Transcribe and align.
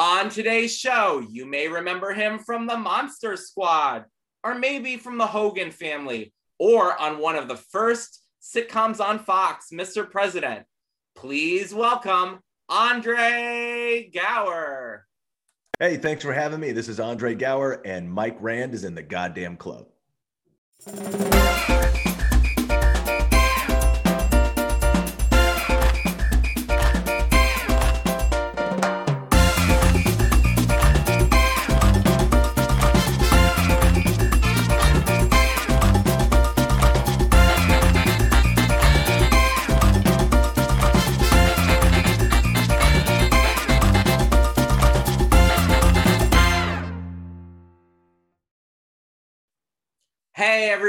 On 0.00 0.30
today's 0.30 0.74
show, 0.74 1.22
you 1.28 1.44
may 1.44 1.68
remember 1.68 2.14
him 2.14 2.38
from 2.38 2.66
the 2.66 2.78
Monster 2.78 3.36
Squad, 3.36 4.06
or 4.42 4.54
maybe 4.54 4.96
from 4.96 5.18
the 5.18 5.26
Hogan 5.26 5.70
family, 5.70 6.32
or 6.58 6.98
on 6.98 7.18
one 7.18 7.36
of 7.36 7.48
the 7.48 7.56
first 7.58 8.22
sitcoms 8.40 8.98
on 8.98 9.18
Fox, 9.18 9.66
Mr. 9.70 10.10
President. 10.10 10.64
Please 11.14 11.74
welcome 11.74 12.38
Andre 12.70 14.10
Gower. 14.10 15.06
Hey, 15.78 15.98
thanks 15.98 16.24
for 16.24 16.32
having 16.32 16.60
me. 16.60 16.72
This 16.72 16.88
is 16.88 16.98
Andre 16.98 17.34
Gower, 17.34 17.82
and 17.84 18.10
Mike 18.10 18.38
Rand 18.40 18.72
is 18.72 18.84
in 18.84 18.94
the 18.94 19.02
goddamn 19.02 19.58
club. 19.58 19.84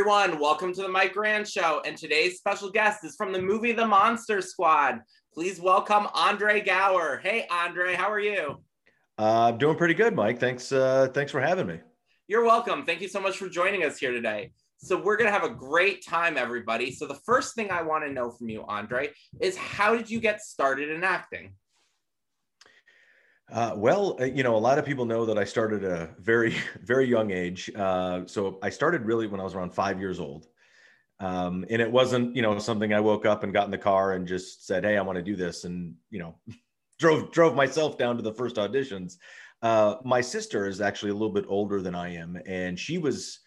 Everyone, 0.02 0.40
welcome 0.40 0.74
to 0.74 0.82
the 0.82 0.88
Mike 0.88 1.16
Rand 1.16 1.48
Show. 1.48 1.80
And 1.86 1.96
today's 1.96 2.38
special 2.38 2.72
guest 2.72 3.06
is 3.06 3.16
from 3.16 3.32
the 3.32 3.40
movie 3.40 3.72
The 3.72 3.86
Monster 3.86 4.42
Squad. 4.42 5.00
Please 5.32 5.62
welcome 5.62 6.08
Andre 6.16 6.60
Gower. 6.60 7.20
Hey 7.22 7.46
Andre, 7.52 7.94
how 7.94 8.12
are 8.12 8.20
you? 8.20 8.64
Uh, 9.20 9.50
I'm 9.50 9.60
doing 9.60 9.78
pretty 9.78 9.94
good, 9.94 10.16
Mike. 10.16 10.40
Thanks. 10.40 10.72
Uh, 10.72 11.10
thanks 11.14 11.32
for 11.32 11.40
having 11.40 11.68
me. 11.68 11.82
You're 12.28 12.44
welcome. 12.44 12.84
Thank 12.84 13.02
you 13.02 13.10
so 13.10 13.22
much 13.22 13.38
for 13.38 13.48
joining 13.48 13.84
us 13.84 14.00
here 14.00 14.12
today. 14.12 14.54
So 14.78 15.00
we're 15.00 15.18
gonna 15.18 15.30
have 15.30 15.44
a 15.44 15.54
great 15.54 16.04
time, 16.04 16.36
everybody. 16.36 16.92
So 16.92 17.06
the 17.06 17.20
first 17.24 17.54
thing 17.54 17.70
I 17.70 17.84
want 17.84 18.04
to 18.04 18.12
know 18.12 18.32
from 18.32 18.50
you, 18.50 18.66
Andre, 18.68 19.12
is 19.40 19.56
how 19.56 19.96
did 19.96 20.10
you 20.10 20.20
get 20.20 20.42
started 20.42 20.90
in 20.90 21.04
acting? 21.04 21.54
Uh, 23.52 23.74
well, 23.76 24.16
uh, 24.22 24.24
you 24.24 24.44
know, 24.44 24.56
a 24.56 24.58
lot 24.58 24.80
of 24.80 24.86
people 24.86 25.04
know 25.04 25.26
that 25.26 25.38
I 25.38 25.44
started 25.44 25.84
at 25.84 25.92
a 25.92 26.10
very, 26.20 26.56
very 26.84 27.06
young 27.06 27.32
age. 27.32 27.70
Uh, 27.76 28.26
so 28.26 28.58
I 28.64 28.70
started 28.70 29.06
really 29.06 29.28
when 29.28 29.42
I 29.42 29.44
was 29.44 29.56
around 29.56 29.74
five 29.74 30.00
years 30.00 30.20
old. 30.20 30.48
Um, 31.20 31.66
and 31.70 31.82
it 31.82 31.92
wasn't, 31.92 32.36
you 32.36 32.42
know, 32.42 32.58
something 32.60 32.94
I 32.94 33.00
woke 33.00 33.26
up 33.26 33.44
and 33.44 33.54
got 33.54 33.66
in 33.66 33.72
the 33.72 33.78
car 33.78 34.14
and 34.14 34.28
just 34.28 34.66
said, 34.66 34.84
"Hey, 34.84 34.98
I 34.98 35.02
want 35.02 35.18
to 35.18 35.24
do 35.24 35.36
this," 35.36 35.66
and 35.66 35.94
you 36.10 36.18
know, 36.18 36.36
drove 37.00 37.32
drove 37.32 37.56
myself 37.56 37.98
down 37.98 38.16
to 38.16 38.24
the 38.24 38.34
first 38.34 38.56
auditions. 38.56 39.18
Uh, 39.62 39.98
my 40.04 40.20
sister 40.20 40.68
is 40.68 40.82
actually 40.82 41.12
a 41.12 41.14
little 41.14 41.30
bit 41.30 41.46
older 41.48 41.80
than 41.80 41.94
I 41.94 42.16
am, 42.16 42.40
and 42.48 42.80
she 42.80 42.98
was 42.98 43.40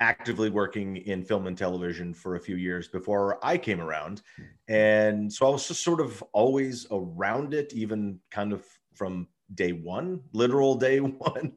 actively 0.00 0.48
working 0.48 0.96
in 0.96 1.22
film 1.22 1.46
and 1.48 1.58
television 1.58 2.14
for 2.14 2.36
a 2.36 2.40
few 2.40 2.56
years 2.56 2.88
before 2.88 3.44
I 3.44 3.58
came 3.58 3.80
around. 3.80 4.22
And 4.68 5.30
so 5.30 5.46
I 5.46 5.50
was 5.50 5.66
just 5.66 5.82
sort 5.82 6.00
of 6.00 6.22
always 6.32 6.86
around 6.90 7.52
it, 7.52 7.74
even 7.74 8.20
kind 8.30 8.52
of 8.52 8.64
from 8.94 9.26
day 9.54 9.72
one, 9.72 10.20
literal 10.32 10.74
day 10.74 11.00
one. 11.00 11.52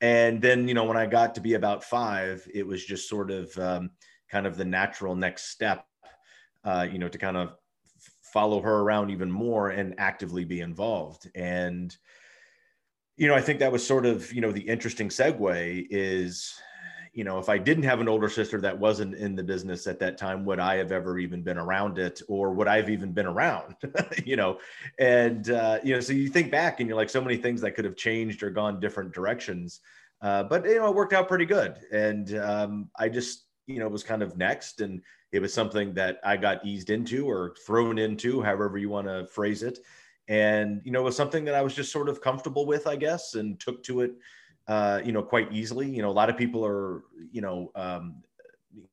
And 0.00 0.40
then, 0.42 0.68
you 0.68 0.74
know, 0.74 0.84
when 0.84 0.96
I 0.96 1.06
got 1.06 1.34
to 1.36 1.40
be 1.40 1.54
about 1.54 1.84
five, 1.84 2.46
it 2.52 2.66
was 2.66 2.84
just 2.84 3.08
sort 3.08 3.30
of 3.30 3.56
um, 3.58 3.90
kind 4.30 4.46
of 4.46 4.56
the 4.56 4.64
natural 4.64 5.14
next 5.14 5.50
step, 5.50 5.86
uh, 6.64 6.86
you 6.90 6.98
know, 6.98 7.08
to 7.08 7.18
kind 7.18 7.36
of 7.36 7.54
follow 8.32 8.60
her 8.60 8.80
around 8.80 9.10
even 9.10 9.30
more 9.30 9.70
and 9.70 9.94
actively 9.98 10.44
be 10.44 10.60
involved. 10.60 11.30
And, 11.34 11.96
you 13.16 13.28
know, 13.28 13.34
I 13.34 13.40
think 13.40 13.60
that 13.60 13.72
was 13.72 13.86
sort 13.86 14.06
of, 14.06 14.32
you 14.32 14.40
know, 14.40 14.50
the 14.50 14.68
interesting 14.68 15.08
segue 15.08 15.86
is, 15.88 16.52
you 17.14 17.22
know, 17.22 17.38
if 17.38 17.48
I 17.48 17.58
didn't 17.58 17.84
have 17.84 18.00
an 18.00 18.08
older 18.08 18.28
sister 18.28 18.60
that 18.60 18.76
wasn't 18.76 19.14
in 19.14 19.36
the 19.36 19.42
business 19.42 19.86
at 19.86 20.00
that 20.00 20.18
time, 20.18 20.44
would 20.46 20.58
I 20.58 20.76
have 20.76 20.90
ever 20.90 21.16
even 21.18 21.42
been 21.42 21.58
around 21.58 21.96
it 21.98 22.20
or 22.28 22.52
would 22.52 22.66
I 22.66 22.76
have 22.76 22.90
even 22.90 23.12
been 23.12 23.26
around, 23.26 23.76
you 24.24 24.34
know? 24.34 24.58
And, 24.98 25.48
uh, 25.48 25.78
you 25.84 25.94
know, 25.94 26.00
so 26.00 26.12
you 26.12 26.28
think 26.28 26.50
back 26.50 26.80
and 26.80 26.88
you're 26.88 26.96
like, 26.96 27.08
so 27.08 27.20
many 27.20 27.36
things 27.36 27.60
that 27.60 27.76
could 27.76 27.84
have 27.84 27.94
changed 27.94 28.42
or 28.42 28.50
gone 28.50 28.80
different 28.80 29.12
directions. 29.12 29.80
Uh, 30.22 30.42
but, 30.42 30.64
you 30.64 30.74
know, 30.74 30.88
it 30.88 30.94
worked 30.96 31.12
out 31.12 31.28
pretty 31.28 31.46
good. 31.46 31.76
And 31.92 32.36
um, 32.38 32.90
I 32.98 33.08
just, 33.08 33.44
you 33.68 33.78
know, 33.78 33.88
was 33.88 34.02
kind 34.02 34.22
of 34.22 34.36
next. 34.36 34.80
And 34.80 35.00
it 35.30 35.38
was 35.40 35.54
something 35.54 35.94
that 35.94 36.18
I 36.24 36.36
got 36.36 36.66
eased 36.66 36.90
into 36.90 37.30
or 37.30 37.54
thrown 37.64 37.96
into, 37.96 38.42
however 38.42 38.76
you 38.76 38.88
want 38.88 39.06
to 39.06 39.26
phrase 39.28 39.62
it. 39.62 39.78
And, 40.26 40.80
you 40.84 40.90
know, 40.90 41.00
it 41.00 41.04
was 41.04 41.16
something 41.16 41.44
that 41.44 41.54
I 41.54 41.62
was 41.62 41.76
just 41.76 41.92
sort 41.92 42.08
of 42.08 42.20
comfortable 42.20 42.66
with, 42.66 42.88
I 42.88 42.96
guess, 42.96 43.34
and 43.34 43.60
took 43.60 43.84
to 43.84 44.00
it 44.00 44.14
uh, 44.66 45.00
you 45.04 45.12
know, 45.12 45.22
quite 45.22 45.52
easily. 45.52 45.88
You 45.88 46.02
know, 46.02 46.10
a 46.10 46.12
lot 46.12 46.30
of 46.30 46.36
people 46.36 46.64
are, 46.64 47.02
you 47.30 47.40
know, 47.40 47.70
um, 47.74 48.22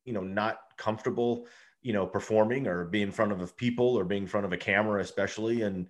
you 0.06 0.14
know, 0.14 0.22
not 0.22 0.59
comfortable, 0.78 1.48
you 1.82 1.94
know, 1.94 2.06
performing 2.06 2.68
or 2.68 2.86
being 2.86 3.08
in 3.08 3.12
front 3.12 3.32
of 3.32 3.58
people 3.58 3.98
or 3.98 4.04
being 4.04 4.24
in 4.24 4.28
front 4.28 4.46
of 4.46 4.54
a 4.54 4.58
camera, 4.58 5.02
especially. 5.02 5.62
And 5.62 5.88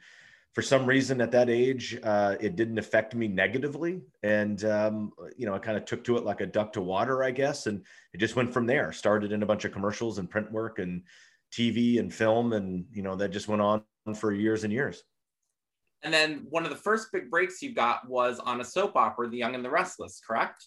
for 0.53 0.61
some 0.61 0.85
reason 0.85 1.21
at 1.21 1.31
that 1.31 1.49
age, 1.49 1.97
uh, 2.03 2.35
it 2.39 2.55
didn't 2.55 2.77
affect 2.77 3.15
me 3.15 3.27
negatively. 3.27 4.01
And, 4.21 4.63
um, 4.65 5.13
you 5.37 5.45
know, 5.45 5.53
I 5.53 5.59
kind 5.59 5.77
of 5.77 5.85
took 5.85 6.03
to 6.05 6.17
it 6.17 6.25
like 6.25 6.41
a 6.41 6.45
duck 6.45 6.73
to 6.73 6.81
water, 6.81 7.23
I 7.23 7.31
guess. 7.31 7.67
And 7.67 7.85
it 8.13 8.19
just 8.19 8.35
went 8.35 8.53
from 8.53 8.67
there, 8.67 8.91
started 8.91 9.31
in 9.31 9.43
a 9.43 9.45
bunch 9.45 9.65
of 9.65 9.71
commercials 9.71 10.17
and 10.17 10.29
print 10.29 10.51
work 10.51 10.79
and 10.79 11.03
TV 11.51 11.99
and 11.99 12.13
film. 12.13 12.53
And, 12.53 12.85
you 12.91 13.01
know, 13.01 13.15
that 13.15 13.29
just 13.31 13.47
went 13.47 13.61
on 13.61 13.83
for 14.15 14.33
years 14.33 14.63
and 14.63 14.73
years. 14.73 15.03
And 16.03 16.13
then 16.13 16.47
one 16.49 16.63
of 16.63 16.69
the 16.69 16.77
first 16.77 17.11
big 17.11 17.29
breaks 17.29 17.61
you 17.61 17.73
got 17.73 18.07
was 18.09 18.39
on 18.39 18.61
a 18.61 18.65
soap 18.65 18.95
opera, 18.95 19.29
The 19.29 19.37
Young 19.37 19.55
and 19.55 19.63
the 19.63 19.69
Restless, 19.69 20.21
correct? 20.25 20.65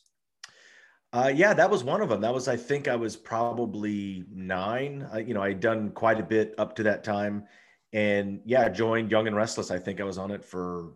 Uh, 1.12 1.32
yeah, 1.34 1.54
that 1.54 1.70
was 1.70 1.84
one 1.84 2.00
of 2.00 2.08
them. 2.08 2.20
That 2.20 2.34
was, 2.34 2.48
I 2.48 2.56
think, 2.56 2.88
I 2.88 2.96
was 2.96 3.14
probably 3.14 4.24
nine. 4.32 5.08
Uh, 5.12 5.18
you 5.18 5.32
know, 5.32 5.42
I'd 5.42 5.60
done 5.60 5.90
quite 5.90 6.18
a 6.18 6.24
bit 6.24 6.54
up 6.58 6.74
to 6.76 6.82
that 6.84 7.04
time, 7.04 7.44
and 7.92 8.40
yeah, 8.44 8.68
joined 8.68 9.12
Young 9.12 9.28
and 9.28 9.36
Restless. 9.36 9.70
I 9.70 9.78
think 9.78 10.00
I 10.00 10.04
was 10.04 10.18
on 10.18 10.32
it 10.32 10.44
for 10.44 10.94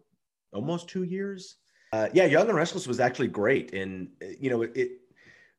almost 0.53 0.89
two 0.89 1.05
years. 1.05 1.57
Uh, 1.93 2.09
yeah, 2.13 2.25
Young 2.25 2.49
and 2.49 2.57
Restless 2.57 2.89
was 2.89 2.99
actually 2.99 3.29
great, 3.29 3.73
and 3.75 4.09
uh, 4.21 4.27
you 4.41 4.51
know, 4.51 4.63
it, 4.63 4.73
it 4.75 4.91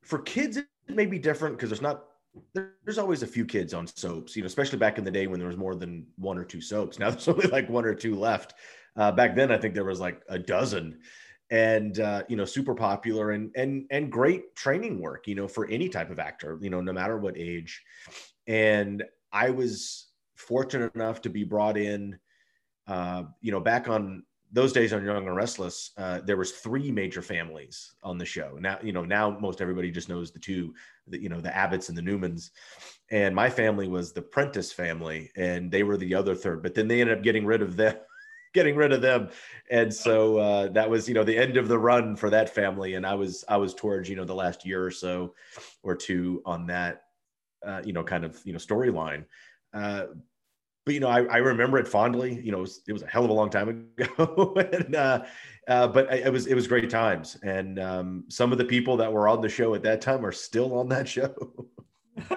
for 0.01 0.19
kids 0.19 0.57
it 0.57 0.67
may 0.89 1.05
be 1.05 1.19
different 1.19 1.55
because 1.55 1.69
there's 1.69 1.81
not 1.81 2.08
there's 2.53 2.97
always 2.97 3.23
a 3.23 3.27
few 3.27 3.45
kids 3.45 3.73
on 3.73 3.87
soaps, 3.87 4.35
you 4.35 4.41
know, 4.41 4.47
especially 4.47 4.79
back 4.79 4.97
in 4.97 5.03
the 5.03 5.11
day 5.11 5.27
when 5.27 5.39
there 5.39 5.47
was 5.47 5.57
more 5.57 5.75
than 5.75 6.05
one 6.17 6.37
or 6.37 6.43
two 6.45 6.61
soaps. 6.61 6.99
Now 6.99 7.09
there's 7.09 7.27
only 7.27 7.47
like 7.47 7.69
one 7.69 7.85
or 7.85 7.95
two 7.95 8.15
left. 8.15 8.53
Uh, 8.95 9.11
back 9.11 9.35
then, 9.35 9.51
I 9.51 9.57
think 9.57 9.73
there 9.73 9.85
was 9.85 9.99
like 9.99 10.21
a 10.29 10.39
dozen, 10.39 10.99
and 11.51 11.99
uh, 11.99 12.23
you 12.27 12.35
know, 12.35 12.45
super 12.45 12.75
popular 12.75 13.31
and 13.31 13.51
and 13.55 13.85
and 13.91 14.11
great 14.11 14.55
training 14.55 14.99
work, 14.99 15.27
you 15.27 15.35
know, 15.35 15.47
for 15.47 15.67
any 15.67 15.89
type 15.89 16.09
of 16.09 16.19
actor, 16.19 16.57
you 16.61 16.69
know, 16.69 16.81
no 16.81 16.93
matter 16.93 17.17
what 17.17 17.37
age. 17.37 17.81
And 18.47 19.03
I 19.31 19.51
was 19.51 20.07
fortunate 20.35 20.95
enough 20.95 21.21
to 21.21 21.29
be 21.29 21.43
brought 21.43 21.77
in, 21.77 22.17
uh, 22.87 23.23
you 23.41 23.51
know, 23.51 23.59
back 23.59 23.87
on 23.87 24.23
those 24.51 24.73
days 24.73 24.93
on 24.93 25.05
Young 25.05 25.27
and 25.27 25.35
Restless, 25.35 25.91
uh, 25.97 26.21
there 26.21 26.37
was 26.37 26.51
three 26.51 26.91
major 26.91 27.21
families 27.21 27.93
on 28.03 28.17
the 28.17 28.25
show. 28.25 28.57
Now, 28.59 28.79
you 28.81 28.91
know, 28.91 29.05
now 29.05 29.37
most 29.39 29.61
everybody 29.61 29.91
just 29.91 30.09
knows 30.09 30.31
the 30.31 30.39
two, 30.39 30.73
the, 31.07 31.21
you 31.21 31.29
know, 31.29 31.39
the 31.39 31.49
Abbotts 31.49 31.89
and 31.89 31.97
the 31.97 32.01
Newmans. 32.01 32.49
And 33.11 33.35
my 33.35 33.49
family 33.49 33.87
was 33.87 34.11
the 34.11 34.21
Prentice 34.21 34.71
family, 34.71 35.31
and 35.35 35.71
they 35.71 35.83
were 35.83 35.97
the 35.97 36.15
other 36.15 36.33
third. 36.33 36.63
But 36.63 36.73
then 36.73 36.87
they 36.87 37.01
ended 37.01 37.17
up 37.17 37.23
getting 37.23 37.45
rid 37.45 37.61
of 37.61 37.75
them, 37.75 37.95
getting 38.53 38.75
rid 38.75 38.91
of 38.91 39.01
them, 39.01 39.29
and 39.69 39.93
so 39.93 40.37
uh, 40.39 40.67
that 40.69 40.89
was, 40.89 41.07
you 41.07 41.13
know, 41.13 41.23
the 41.23 41.37
end 41.37 41.55
of 41.55 41.67
the 41.67 41.77
run 41.77 42.15
for 42.15 42.31
that 42.31 42.53
family. 42.53 42.95
And 42.95 43.05
I 43.05 43.13
was, 43.13 43.45
I 43.47 43.57
was 43.57 43.75
towards, 43.75 44.09
you 44.09 44.15
know, 44.15 44.25
the 44.25 44.33
last 44.33 44.65
year 44.65 44.83
or 44.83 44.91
so, 44.91 45.35
or 45.83 45.95
two 45.95 46.41
on 46.45 46.65
that, 46.67 47.03
uh, 47.65 47.81
you 47.85 47.93
know, 47.93 48.03
kind 48.03 48.25
of, 48.25 48.39
you 48.45 48.53
know, 48.53 48.59
storyline. 48.59 49.25
But 50.89 50.95
you 50.95 51.01
know, 51.01 51.09
I, 51.09 51.21
I 51.25 51.37
remember 51.37 51.77
it 51.77 51.87
fondly. 51.87 52.41
You 52.43 52.51
know, 52.51 52.57
it 52.57 52.61
was, 52.61 52.81
it 52.87 52.93
was, 52.93 53.03
a 53.03 53.07
hell 53.07 53.23
of 53.23 53.29
a 53.29 53.33
long 53.33 53.51
time 53.51 53.91
ago, 53.99 54.55
and, 54.73 54.95
uh, 54.95 55.23
uh, 55.67 55.87
but 55.87 56.11
it 56.11 56.33
was 56.33 56.47
it 56.47 56.55
was 56.55 56.65
great 56.65 56.89
times. 56.89 57.37
And 57.43 57.77
um, 57.77 58.23
some 58.27 58.51
of 58.51 58.57
the 58.57 58.65
people 58.65 58.97
that 58.97 59.13
were 59.13 59.27
on 59.27 59.39
the 59.39 59.49
show 59.49 59.75
at 59.75 59.83
that 59.83 60.01
time 60.01 60.25
are 60.25 60.31
still 60.31 60.73
on 60.73 60.89
that 60.89 61.07
show. 61.07 61.31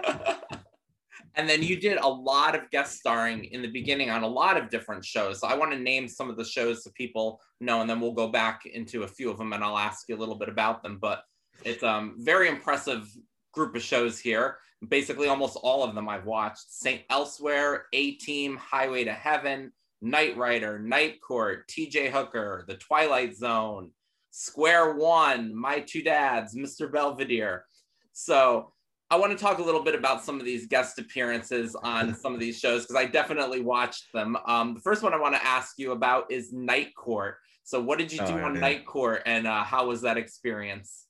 and 1.35 1.49
then 1.49 1.62
you 1.62 1.81
did 1.81 1.97
a 1.97 2.06
lot 2.06 2.55
of 2.55 2.69
guest 2.69 2.99
starring 2.99 3.44
in 3.44 3.62
the 3.62 3.71
beginning 3.71 4.11
on 4.11 4.23
a 4.23 4.29
lot 4.29 4.59
of 4.59 4.69
different 4.69 5.03
shows. 5.03 5.41
So 5.41 5.47
I 5.49 5.55
want 5.55 5.73
to 5.73 5.79
name 5.79 6.06
some 6.06 6.29
of 6.29 6.37
the 6.37 6.44
shows 6.44 6.85
so 6.85 6.91
people 6.94 7.41
know, 7.62 7.81
and 7.81 7.88
then 7.88 8.03
we'll 8.03 8.12
go 8.12 8.29
back 8.29 8.67
into 8.67 9.05
a 9.05 9.09
few 9.09 9.31
of 9.31 9.38
them, 9.38 9.55
and 9.55 9.65
I'll 9.65 9.79
ask 9.79 10.11
you 10.11 10.15
a 10.15 10.21
little 10.21 10.37
bit 10.37 10.50
about 10.50 10.82
them. 10.82 10.99
But 11.00 11.25
it's 11.65 11.82
um 11.82 12.17
very 12.19 12.50
impressive 12.50 13.11
group 13.55 13.75
of 13.75 13.81
shows 13.81 14.19
here. 14.19 14.59
Basically, 14.88 15.29
almost 15.29 15.56
all 15.62 15.84
of 15.84 15.94
them 15.94 16.08
I've 16.08 16.26
watched. 16.26 16.70
St. 16.73 17.02
Elsewhere, 17.11 17.87
A 17.93 18.12
Team, 18.12 18.56
Highway 18.56 19.05
to 19.05 19.12
Heaven, 19.12 19.73
Knight 20.00 20.37
Rider, 20.37 20.79
Night 20.79 21.20
Court, 21.20 21.69
TJ 21.69 22.11
Hooker, 22.11 22.64
The 22.67 22.75
Twilight 22.75 23.37
Zone, 23.37 23.90
Square 24.31 24.94
One, 24.96 25.55
My 25.55 25.81
Two 25.81 26.02
Dads, 26.02 26.56
Mr. 26.56 26.90
Belvedere. 26.93 27.64
So 28.12 28.73
I 29.11 29.17
want 29.17 29.31
to 29.31 29.38
talk 29.38 29.58
a 29.58 29.62
little 29.62 29.82
bit 29.84 29.94
about 29.94 30.25
some 30.25 30.40
of 30.40 30.46
these 30.46 30.67
guest 30.67 30.99
appearances 30.99 31.76
on 31.76 32.14
some 32.14 32.32
of 32.34 32.40
these 32.40 32.58
shows 32.58 32.82
because 32.82 32.96
I 32.96 33.05
definitely 33.05 33.61
watched 33.61 34.12
them. 34.12 34.37
Um, 34.46 34.75
the 34.75 34.81
first 34.81 35.02
one 35.02 35.12
I 35.14 35.19
want 35.19 35.34
to 35.34 35.44
ask 35.46 35.79
you 35.79 35.93
about 35.93 36.32
is 36.32 36.52
Night 36.52 36.94
Court. 36.96 37.37
So, 37.62 37.81
what 37.81 37.99
did 37.99 38.11
you 38.11 38.19
do 38.20 38.32
Oh, 38.32 38.44
on 38.44 38.55
yeah. 38.55 38.61
Night 38.61 38.87
Court, 38.87 39.23
and 39.26 39.46
uh, 39.46 39.62
how 39.62 39.87
was 39.87 40.00
that 40.00 40.17
experience? 40.17 41.06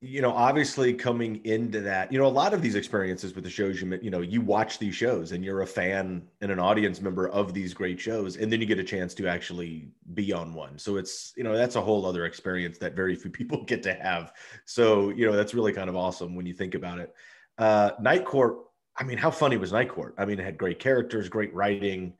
You 0.00 0.22
know 0.22 0.30
obviously 0.30 0.94
coming 0.94 1.44
into 1.44 1.80
that 1.80 2.12
you 2.12 2.18
know 2.18 2.26
a 2.26 2.28
lot 2.28 2.54
of 2.54 2.62
these 2.62 2.76
experiences 2.76 3.34
with 3.34 3.42
the 3.42 3.50
shows 3.50 3.80
you 3.80 3.98
you 4.00 4.10
know 4.10 4.20
you 4.20 4.40
watch 4.40 4.78
these 4.78 4.94
shows 4.94 5.32
and 5.32 5.44
you're 5.44 5.62
a 5.62 5.66
fan 5.66 6.22
and 6.40 6.52
an 6.52 6.60
audience 6.60 7.00
member 7.00 7.28
of 7.28 7.52
these 7.52 7.74
great 7.74 7.98
shows 7.98 8.36
and 8.36 8.52
then 8.52 8.60
you 8.60 8.66
get 8.66 8.78
a 8.78 8.84
chance 8.84 9.12
to 9.12 9.26
actually 9.26 9.88
be 10.14 10.32
on 10.32 10.54
one. 10.54 10.78
So 10.78 10.96
it's 10.98 11.32
you 11.36 11.42
know 11.42 11.56
that's 11.56 11.74
a 11.74 11.80
whole 11.80 12.06
other 12.06 12.26
experience 12.26 12.78
that 12.78 12.94
very 12.94 13.16
few 13.16 13.30
people 13.38 13.64
get 13.64 13.82
to 13.84 13.94
have. 13.94 14.32
So 14.66 15.10
you 15.10 15.26
know 15.26 15.32
that's 15.32 15.54
really 15.54 15.72
kind 15.72 15.88
of 15.88 15.96
awesome 15.96 16.36
when 16.36 16.46
you 16.46 16.54
think 16.54 16.76
about 16.76 17.00
it. 17.00 17.12
Uh 17.58 17.90
night 18.00 18.24
court 18.24 18.58
i 18.98 19.02
mean 19.02 19.18
how 19.18 19.32
funny 19.32 19.56
was 19.56 19.72
night 19.72 19.88
court? 19.88 20.14
I 20.16 20.26
mean 20.26 20.38
it 20.38 20.44
had 20.44 20.58
great 20.58 20.78
characters 20.78 21.28
great 21.28 21.52
writing. 21.52 22.14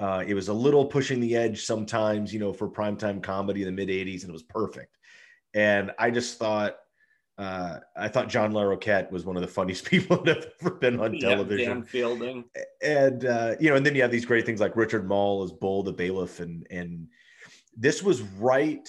Uh, 0.00 0.22
it 0.24 0.34
was 0.34 0.46
a 0.46 0.54
little 0.54 0.84
pushing 0.86 1.18
the 1.18 1.34
edge 1.34 1.64
sometimes, 1.64 2.32
you 2.32 2.38
know, 2.38 2.52
for 2.52 2.68
primetime 2.68 3.20
comedy 3.20 3.62
in 3.62 3.66
the 3.66 3.72
mid 3.72 3.88
80s, 3.88 4.20
and 4.20 4.30
it 4.30 4.32
was 4.32 4.44
perfect. 4.44 4.96
And 5.54 5.90
I 5.98 6.12
just 6.12 6.38
thought, 6.38 6.76
uh, 7.38 7.78
I 7.96 8.08
thought 8.08 8.28
John 8.28 8.52
Larroquette 8.52 9.10
was 9.12 9.24
one 9.24 9.36
of 9.36 9.42
the 9.42 9.48
funniest 9.48 9.84
people 9.90 10.22
that 10.24 10.36
have 10.36 10.52
ever 10.60 10.70
been 10.72 11.00
on 11.00 11.14
Yeah, 11.14 11.28
television. 11.28 11.68
Dan 11.68 11.82
Fielding. 11.84 12.44
And 12.82 13.24
uh, 13.24 13.54
you 13.60 13.70
know, 13.70 13.76
and 13.76 13.86
then 13.86 13.94
you 13.94 14.02
have 14.02 14.10
these 14.10 14.26
great 14.26 14.44
things 14.44 14.60
like 14.60 14.76
Richard 14.76 15.06
Moll 15.06 15.44
as 15.44 15.52
Bull 15.52 15.82
the 15.82 15.92
bailiff, 15.92 16.40
and 16.40 16.66
and 16.70 17.08
this 17.76 18.02
was 18.02 18.22
right. 18.22 18.88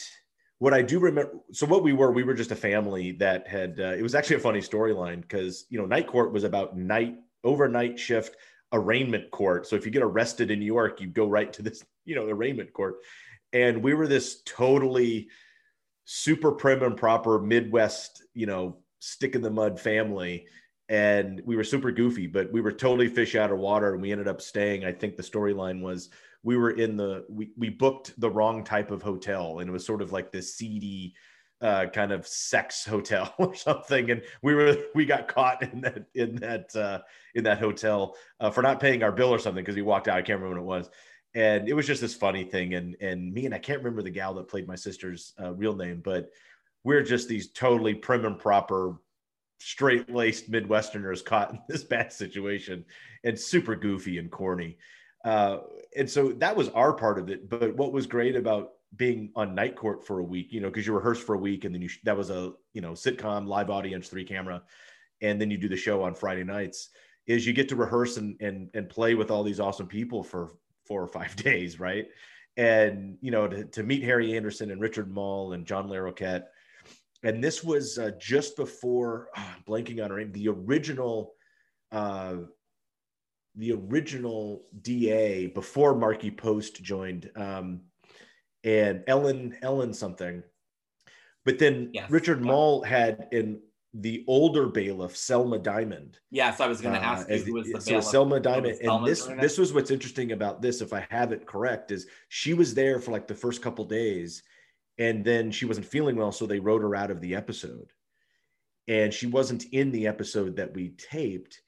What 0.58 0.74
I 0.74 0.82
do 0.82 1.00
remember, 1.00 1.40
so 1.54 1.66
what 1.66 1.84
we 1.84 1.94
were, 1.94 2.12
we 2.12 2.24
were 2.24 2.34
just 2.34 2.52
a 2.52 2.56
family 2.56 3.12
that 3.14 3.48
had. 3.48 3.80
Uh, 3.80 3.94
it 3.96 4.02
was 4.02 4.16
actually 4.16 4.38
a 4.38 4.42
funny 4.42 4.60
storyline 4.60 5.22
because 5.22 5.66
you 5.70 5.80
know, 5.80 5.86
Night 5.86 6.08
Court 6.08 6.34
was 6.34 6.44
about 6.44 6.78
night 6.78 7.16
overnight 7.44 7.98
shift 7.98 8.36
arraignment 8.74 9.32
court. 9.32 9.68
So 9.68 9.76
if 9.76 9.86
you 9.86 9.92
get 9.92 10.04
arrested 10.04 10.52
in 10.52 10.60
New 10.60 10.66
York, 10.66 11.02
you 11.02 11.08
go 11.08 11.28
right 11.28 11.52
to 11.54 11.62
this, 11.62 11.84
you 12.06 12.16
know, 12.16 12.26
arraignment 12.26 12.74
court. 12.74 12.98
And 13.54 13.82
we 13.82 13.94
were 13.94 14.08
this 14.08 14.42
totally 14.46 15.30
super 16.12 16.52
prim 16.52 16.82
and 16.82 16.98
proper 16.98 17.40
Midwest, 17.40 18.24
you 18.34 18.48
know, 18.48 18.78
stick 18.98 19.36
in 19.36 19.44
the 19.44 19.52
mud 19.52 19.80
family. 19.80 20.48
And 20.90 21.40
we 21.46 21.56
were 21.56 21.64
super 21.64 21.92
goofy, 21.92 22.26
but 22.26 22.52
we 22.52 22.62
were 22.62 22.72
totally 22.72 23.08
fish 23.08 23.36
out 23.36 23.52
of 23.52 23.60
water. 23.60 23.94
And 23.94 24.02
we 24.02 24.12
ended 24.12 24.28
up 24.28 24.42
staying. 24.42 24.84
I 24.84 24.92
think 24.92 25.18
the 25.18 25.24
storyline 25.24 25.82
was 25.82 26.10
we 26.42 26.58
were 26.58 26.72
in 26.72 26.98
the 26.98 27.26
we 27.30 27.52
we 27.56 27.70
booked 27.70 28.20
the 28.20 28.30
wrong 28.30 28.64
type 28.64 28.90
of 28.90 29.04
hotel, 29.04 29.60
and 29.60 29.70
it 29.70 29.72
was 29.72 29.86
sort 29.86 30.02
of 30.02 30.12
like 30.12 30.32
this 30.32 30.56
seedy 30.56 31.14
uh, 31.62 31.86
kind 31.94 32.12
of 32.12 32.26
sex 32.26 32.86
hotel 32.90 33.32
or 33.38 33.54
something. 33.54 34.10
And 34.10 34.24
we 34.42 34.56
were 34.56 34.78
we 34.96 35.06
got 35.06 35.28
caught 35.28 35.62
in 35.62 35.82
that 35.82 36.06
in 36.16 36.38
that 36.38 36.76
uh, 36.76 37.02
in 37.36 37.44
that 37.44 37.60
hotel 37.60 38.16
uh, 38.40 38.50
for 38.50 38.64
not 38.64 38.80
paying 38.80 39.04
our 39.04 39.12
bill 39.12 39.30
or 39.30 39.38
something 39.38 39.64
because 39.64 39.76
we 39.76 39.84
walked 39.84 40.08
out. 40.08 40.18
I 40.18 40.24
can't 40.24 40.42
remember 40.42 40.64
what 40.64 40.78
it 40.78 40.80
was. 40.80 40.90
And 41.36 41.70
it 41.70 41.74
was 41.74 41.86
just 41.86 42.02
this 42.02 42.16
funny 42.16 42.44
thing. 42.44 42.74
And 42.74 42.96
and 43.02 43.34
me 43.34 43.46
and 43.46 43.54
I 43.54 43.60
can't 43.60 43.80
remember 43.80 44.02
the 44.02 44.10
gal 44.10 44.34
that 44.36 44.48
played 44.48 44.68
my 44.68 44.76
sister's 44.76 45.34
uh, 45.42 45.54
real 45.54 45.76
name, 45.76 46.02
but 46.04 46.30
we're 46.84 47.04
just 47.04 47.28
these 47.28 47.52
totally 47.52 47.94
prim 47.94 48.26
and 48.26 48.40
proper, 48.40 48.98
straight 49.60 50.10
laced 50.10 50.52
Midwesterners 50.52 51.24
caught 51.24 51.52
in 51.52 51.60
this 51.68 51.84
bad 51.84 52.12
situation 52.12 52.86
and 53.24 53.40
super 53.40 53.76
goofy 53.76 54.18
and 54.18 54.32
corny. 54.32 54.78
Uh, 55.26 55.58
and 55.96 56.10
so 56.10 56.32
that 56.34 56.56
was 56.56 56.70
our 56.70 56.94
part 56.94 57.20
of 57.20 57.30
it. 57.30 57.50
But 57.50 57.76
what 57.76 57.92
was 57.92 58.08
great 58.08 58.36
about 58.36 58.72
being 58.96 59.32
on 59.36 59.54
night 59.54 59.76
court 59.76 60.06
for 60.06 60.20
a 60.20 60.24
week, 60.24 60.52
you 60.52 60.62
know, 60.62 60.70
because 60.70 60.88
you 60.88 60.94
rehearse 60.94 61.20
for 61.20 61.36
a 61.36 61.40
week 61.40 61.66
and 61.66 61.74
then 61.74 61.82
you 61.82 61.90
that 62.04 62.18
was 62.18 62.30
a 62.30 62.54
you 62.74 62.82
know 62.82 62.94
sitcom, 62.94 63.48
live 63.48 63.70
audience, 63.70 64.08
three 64.08 64.26
camera, 64.26 64.64
and 65.22 65.40
then 65.40 65.52
you 65.52 65.58
do 65.58 65.70
the 65.70 65.78
show 65.78 66.04
on 66.04 66.16
Friday 66.16 66.44
nights. 66.44 66.90
Is 67.28 67.46
you 67.46 67.54
get 67.54 67.70
to 67.70 67.76
rehearse 67.76 68.18
and 68.18 68.40
and 68.42 68.70
and 68.74 68.90
play 68.90 69.14
with 69.14 69.30
all 69.30 69.44
these 69.44 69.60
awesome 69.60 69.88
people 69.88 70.24
for 70.24 70.56
four 70.90 71.02
or 71.02 71.08
five 71.08 71.34
days, 71.38 71.80
right? 71.80 72.08
And 72.58 73.18
you 73.22 73.32
know 73.32 73.48
to, 73.48 73.64
to 73.64 73.84
meet 73.84 74.04
Harry 74.04 74.36
Anderson 74.36 74.72
and 74.72 74.82
Richard 74.82 75.10
Moll 75.10 75.54
and 75.54 75.66
John 75.66 75.88
Larroquette, 75.88 76.48
and 77.24 77.42
this 77.42 77.64
was 77.64 77.98
uh, 77.98 78.12
just 78.20 78.58
before 78.58 79.30
oh, 79.38 79.56
blanking 79.66 80.04
on 80.04 80.10
her 80.12 80.18
name, 80.18 80.34
the 80.34 80.50
original. 80.50 81.34
Uh, 81.92 82.36
the 83.56 83.74
original 83.74 84.64
DA 84.84 85.48
before 85.48 85.96
Markie 85.96 86.32
Post 86.32 86.82
joined, 86.84 87.30
um, 87.36 87.82
and 88.64 89.04
Ellen 89.08 89.58
Ellen 89.62 89.92
something. 89.94 90.44
But 91.46 91.58
then 91.58 91.90
Yes. 91.94 92.10
Richard 92.12 92.42
Moll 92.42 92.84
had 92.84 93.28
in 93.32 93.60
the 93.94 94.24
older 94.28 94.68
bailiff 94.68 95.18
Selma 95.18 95.58
Diamond. 95.58 96.20
Yes, 96.30 96.60
I 96.60 96.68
was 96.68 96.80
going 96.80 96.94
to 96.94 97.02
Uh, 97.02 97.04
ask 97.12 97.30
you 97.30 97.38
who 97.44 97.54
was 97.54 97.68
the- 97.68 97.74
the 97.74 97.82
so 97.82 97.90
bailiff. 97.92 98.06
Selma 98.06 98.40
Diamond, 98.40 98.80
and 98.82 99.06
this 99.08 99.26
this 99.26 99.58
was 99.58 99.74
what's 99.74 99.90
interesting 99.92 100.32
about 100.32 100.62
this. 100.62 100.82
If 100.82 100.94
I 100.94 101.08
have 101.10 101.32
it 101.32 101.48
correct, 101.48 101.92
is 101.92 102.08
she 102.28 102.54
was 102.54 102.74
there 102.76 103.00
for 103.00 103.12
like 103.12 103.28
the 103.28 103.34
first 103.36 103.62
couple 103.64 103.86
days, 103.86 104.44
and 105.00 105.26
then 105.26 105.50
she 105.52 105.66
wasn't 105.66 105.88
feeling 105.88 106.16
well, 106.18 106.32
so 106.32 106.46
they 106.46 106.60
wrote 106.60 106.84
her 106.84 106.96
out 106.96 107.10
of 107.10 107.20
the 107.20 107.34
episode, 107.36 107.92
and 108.88 109.14
she 109.14 109.26
wasn't 109.28 109.66
in 109.72 109.92
the 109.92 110.06
episode 110.08 110.56
that 110.58 110.74
we 110.74 110.90
taped, 110.90 111.62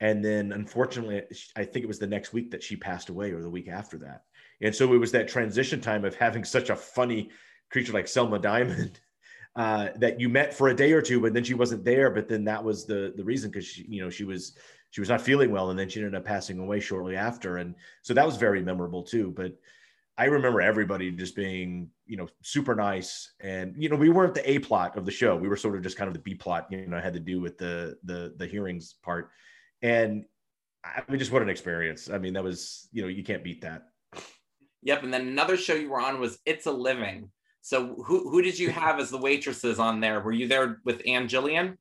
and 0.00 0.24
then 0.24 0.50
unfortunately, 0.52 1.22
I 1.54 1.64
think 1.64 1.84
it 1.84 1.88
was 1.88 2.00
the 2.00 2.06
next 2.08 2.32
week 2.32 2.50
that 2.50 2.62
she 2.62 2.74
passed 2.76 3.08
away, 3.08 3.30
or 3.30 3.40
the 3.40 3.50
week 3.50 3.68
after 3.68 3.98
that, 3.98 4.24
and 4.60 4.74
so 4.74 4.92
it 4.94 4.98
was 4.98 5.12
that 5.12 5.28
transition 5.28 5.80
time 5.80 6.04
of 6.04 6.16
having 6.16 6.42
such 6.44 6.70
a 6.70 6.76
funny 6.76 7.30
creature 7.70 7.92
like 7.92 8.08
Selma 8.08 8.40
Diamond. 8.40 8.98
Uh, 9.56 9.88
that 9.96 10.20
you 10.20 10.28
met 10.28 10.54
for 10.54 10.68
a 10.68 10.74
day 10.74 10.92
or 10.92 11.02
two, 11.02 11.20
but 11.20 11.34
then 11.34 11.42
she 11.42 11.54
wasn't 11.54 11.84
there. 11.84 12.10
But 12.10 12.28
then 12.28 12.44
that 12.44 12.62
was 12.62 12.86
the 12.86 13.12
the 13.16 13.24
reason 13.24 13.50
because 13.50 13.66
she, 13.66 13.84
you 13.88 14.02
know, 14.02 14.10
she 14.10 14.24
was 14.24 14.56
she 14.90 15.00
was 15.00 15.08
not 15.08 15.20
feeling 15.20 15.50
well, 15.50 15.70
and 15.70 15.78
then 15.78 15.88
she 15.88 16.00
ended 16.00 16.14
up 16.14 16.24
passing 16.24 16.58
away 16.58 16.80
shortly 16.80 17.16
after. 17.16 17.56
And 17.56 17.74
so 18.02 18.14
that 18.14 18.26
was 18.26 18.36
very 18.36 18.62
memorable 18.62 19.02
too. 19.02 19.32
But 19.36 19.54
I 20.16 20.24
remember 20.24 20.60
everybody 20.60 21.10
just 21.10 21.36
being, 21.36 21.90
you 22.06 22.16
know, 22.16 22.28
super 22.42 22.74
nice. 22.74 23.32
And 23.40 23.74
you 23.76 23.88
know, 23.88 23.96
we 23.96 24.10
weren't 24.10 24.34
the 24.34 24.48
A 24.50 24.58
plot 24.58 24.96
of 24.96 25.04
the 25.04 25.12
show. 25.12 25.36
We 25.36 25.48
were 25.48 25.56
sort 25.56 25.76
of 25.76 25.82
just 25.82 25.96
kind 25.96 26.08
of 26.08 26.14
the 26.14 26.20
B 26.20 26.34
plot. 26.34 26.66
You 26.70 26.86
know, 26.86 26.96
I 26.96 27.00
had 27.00 27.14
to 27.14 27.20
do 27.20 27.40
with 27.40 27.58
the 27.58 27.96
the 28.04 28.34
the 28.36 28.46
hearings 28.46 28.94
part. 29.02 29.30
And 29.82 30.24
I 30.84 31.02
mean, 31.08 31.18
just 31.18 31.32
what 31.32 31.42
an 31.42 31.48
experience. 31.48 32.10
I 32.10 32.18
mean, 32.18 32.32
that 32.34 32.44
was 32.44 32.88
you 32.92 33.02
know, 33.02 33.08
you 33.08 33.22
can't 33.22 33.44
beat 33.44 33.60
that. 33.62 33.84
Yep, 34.82 35.02
and 35.02 35.12
then 35.12 35.28
another 35.28 35.56
show 35.56 35.74
you 35.74 35.90
were 35.90 36.00
on 36.00 36.20
was 36.20 36.38
It's 36.46 36.66
a 36.66 36.72
Living. 36.72 37.30
So 37.62 38.02
who 38.04 38.30
who 38.30 38.42
did 38.42 38.58
you 38.58 38.70
have 38.70 38.98
as 38.98 39.10
the 39.10 39.18
waitresses 39.18 39.78
on 39.78 40.00
there? 40.00 40.20
Were 40.20 40.32
you 40.32 40.48
there 40.48 40.80
with 40.84 41.02
Ann 41.06 41.28
Jillian? 41.28 41.76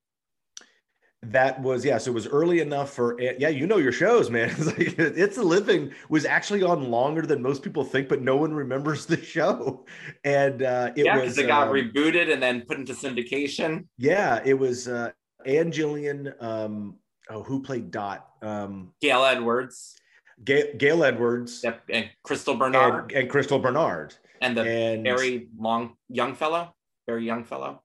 That 1.24 1.62
was 1.62 1.83
yeah. 1.83 1.97
So 1.97 2.12
it 2.12 2.13
was 2.13 2.27
early 2.27 2.59
enough 2.59 2.94
for 2.94 3.19
yeah. 3.19 3.50
You 3.50 3.65
know 3.65 3.77
your 3.77 3.91
shows, 3.91 4.29
man. 4.29 4.50
It's 4.57 4.65
like 4.65 5.00
it's 5.00 5.38
a 5.38 5.44
living 5.44 5.91
was 6.09 6.25
actually 6.25 6.63
on 6.63 6.91
longer 6.91 7.24
than 7.24 7.41
most 7.41 7.63
people 7.63 7.83
think, 7.83 8.07
but 8.07 8.21
no 8.21 8.35
one 8.38 8.53
remembers 8.53 9.06
the 9.06 9.21
show. 9.21 9.85
And 10.24 10.62
uh, 10.62 10.91
it 10.95 11.06
yeah, 11.06 11.15
was 11.15 11.24
because 11.24 11.38
it 11.39 11.47
got 11.47 11.69
um, 11.69 11.74
rebooted 11.74 12.31
and 12.31 12.41
then 12.41 12.62
put 12.62 12.77
into 12.77 12.93
syndication. 12.93 13.88
yeah. 13.98 14.41
It 14.46 14.53
was 14.53 14.88
uh, 14.88 15.12
Ann 15.46 15.72
Jillian. 15.72 16.41
Um, 16.41 16.98
oh, 17.29 17.43
who 17.43 17.62
played 17.62 17.91
Dot? 17.91 18.27
Um, 18.41 18.93
Gail 19.01 19.25
Edwards, 19.25 19.96
Gail, 20.43 20.65
Gail 20.77 21.03
Edwards 21.03 21.62
yep, 21.63 21.81
and 21.89 22.10
Crystal 22.24 22.55
Bernard, 22.55 23.12
and, 23.12 23.24
and 23.24 23.29
Crystal 23.29 23.60
Bernard. 23.60 24.13
And, 24.41 24.58
the 24.58 24.62
And 24.63 25.03
very 25.03 25.50
long 25.58 25.96
young 26.10 26.36
fellow, 26.36 26.74
very 27.08 27.25
young 27.25 27.44
fellow. 27.44 27.82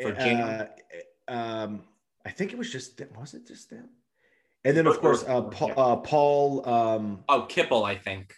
for 0.00 0.12
Jane. 0.12 0.36
uh, 0.36 0.66
um, 1.28 1.84
I 2.24 2.30
think 2.30 2.52
it 2.52 2.58
was 2.58 2.70
just 2.70 2.96
them. 2.98 3.08
Was 3.18 3.34
it 3.34 3.46
just 3.46 3.70
them? 3.70 3.88
And 4.64 4.76
then 4.76 4.86
of 4.86 5.00
course 5.00 5.24
uh, 5.26 5.42
Paul, 5.42 5.72
uh, 5.76 5.96
Paul 5.96 6.68
um, 6.68 7.24
Oh, 7.28 7.46
Kreppel, 7.48 7.84
I 7.84 7.96
think. 7.96 8.34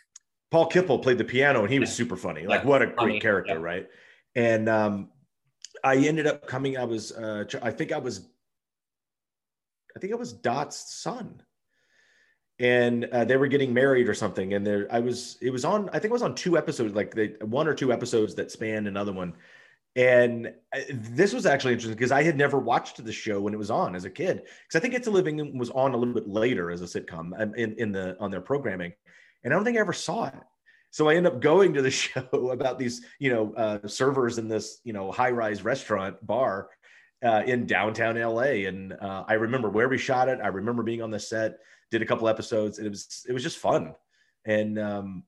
Paul 0.51 0.71
Kreppel 0.71 1.03
played 1.03 1.19
the 1.19 1.25
piano 1.25 1.63
and 1.63 1.71
he 1.73 1.79
was 1.79 1.93
super 1.93 2.17
funny. 2.17 2.47
Like 2.47 2.63
Yeah, 2.63 2.69
what 2.69 2.83
a 2.83 2.87
funny, 2.87 3.13
great 3.13 3.23
character, 3.23 3.55
yeah. 3.55 3.61
right? 3.61 3.87
And 4.35 4.69
um, 4.69 5.11
I 5.83 5.97
ended 5.97 6.27
up 6.27 6.47
coming. 6.47 6.77
I 6.79 6.85
was. 6.85 7.13
Uh, 7.13 7.45
I 7.63 7.71
think 7.71 7.93
I 7.93 7.99
was. 7.99 8.27
I 9.97 10.01
think 10.01 10.13
I 10.13 10.17
was 10.17 10.33
Dot's 10.33 10.95
son, 11.03 11.43
and 12.59 13.05
uh, 13.07 13.25
they 13.25 13.37
were 13.37 13.49
getting 13.49 13.75
married 13.75 14.09
or 14.09 14.15
something. 14.15 14.55
And 14.55 14.67
there, 14.67 14.87
I 14.91 15.01
was. 15.01 15.39
It 15.41 15.51
was 15.51 15.65
on. 15.65 15.89
I 15.89 15.99
think 15.99 16.07
it 16.07 16.13
was 16.13 16.23
on 16.23 16.35
two 16.35 16.57
episodes, 16.57 16.95
like 16.95 17.15
they 17.15 17.35
one 17.41 17.67
or 17.69 17.75
two 17.75 17.93
episodes 17.93 18.35
that 18.37 18.51
spanned 18.51 18.87
another 18.87 19.13
one. 19.13 19.35
And 19.97 20.53
uh, 20.75 20.81
this 20.91 21.33
was 21.33 21.47
actually 21.47 21.75
interesting 21.75 21.97
because 21.97 22.13
I 22.13 22.23
had 22.23 22.37
never 22.37 22.59
watched 22.59 23.05
the 23.05 23.13
show 23.13 23.41
when 23.41 23.55
it 23.55 23.59
was 23.59 23.71
on 23.71 23.95
as 23.95 24.05
a 24.05 24.11
kid. 24.11 24.39
Because 24.39 24.77
I 24.77 24.81
think 24.81 24.95
It's 24.95 25.07
a 25.07 25.11
Living 25.11 25.57
was 25.57 25.71
on 25.71 25.95
a 25.95 25.97
little 25.97 26.15
bit 26.15 26.29
later 26.29 26.71
as 26.71 26.81
a 26.81 26.85
sitcom 26.85 27.41
um, 27.41 27.55
in, 27.55 27.75
in 27.75 27.93
the 27.93 28.17
on 28.19 28.31
their 28.31 28.41
programming, 28.41 28.93
and 29.43 29.53
I 29.53 29.57
don't 29.57 29.65
think 29.65 29.77
I 29.77 29.81
ever 29.81 29.93
saw 29.93 30.27
it. 30.27 30.35
So 30.91 31.09
I 31.09 31.17
end 31.17 31.27
up 31.27 31.41
going 31.41 31.75
to 31.75 31.83
the 31.83 31.91
show 32.03 32.51
about 32.51 32.79
these, 32.79 33.05
you 33.19 33.33
know, 33.33 33.53
uh, 33.55 33.89
servers 33.89 34.39
in 34.39 34.47
this, 34.47 34.81
you 34.85 34.93
know, 34.93 35.11
high-rise 35.11 35.65
restaurant 35.65 36.25
bar 36.25 36.69
uh, 37.25 37.43
in 37.47 37.67
downtown 37.67 38.17
LA, 38.17 38.69
and 38.69 38.93
uh, 38.93 39.25
I 39.27 39.35
remember 39.35 39.71
where 39.71 39.89
we 39.89 39.99
shot 39.99 40.29
it. 40.29 40.39
I 40.43 40.49
remember 40.49 40.83
being 40.83 41.03
on 41.03 41.11
the 41.11 41.19
set, 41.19 41.59
did 41.95 42.03
a 42.03 42.07
couple 42.07 42.29
episodes, 42.29 42.79
and 42.79 42.87
it 42.87 42.91
was 42.91 43.25
it 43.29 43.33
was 43.33 43.43
just 43.43 43.59
fun, 43.59 43.95
and 44.45 44.79
um, 44.79 45.23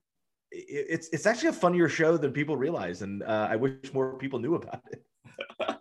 it, 0.50 0.86
it's 0.90 1.08
it's 1.12 1.26
actually 1.26 1.50
a 1.50 1.54
funnier 1.54 1.88
show 1.88 2.16
than 2.16 2.32
people 2.32 2.56
realize, 2.56 3.02
and 3.02 3.22
uh, 3.22 3.48
I 3.50 3.56
wish 3.56 3.92
more 3.92 4.18
people 4.18 4.38
knew 4.38 4.54
about 4.56 4.82
it. 4.90 5.02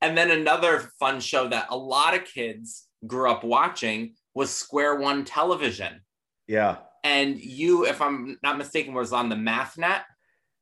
And 0.00 0.16
then 0.16 0.30
another 0.30 0.90
fun 0.98 1.20
show 1.20 1.48
that 1.48 1.66
a 1.70 1.76
lot 1.76 2.14
of 2.14 2.24
kids 2.24 2.86
grew 3.06 3.30
up 3.30 3.44
watching 3.44 4.14
was 4.34 4.50
Square 4.50 5.00
One 5.00 5.24
Television. 5.24 6.00
Yeah, 6.46 6.76
And 7.04 7.38
you, 7.38 7.84
if 7.84 8.00
I'm 8.00 8.38
not 8.42 8.56
mistaken, 8.56 8.94
was 8.94 9.12
on 9.12 9.28
the 9.28 9.36
MathNet. 9.36 10.02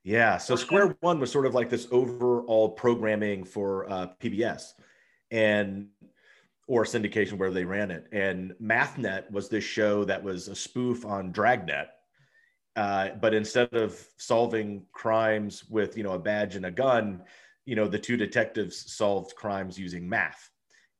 Yeah. 0.03 0.39
So 0.39 0.57
Square 0.57 0.97
One 1.01 1.21
was 1.21 1.31
sort 1.31 1.47
of 1.47 1.55
like 1.55 1.69
this 1.69 1.87
overall 1.91 2.71
programming 2.71 3.45
for 3.45 3.91
uh, 3.91 4.07
PBS 4.21 4.73
and 5.31 5.89
or 6.67 6.85
syndication 6.85 7.39
where 7.39 7.51
they 7.51 7.65
ran 7.65 7.91
it. 7.91 8.07
And 8.13 8.55
MathNet 8.63 9.31
was 9.31 9.49
this 9.49 9.65
show 9.65 10.05
that 10.05 10.23
was 10.23 10.49
a 10.49 10.57
spoof 10.57 11.05
on 11.05 11.33
Dragnet. 11.33 11.89
Uh, 12.75 13.11
but 13.21 13.33
instead 13.33 13.73
of 13.73 13.99
solving 14.19 14.85
crimes 14.93 15.65
with 15.71 15.97
you 15.97 16.03
know 16.03 16.13
a 16.13 16.19
badge 16.19 16.57
and 16.57 16.67
a 16.67 16.71
gun, 16.71 17.23
you 17.65 17.75
know 17.77 17.89
the 17.89 17.99
two 17.99 18.17
detectives 18.17 18.93
solved 18.93 19.35
crimes 19.35 19.79
using 19.79 20.09
math 20.09 20.51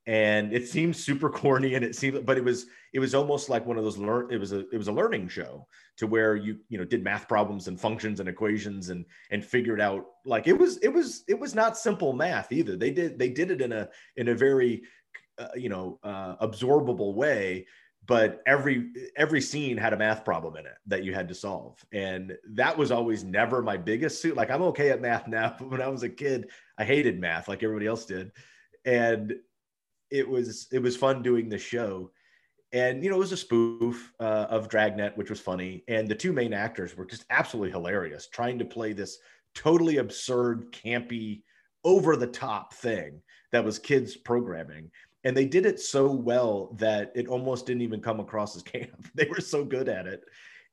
and 0.07 0.53
it 0.53 0.69
seemed 0.69 0.95
super 0.95 1.29
corny 1.43 1.75
and 1.75 1.85
it 1.85 1.97
seemed 1.97 2.25
but 2.27 2.37
it 2.37 2.45
was 2.45 2.67
it 2.93 2.99
was 2.99 3.15
almost 3.15 3.49
like 3.49 3.67
one 3.67 3.79
of 3.79 3.85
those 3.85 3.99
learn 3.99 4.29
it 4.31 4.39
was 4.39 4.53
a 4.53 4.61
it 4.71 4.79
was 4.79 4.89
a 4.89 4.93
learning 4.93 5.29
show 5.29 5.67
to 5.97 6.07
where 6.07 6.37
you 6.37 6.59
you 6.69 6.79
know 6.79 6.85
did 6.85 7.03
math 7.03 7.29
problems 7.29 7.69
and 7.69 7.81
functions 7.81 8.21
and 8.21 8.29
equations 8.29 8.91
and 8.91 9.05
and 9.31 9.45
figured 9.45 9.81
out 9.81 10.07
like 10.25 10.47
it 10.47 10.59
was 10.59 10.77
it 10.79 10.89
was 10.89 11.25
it 11.29 11.39
was 11.39 11.55
not 11.55 11.77
simple 11.77 12.13
math 12.13 12.53
either 12.53 12.77
they 12.77 12.91
did 12.91 13.19
they 13.19 13.29
did 13.29 13.51
it 13.51 13.61
in 13.61 13.73
a 13.73 13.89
in 14.17 14.29
a 14.29 14.35
very 14.35 14.83
uh, 15.39 15.49
you 15.55 15.69
know 15.69 15.99
uh, 16.03 16.37
absorbable 16.37 17.15
way 17.15 17.67
but 18.07 18.43
every 18.47 18.91
every 19.17 19.41
scene 19.41 19.77
had 19.77 19.93
a 19.93 19.97
math 19.97 20.25
problem 20.25 20.57
in 20.57 20.67
it 20.67 20.77
that 20.87 21.03
you 21.03 21.13
had 21.13 21.29
to 21.29 21.35
solve. 21.35 21.85
And 21.93 22.37
that 22.51 22.77
was 22.77 22.91
always 22.91 23.25
never 23.25 23.63
my 23.63 23.77
biggest 23.77 24.23
suit. 24.23 24.37
Like 24.37 24.51
i'm 24.51 24.63
okay 24.63 24.91
at 24.91 25.01
math 25.01 25.27
now 25.29 25.55
but 25.59 25.71
when 25.71 25.83
i 25.83 25.89
was 25.89 26.03
a 26.03 26.09
kid 26.09 26.49
i 26.79 26.85
hated 26.85 27.21
math 27.21 27.49
like 27.49 27.63
everybody 27.63 27.87
else 27.87 28.05
did. 28.05 28.33
And 28.85 29.35
it 30.11 30.29
was 30.29 30.69
it 30.73 30.81
was 30.81 30.97
fun 30.97 31.23
doing 31.23 31.49
the 31.49 31.59
show. 31.59 32.11
And 32.73 33.03
you 33.03 33.11
know 33.11 33.17
it 33.17 33.21
was 33.21 33.33
a 33.33 33.37
spoof 33.37 34.13
uh, 34.21 34.47
of 34.51 34.69
dragnet 34.69 35.17
which 35.17 35.31
was 35.31 35.41
funny. 35.41 35.83
And 35.89 36.09
the 36.09 36.15
two 36.15 36.33
main 36.33 36.53
actors 36.53 36.97
were 36.97 37.07
just 37.07 37.25
absolutely 37.31 37.73
hilarious 37.73 38.29
trying 38.29 38.59
to 38.61 38.65
play 38.65 38.93
this 38.93 39.19
totally 39.55 39.97
absurd 39.97 40.71
campy 40.73 41.43
over 41.85 42.17
the 42.17 42.27
top 42.27 42.75
thing 42.75 43.23
that 43.53 43.65
was 43.65 43.79
kids 43.79 44.17
programming 44.17 44.91
and 45.27 45.37
they 45.37 45.45
did 45.45 45.67
it 45.67 45.81
so 45.81 46.11
well 46.11 46.75
that 46.79 47.13
it 47.17 47.27
almost 47.27 47.67
didn't 47.67 47.83
even 47.83 48.01
come 48.01 48.21
across 48.21 48.57
as 48.57 48.63
camp 48.63 49.07
they 49.15 49.27
were 49.27 49.41
so 49.41 49.65
good 49.65 49.89
at 49.89 50.07
it 50.07 50.23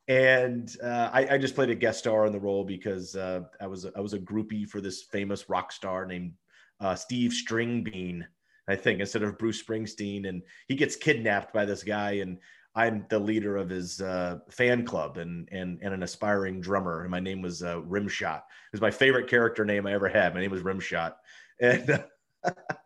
and 0.08 0.76
uh, 0.84 1.10
I, 1.14 1.28
I, 1.32 1.38
just 1.38 1.56
played 1.56 1.70
a 1.70 1.76
guest 1.76 2.00
star 2.00 2.26
in 2.26 2.34
the 2.34 2.40
role 2.40 2.66
because 2.66 3.16
uh, 3.16 3.42
I 3.62 3.68
was 3.68 3.86
I 3.96 4.02
was 4.02 4.14
a 4.14 4.20
groupie 4.20 4.68
for 4.68 4.82
this 4.82 5.04
famous 5.04 5.50
rock 5.50 5.72
star 5.72 6.06
named 6.06 6.34
uh, 6.82 6.94
Steve 6.94 7.32
Stringbean, 7.32 8.24
I 8.68 8.76
think, 8.76 9.00
instead 9.00 9.24
of 9.24 9.38
Bruce 9.38 9.64
Springsteen. 9.64 10.28
And 10.28 10.42
he 10.68 10.76
gets 10.76 10.98
kidnapped 10.98 11.54
by 11.54 11.64
this 11.64 11.84
guy, 11.84 12.14
and 12.14 12.38
I'm 12.76 13.06
the 13.10 13.20
leader 13.20 13.56
of 13.56 13.70
his 13.70 14.02
uh, 14.02 14.40
fan 14.50 14.86
club 14.86 15.18
and, 15.18 15.48
and 15.54 15.80
and 15.82 15.94
an 15.94 16.04
aspiring 16.04 16.60
drummer. 16.60 17.04
And 17.04 17.12
my 17.12 17.22
name 17.22 17.42
was 17.42 17.64
uh, 17.64 17.78
Rimshot. 17.78 18.40
It 18.40 18.74
was 18.74 18.82
my 18.82 18.92
favorite 18.92 19.30
character 19.30 19.64
name 19.64 19.88
I 19.88 19.94
ever 19.94 20.10
had. 20.10 20.34
My 20.34 20.42
name 20.42 20.52
was 20.52 20.64
Rimshot, 20.64 21.14
and 21.62 22.04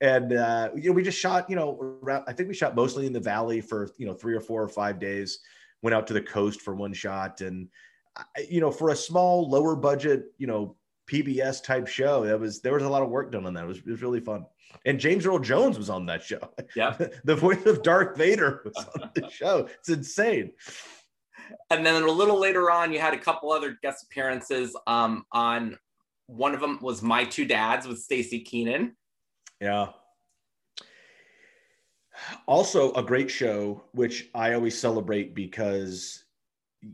and 0.00 0.32
uh, 0.32 0.70
you 0.74 0.90
know 0.90 0.92
we 0.92 1.02
just 1.02 1.18
shot. 1.18 1.48
You 1.50 1.56
know, 1.56 1.98
around, 2.02 2.24
I 2.26 2.32
think 2.32 2.48
we 2.48 2.54
shot 2.54 2.74
mostly 2.74 3.06
in 3.06 3.12
the 3.12 3.20
valley 3.20 3.60
for 3.60 3.90
you 3.98 4.06
know 4.06 4.14
three 4.14 4.34
or 4.34 4.40
four 4.40 4.62
or 4.62 4.68
five 4.68 4.98
days. 4.98 5.40
Went 5.82 5.94
out 5.94 6.06
to 6.08 6.12
the 6.12 6.22
coast 6.22 6.60
for 6.60 6.74
one 6.74 6.92
shot, 6.92 7.40
and 7.40 7.68
you 8.48 8.60
know 8.60 8.70
for 8.70 8.90
a 8.90 8.96
small 8.96 9.48
lower 9.48 9.76
budget 9.76 10.26
you 10.38 10.46
know 10.46 10.76
PBS 11.10 11.62
type 11.62 11.86
show. 11.86 12.24
That 12.24 12.40
was 12.40 12.60
there 12.60 12.74
was 12.74 12.82
a 12.82 12.88
lot 12.88 13.02
of 13.02 13.10
work 13.10 13.32
done 13.32 13.46
on 13.46 13.54
that. 13.54 13.64
It 13.64 13.68
was, 13.68 13.78
it 13.78 13.86
was 13.86 14.02
really 14.02 14.20
fun. 14.20 14.46
And 14.86 15.00
James 15.00 15.26
Earl 15.26 15.40
Jones 15.40 15.76
was 15.76 15.90
on 15.90 16.06
that 16.06 16.22
show. 16.22 16.40
Yeah, 16.74 16.96
the 17.24 17.36
voice 17.36 17.66
of 17.66 17.82
Darth 17.82 18.16
Vader 18.16 18.62
was 18.64 18.86
on 19.00 19.10
the 19.14 19.28
show. 19.30 19.68
It's 19.78 19.88
insane. 19.88 20.52
And 21.70 21.84
then 21.84 22.02
a 22.02 22.10
little 22.10 22.38
later 22.38 22.70
on, 22.70 22.92
you 22.92 23.00
had 23.00 23.12
a 23.12 23.18
couple 23.18 23.50
other 23.50 23.76
guest 23.82 24.04
appearances. 24.04 24.76
Um, 24.86 25.24
on 25.32 25.76
one 26.26 26.54
of 26.54 26.60
them 26.60 26.78
was 26.80 27.02
My 27.02 27.24
Two 27.24 27.44
Dads 27.44 27.88
with 27.88 28.06
Staci 28.06 28.46
Keanan. 28.46 28.92
Yeah. 29.60 29.88
Also, 32.46 32.92
a 32.94 33.02
great 33.02 33.30
show, 33.30 33.84
which 33.92 34.28
I 34.34 34.54
always 34.54 34.78
celebrate 34.78 35.34
because 35.34 36.24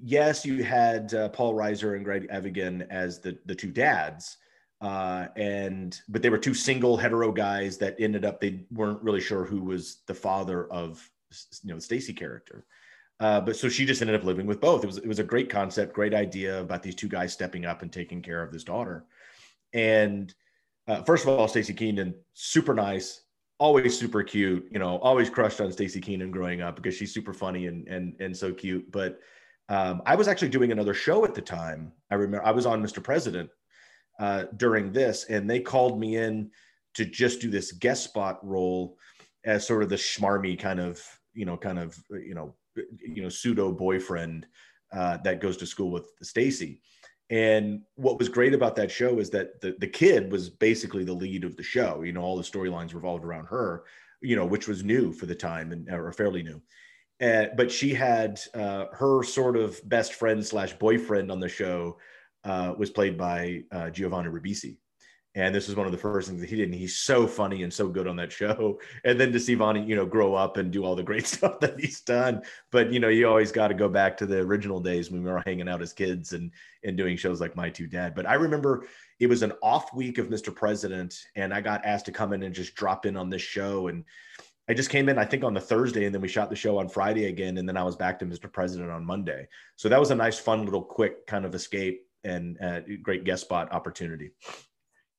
yes, 0.03 0.45
you 0.45 0.65
had 0.65 1.13
uh, 1.15 1.29
Paul 1.31 1.55
Reiser 1.55 1.97
and 1.97 2.05
Greg 2.05 2.27
Evigan 2.31 2.83
as 2.91 3.21
the 3.21 3.39
the 3.47 3.55
two 3.55 3.71
dads, 3.71 4.39
uh, 4.81 5.27
and 5.37 5.99
but 6.09 6.23
they 6.23 6.31
were 6.31 6.39
two 6.39 6.55
single 6.55 6.97
hetero 6.97 7.33
guys 7.33 7.79
that 7.79 7.97
ended 7.99 8.25
up 8.25 8.41
they 8.41 8.65
weren't 8.71 9.03
really 9.03 9.21
sure 9.21 9.45
who 9.45 9.63
was 9.63 9.99
the 10.07 10.15
father 10.15 10.71
of 10.73 11.09
you 11.63 11.73
know 11.73 11.79
Stacy 11.79 12.13
character. 12.13 12.65
Uh, 13.19 13.41
but 13.41 13.57
so 13.57 13.69
she 13.69 13.87
just 13.87 14.03
ended 14.03 14.17
up 14.17 14.25
living 14.25 14.47
with 14.47 14.61
both. 14.61 14.85
It 14.85 14.87
was 14.87 14.99
it 14.99 15.09
was 15.09 15.19
a 15.19 15.25
great 15.25 15.49
concept, 15.49 15.95
great 15.95 16.15
idea 16.15 16.61
about 16.61 16.83
these 16.83 16.95
two 16.95 17.09
guys 17.09 17.33
stepping 17.33 17.65
up 17.65 17.83
and 17.83 17.93
taking 17.93 18.23
care 18.23 18.43
of 18.43 18.53
this 18.53 18.65
daughter. 18.65 19.07
And 19.73 20.35
uh, 20.89 21.03
first 21.03 21.25
of 21.25 21.29
all, 21.29 21.49
Staci 21.49 21.77
Keanan, 21.77 22.15
super 22.35 22.75
nice, 22.75 23.23
always 23.59 23.99
super 23.99 24.23
cute. 24.23 24.67
You 24.71 24.79
know, 24.79 24.99
always 24.99 25.31
crushed 25.31 25.61
on 25.61 25.69
Staci 25.69 26.03
Keanan 26.03 26.31
growing 26.31 26.61
up 26.61 26.77
because 26.77 26.95
she's 26.97 27.13
super 27.13 27.33
funny 27.33 27.67
and 27.67 27.87
and 27.89 28.15
and 28.21 28.37
so 28.37 28.53
cute. 28.53 28.91
But 28.91 29.19
um, 29.69 30.03
I 30.07 30.15
was 30.15 30.29
actually 30.29 30.51
doing 30.51 30.73
another 30.73 30.95
show 30.95 31.25
at 31.25 31.35
the 31.35 31.43
time. 31.43 31.93
I 32.11 32.15
remember 32.15 32.47
I 32.47 32.53
was 32.53 32.67
on 32.67 32.83
Mr. 32.83 33.03
President 33.03 33.51
uh, 34.21 34.45
during 34.57 34.93
this, 34.93 35.27
and 35.29 35.49
they 35.49 35.61
called 35.61 35.99
me 35.99 36.17
in 36.17 36.51
to 36.95 37.05
just 37.05 37.41
do 37.41 37.51
this 37.51 37.73
guest 37.73 38.05
spot 38.05 38.39
role 38.47 38.97
as 39.45 39.67
sort 39.67 39.83
of 39.83 39.89
the 39.89 39.97
schmarmy 39.97 40.59
kind 40.59 40.81
of, 40.81 41.03
you 41.35 41.45
know, 41.45 41.57
kind 41.57 41.79
of, 41.79 41.99
you 42.11 42.35
know, 42.35 42.55
you 43.05 43.23
know, 43.23 43.29
pseudo 43.29 43.73
boyfriend 43.73 44.47
uh, 44.93 45.19
that 45.19 45.41
goes 45.41 45.57
to 45.57 45.67
school 45.67 45.91
with 45.91 46.11
Stacy. 46.23 46.81
And 47.31 47.83
what 47.97 48.19
was 48.19 48.29
great 48.29 48.55
about 48.55 48.77
that 48.77 48.91
show 48.91 49.19
is 49.19 49.31
that 49.31 49.61
the, 49.61 49.75
the 49.79 49.89
kid 49.89 50.31
was 50.31 50.49
basically 50.49 51.05
the 51.05 51.13
lead 51.13 51.45
of 51.45 51.57
the 51.57 51.63
show. 51.63 52.03
You 52.03 52.13
know, 52.13 52.23
all 52.23 52.37
the 52.37 52.43
storylines 52.43 52.95
revolved 52.95 53.25
around 53.25 53.47
her, 53.47 53.85
you 54.21 54.37
know, 54.37 54.47
which 54.47 54.69
was 54.69 54.85
new 54.85 55.13
for 55.13 55.27
the 55.27 55.35
time 55.35 55.73
and 55.73 55.89
or 55.91 56.13
fairly 56.13 56.43
new. 56.43 56.63
Uh, 57.21 57.47
but 57.57 57.71
she 57.71 57.95
had 57.95 58.39
uh, 58.55 58.87
her 58.93 59.23
sort 59.23 59.57
of 59.57 59.81
best 59.89 60.15
friend 60.15 60.45
slash 60.45 60.75
boyfriend 60.75 61.33
on 61.33 61.41
the 61.41 61.49
show 61.49 61.97
uh, 62.45 62.75
was 62.79 62.91
played 62.91 63.17
by 63.19 63.65
uh, 63.73 63.91
Giovanni 63.91 64.29
Ribisi. 64.29 64.77
And 65.37 65.55
this 65.55 65.69
was 65.69 65.77
one 65.77 65.85
of 65.85 65.93
the 65.93 65.99
first 65.99 66.29
things 66.29 66.41
that 66.41 66.49
he 66.49 66.57
did. 66.57 66.71
And 66.71 66.75
he's 66.75 66.97
so 66.97 67.27
funny 67.27 67.63
and 67.63 67.73
so 67.73 67.89
good 67.89 68.09
on 68.09 68.17
that 68.17 68.33
show. 68.33 68.81
And 69.05 69.21
then 69.21 69.31
to 69.33 69.39
see 69.39 69.55
Vonnie, 69.55 69.85
you 69.85 69.95
know, 69.95 70.07
grow 70.07 70.35
up 70.35 70.57
and 70.57 70.73
do 70.73 70.85
all 70.85 70.97
the 70.97 71.03
great 71.03 71.27
stuff 71.37 71.61
that 71.61 71.79
he's 71.79 72.01
done. 72.01 72.43
But, 72.73 72.93
you 72.93 72.99
know, 72.99 73.09
you 73.09 73.29
always 73.29 73.53
got 73.53 73.69
to 73.69 73.75
go 73.75 73.89
back 73.89 74.17
to 74.17 74.27
the 74.27 74.39
original 74.39 74.81
days 74.81 75.11
when 75.11 75.23
we 75.23 75.31
were 75.31 75.43
hanging 75.45 75.69
out 75.69 75.83
as 75.83 75.93
kids 75.93 76.33
and, 76.33 76.51
and 76.83 76.97
doing 76.97 77.17
shows 77.17 77.41
like 77.41 77.55
My 77.55 77.69
Two 77.69 77.87
Dad. 77.87 78.15
But 78.15 78.27
I 78.27 78.35
remember 78.35 78.87
it 79.21 79.29
was 79.29 79.43
an 79.43 79.53
off 79.63 79.95
week 79.95 80.19
of 80.19 80.29
Mr. 80.29 80.55
President. 80.55 81.15
And 81.37 81.53
I 81.53 81.61
got 81.61 81.85
asked 81.85 82.07
to 82.07 82.13
come 82.13 82.33
in 82.33 82.43
and 82.43 82.55
just 82.55 82.75
drop 82.75 83.05
in 83.05 83.17
on 83.17 83.29
this 83.29 83.43
show. 83.43 83.89
And 83.89 84.05
I 84.69 84.75
just 84.75 84.91
came 84.91 85.09
in, 85.09 85.19
I 85.19 85.25
think, 85.25 85.45
on 85.45 85.55
the 85.55 85.61
Thursday, 85.61 86.07
and 86.07 86.15
then 86.15 86.23
we 86.23 86.29
shot 86.29 86.51
the 86.51 86.57
show 86.57 86.79
on 86.79 86.89
Friday 86.89 87.27
again, 87.27 87.59
and 87.59 87.69
then 87.69 87.77
I 87.77 87.85
was 87.85 87.95
back 87.95 88.19
to 88.19 88.27
Mr. 88.27 88.53
President 88.53 88.91
on 88.91 89.05
Monday. 89.05 89.47
So 89.77 89.89
that 89.89 90.01
was 90.01 90.11
a 90.11 90.17
nice, 90.17 90.41
fun 90.41 90.65
little, 90.65 90.83
quick 90.83 91.25
kind 91.29 91.45
of 91.45 91.55
escape 91.55 92.07
and 92.25 92.61
uh, 92.61 92.81
great 93.03 93.23
guest 93.23 93.43
spot 93.43 93.73
opportunity. 93.73 94.33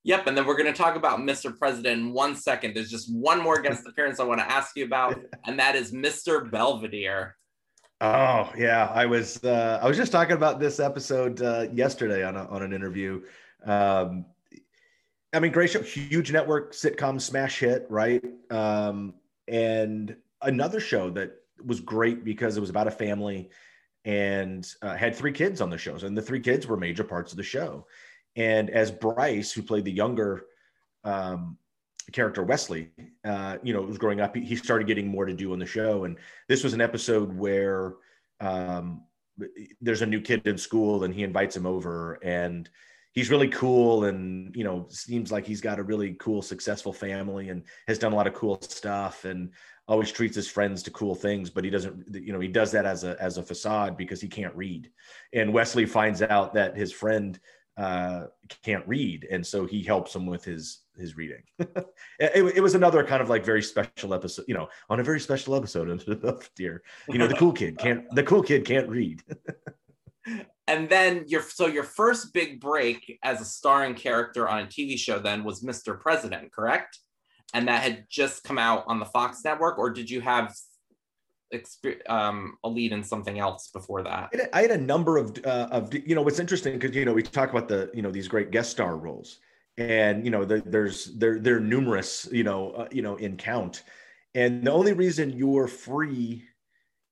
Yep, 0.07 0.27
and 0.27 0.37
then 0.37 0.45
we're 0.45 0.55
going 0.55 0.73
to 0.73 0.77
talk 0.77 0.95
about 0.95 1.19
Mr. 1.19 1.55
President 1.55 1.99
in 2.01 2.13
one 2.13 2.33
second. 2.33 2.73
There's 2.73 2.89
just 2.89 3.13
one 3.13 3.43
more 3.43 3.59
guest 3.59 3.83
appearance 3.87 4.21
I 4.21 4.23
want 4.23 4.39
to 4.39 4.49
ask 4.49 4.73
you 4.77 4.85
about, 4.85 5.19
and 5.45 5.59
that 5.59 5.75
is 5.75 5.91
Mr. 5.91 6.49
Belvedere. 6.49 7.35
Oh 7.99 8.49
yeah, 8.57 8.89
I 8.93 9.05
was 9.05 9.43
uh, 9.43 9.81
I 9.81 9.85
was 9.87 9.97
just 9.97 10.13
talking 10.13 10.37
about 10.37 10.61
this 10.61 10.79
episode 10.79 11.41
uh, 11.41 11.67
yesterday 11.73 12.23
on 12.23 12.37
a, 12.37 12.45
on 12.47 12.63
an 12.63 12.71
interview. 12.71 13.21
Um, 13.65 14.25
I 15.33 15.41
mean, 15.41 15.51
great 15.51 15.71
show, 15.71 15.81
huge 15.81 16.31
network 16.31 16.71
sitcom 16.71 17.19
smash 17.19 17.59
hit, 17.59 17.85
right? 17.89 18.23
Um, 18.49 19.13
and 19.49 20.15
another 20.41 20.79
show 20.79 21.09
that 21.11 21.33
was 21.65 21.81
great 21.81 22.23
because 22.23 22.55
it 22.55 22.61
was 22.61 22.69
about 22.69 22.87
a 22.87 22.91
family 22.91 23.49
and 24.05 24.71
uh, 24.81 24.95
had 24.95 25.17
three 25.17 25.33
kids 25.33 25.59
on 25.59 25.69
the 25.69 25.77
shows, 25.77 26.03
and 26.03 26.17
the 26.17 26.21
three 26.21 26.39
kids 26.39 26.65
were 26.65 26.77
major 26.77 27.03
parts 27.03 27.33
of 27.33 27.37
the 27.37 27.43
show. 27.43 27.85
And 28.37 28.69
as 28.69 28.91
Bryce, 28.91 29.51
who 29.51 29.63
played 29.63 29.83
the 29.83 29.91
younger 29.91 30.45
um, 31.03 31.57
character 32.13 32.43
Wesley, 32.43 32.91
uh, 33.25 33.57
you 33.63 33.73
know, 33.73 33.81
was 33.81 33.97
growing 33.97 34.21
up, 34.21 34.35
he, 34.35 34.55
started 34.55 34.87
getting 34.87 35.07
more 35.07 35.25
to 35.25 35.33
do 35.33 35.51
on 35.51 35.59
the 35.59 35.65
show. 35.65 36.05
And 36.05 36.17
this 36.47 36.63
was 36.63 36.73
an 36.73 36.81
episode 36.81 37.35
where 37.35 37.95
um, 38.39 39.01
there's 39.81 40.03
a 40.03 40.05
new 40.05 40.21
kid 40.21 40.45
in 40.45 40.57
school, 40.57 41.03
and 41.03 41.13
he 41.13 41.23
invites 41.23 41.55
him 41.55 41.65
over, 41.65 42.19
and 42.23 42.69
he's 43.17 43.31
really 43.31 43.47
cool 43.47 44.03
and 44.03 44.55
you 44.55 44.63
know 44.63 44.85
seems 44.89 45.31
like 45.31 45.43
he's 45.43 45.59
got 45.59 45.79
a 45.79 45.83
really 45.83 46.13
cool 46.19 46.39
successful 46.39 46.93
family 46.93 47.49
and 47.49 47.63
has 47.87 47.97
done 47.97 48.13
a 48.13 48.15
lot 48.15 48.27
of 48.27 48.35
cool 48.35 48.61
stuff 48.61 49.25
and 49.25 49.49
always 49.87 50.11
treats 50.11 50.35
his 50.35 50.47
friends 50.47 50.83
to 50.83 50.91
cool 50.91 51.15
things 51.15 51.49
but 51.49 51.63
he 51.63 51.71
doesn't 51.71 52.05
you 52.13 52.31
know 52.31 52.39
he 52.39 52.47
does 52.47 52.71
that 52.71 52.85
as 52.85 53.03
a 53.03 53.19
as 53.19 53.39
a 53.39 53.43
facade 53.43 53.97
because 53.97 54.21
he 54.21 54.27
can't 54.27 54.55
read 54.55 54.91
and 55.33 55.51
wesley 55.51 55.83
finds 55.83 56.21
out 56.21 56.53
that 56.53 56.77
his 56.77 56.91
friend 56.91 57.39
uh, 57.77 58.25
can't 58.63 58.87
read 58.87 59.27
and 59.29 59.45
so 59.45 59.65
he 59.65 59.83
helps 59.83 60.15
him 60.15 60.25
with 60.25 60.43
his 60.43 60.79
his 60.97 61.15
reading 61.15 61.43
it, 61.59 62.55
it, 62.55 62.61
was 62.61 62.73
another 62.73 63.03
kind 63.03 63.21
of 63.21 63.29
like 63.29 63.45
very 63.45 63.61
special 63.61 64.15
episode 64.15 64.45
you 64.47 64.55
know 64.55 64.67
on 64.89 64.99
a 64.99 65.03
very 65.03 65.19
special 65.19 65.55
episode 65.55 65.89
of 66.23 66.49
dear 66.55 66.81
you 67.07 67.19
know 67.19 67.27
the 67.27 67.35
cool 67.35 67.53
kid 67.53 67.77
can't 67.77 68.03
the 68.15 68.23
cool 68.23 68.41
kid 68.41 68.65
can't 68.65 68.89
read 68.89 69.21
and 70.67 70.89
then 70.89 71.23
your 71.27 71.41
so 71.41 71.67
your 71.67 71.83
first 71.83 72.33
big 72.33 72.59
break 72.59 73.17
as 73.23 73.41
a 73.41 73.45
starring 73.45 73.95
character 73.95 74.47
on 74.47 74.59
a 74.59 74.67
TV 74.67 74.97
show 74.97 75.17
then 75.19 75.43
was 75.43 75.63
Mr. 75.63 75.99
President, 75.99 76.51
correct? 76.51 76.99
And 77.53 77.67
that 77.69 77.81
had 77.81 78.05
just 78.09 78.43
come 78.43 78.57
out 78.57 78.83
on 78.87 78.99
the 78.99 79.05
Fox 79.05 79.39
network, 79.43 79.77
or 79.77 79.89
did 79.89 80.09
you 80.09 80.19
have 80.21 80.53
um, 82.07 82.57
a 82.63 82.69
lead 82.69 82.91
in 82.91 83.03
something 83.03 83.39
else 83.39 83.69
before 83.73 84.03
that? 84.03 84.31
I 84.53 84.61
had 84.61 84.71
a 84.71 84.77
number 84.77 85.17
of 85.17 85.37
uh, 85.45 85.67
of 85.71 85.93
you 85.93 86.15
know 86.15 86.21
what's 86.21 86.39
interesting 86.39 86.77
because 86.77 86.95
you 86.95 87.05
know 87.05 87.13
we 87.13 87.23
talk 87.23 87.49
about 87.49 87.67
the 87.67 87.89
you 87.93 88.01
know 88.01 88.11
these 88.11 88.27
great 88.27 88.51
guest 88.51 88.71
star 88.71 88.97
roles, 88.97 89.39
and 89.77 90.23
you 90.25 90.31
know 90.31 90.45
the, 90.45 90.61
there's 90.65 91.05
there 91.17 91.39
they're 91.39 91.59
numerous 91.59 92.27
you 92.31 92.43
know 92.43 92.71
uh, 92.71 92.87
you 92.91 93.01
know 93.01 93.15
in 93.15 93.37
count, 93.37 93.83
and 94.35 94.63
the 94.63 94.71
only 94.71 94.93
reason 94.93 95.31
you're 95.31 95.67
free 95.67 96.43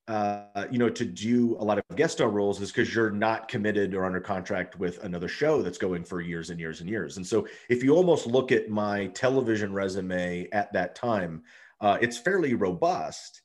uh, 0.08 0.66
you 0.70 0.78
know, 0.78 0.90
to 0.90 1.04
do 1.04 1.58
a 1.60 1.64
lot 1.64 1.80
of 1.80 1.96
guest 1.96 2.14
star 2.14 2.30
roles 2.30 2.62
is 2.62 2.72
because 2.72 2.94
you're 2.94 3.10
not 3.10 3.48
committed 3.48 3.96
or 3.96 4.06
under 4.06 4.20
contract 4.20 4.78
with 4.78 5.04
another 5.04 5.28
show 5.28 5.64
that's 5.64 5.80
going 5.80 6.04
for 6.04 6.22
years 6.22 6.52
and 6.52 6.60
years 6.60 6.80
and 6.80 6.90
years. 6.90 7.18
And 7.18 7.26
so, 7.26 7.48
if 7.70 7.84
you 7.84 7.96
almost 7.96 8.28
look 8.28 8.52
at 8.52 8.70
my 8.70 9.08
television 9.08 9.74
resume 9.74 10.48
at 10.52 10.72
that 10.74 10.94
time, 10.94 11.42
uh, 11.82 11.98
it's 12.02 12.18
fairly 12.18 12.54
robust. 12.54 13.42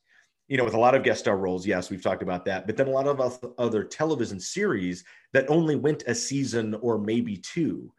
You 0.51 0.57
know, 0.57 0.65
with 0.65 0.73
a 0.73 0.79
lot 0.79 0.95
of 0.95 1.03
guest 1.03 1.21
star 1.21 1.37
roles, 1.37 1.65
yes, 1.65 1.89
we've 1.89 2.03
talked 2.03 2.21
about 2.21 2.43
that, 2.43 2.67
but 2.67 2.75
then 2.75 2.87
a 2.87 2.91
lot 2.91 3.07
of 3.07 3.39
other 3.57 3.85
television 3.85 4.37
series 4.37 5.05
that 5.31 5.49
only 5.49 5.77
went 5.77 6.03
a 6.07 6.13
season 6.13 6.75
or 6.81 6.97
maybe 6.97 7.37
two. 7.37 7.89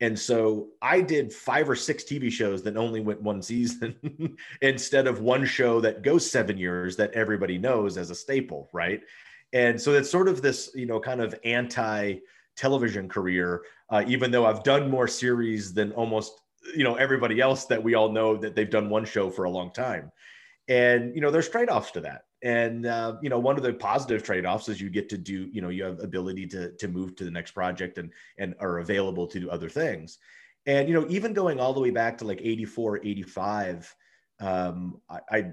And 0.00 0.18
so 0.18 0.70
I 0.82 1.02
did 1.02 1.32
five 1.32 1.70
or 1.70 1.76
six 1.76 2.02
TV 2.02 2.28
shows 2.28 2.64
that 2.64 2.76
only 2.76 2.98
went 2.98 3.22
one 3.22 3.40
season 3.52 4.36
instead 4.60 5.06
of 5.06 5.20
one 5.20 5.44
show 5.44 5.80
that 5.82 6.02
goes 6.02 6.28
seven 6.28 6.58
years 6.58 6.96
that 6.96 7.12
everybody 7.12 7.58
knows 7.58 7.96
as 7.96 8.10
a 8.10 8.14
staple, 8.16 8.68
right? 8.72 9.02
And 9.52 9.80
so 9.80 9.94
it's 9.94 10.10
sort 10.10 10.26
of 10.26 10.42
this, 10.42 10.72
you 10.74 10.86
know, 10.86 10.98
kind 10.98 11.20
of 11.20 11.32
anti 11.44 12.16
television 12.56 13.08
career, 13.08 13.62
uh, 13.88 14.02
even 14.08 14.32
though 14.32 14.46
I've 14.46 14.64
done 14.64 14.90
more 14.90 15.06
series 15.06 15.72
than 15.72 15.92
almost, 15.92 16.40
you 16.74 16.82
know, 16.82 16.96
everybody 16.96 17.40
else 17.40 17.66
that 17.66 17.80
we 17.80 17.94
all 17.94 18.10
know 18.10 18.36
that 18.36 18.56
they've 18.56 18.68
done 18.68 18.90
one 18.90 19.04
show 19.04 19.30
for 19.30 19.44
a 19.44 19.50
long 19.50 19.72
time. 19.72 20.10
And, 20.70 21.14
you 21.14 21.20
know, 21.20 21.30
there's 21.30 21.50
trade 21.50 21.68
offs 21.68 21.90
to 21.90 22.00
that. 22.00 22.22
And 22.42 22.86
uh, 22.86 23.16
you 23.20 23.28
know 23.28 23.38
one 23.38 23.56
of 23.56 23.62
the 23.62 23.72
positive 23.74 24.22
trade-offs 24.22 24.68
is 24.68 24.80
you 24.80 24.88
get 24.88 25.10
to 25.10 25.18
do 25.18 25.50
you 25.52 25.60
know 25.60 25.68
you 25.68 25.84
have 25.84 26.00
ability 26.00 26.46
to 26.46 26.72
to 26.72 26.88
move 26.88 27.14
to 27.16 27.24
the 27.24 27.30
next 27.30 27.50
project 27.50 27.98
and 27.98 28.10
and 28.38 28.54
are 28.60 28.78
available 28.78 29.26
to 29.26 29.40
do 29.40 29.50
other 29.50 29.68
things. 29.68 30.18
And 30.64 30.88
you 30.88 30.94
know 30.94 31.06
even 31.10 31.34
going 31.34 31.60
all 31.60 31.74
the 31.74 31.80
way 31.80 31.90
back 31.90 32.16
to 32.18 32.24
like 32.24 32.40
84 32.42 33.04
85 33.04 33.94
um, 34.40 35.00
I, 35.10 35.20
I 35.30 35.52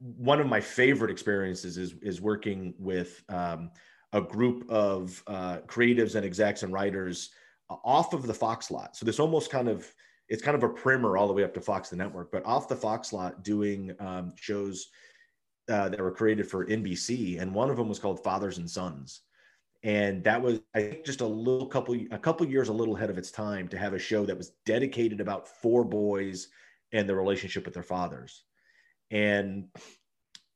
one 0.00 0.40
of 0.40 0.48
my 0.48 0.60
favorite 0.60 1.12
experiences 1.12 1.78
is 1.78 1.94
is 2.02 2.20
working 2.20 2.74
with 2.76 3.22
um, 3.28 3.70
a 4.12 4.20
group 4.20 4.68
of 4.68 5.22
uh, 5.28 5.58
creatives 5.68 6.16
and 6.16 6.26
execs 6.26 6.64
and 6.64 6.72
writers 6.72 7.30
off 7.68 8.14
of 8.14 8.26
the 8.26 8.34
fox 8.34 8.70
lot. 8.70 8.96
So 8.96 9.06
this 9.06 9.20
almost 9.20 9.50
kind 9.50 9.68
of 9.68 9.92
it's 10.28 10.42
kind 10.42 10.56
of 10.56 10.62
a 10.62 10.68
primer 10.68 11.16
all 11.16 11.28
the 11.28 11.32
way 11.32 11.44
up 11.44 11.54
to 11.54 11.60
fox 11.60 11.88
the 11.88 11.96
network 11.96 12.30
but 12.32 12.44
off 12.44 12.68
the 12.68 12.76
fox 12.76 13.12
lot 13.12 13.42
doing 13.42 13.94
um, 14.00 14.32
shows 14.36 14.88
uh, 15.68 15.88
that 15.88 16.00
were 16.00 16.12
created 16.12 16.48
for 16.48 16.66
NBC, 16.66 17.40
and 17.40 17.52
one 17.52 17.70
of 17.70 17.76
them 17.76 17.88
was 17.88 17.98
called 17.98 18.22
Fathers 18.22 18.58
and 18.58 18.70
Sons, 18.70 19.22
and 19.82 20.22
that 20.24 20.40
was 20.40 20.60
I 20.74 20.80
think 20.80 21.04
just 21.04 21.22
a 21.22 21.26
little 21.26 21.66
couple 21.66 21.96
a 22.10 22.18
couple 22.18 22.46
years 22.46 22.68
a 22.68 22.72
little 22.72 22.96
ahead 22.96 23.10
of 23.10 23.18
its 23.18 23.30
time 23.30 23.68
to 23.68 23.78
have 23.78 23.92
a 23.92 23.98
show 23.98 24.24
that 24.26 24.38
was 24.38 24.52
dedicated 24.64 25.20
about 25.20 25.48
four 25.48 25.84
boys 25.84 26.48
and 26.92 27.08
the 27.08 27.14
relationship 27.14 27.64
with 27.64 27.74
their 27.74 27.82
fathers, 27.82 28.44
and 29.10 29.66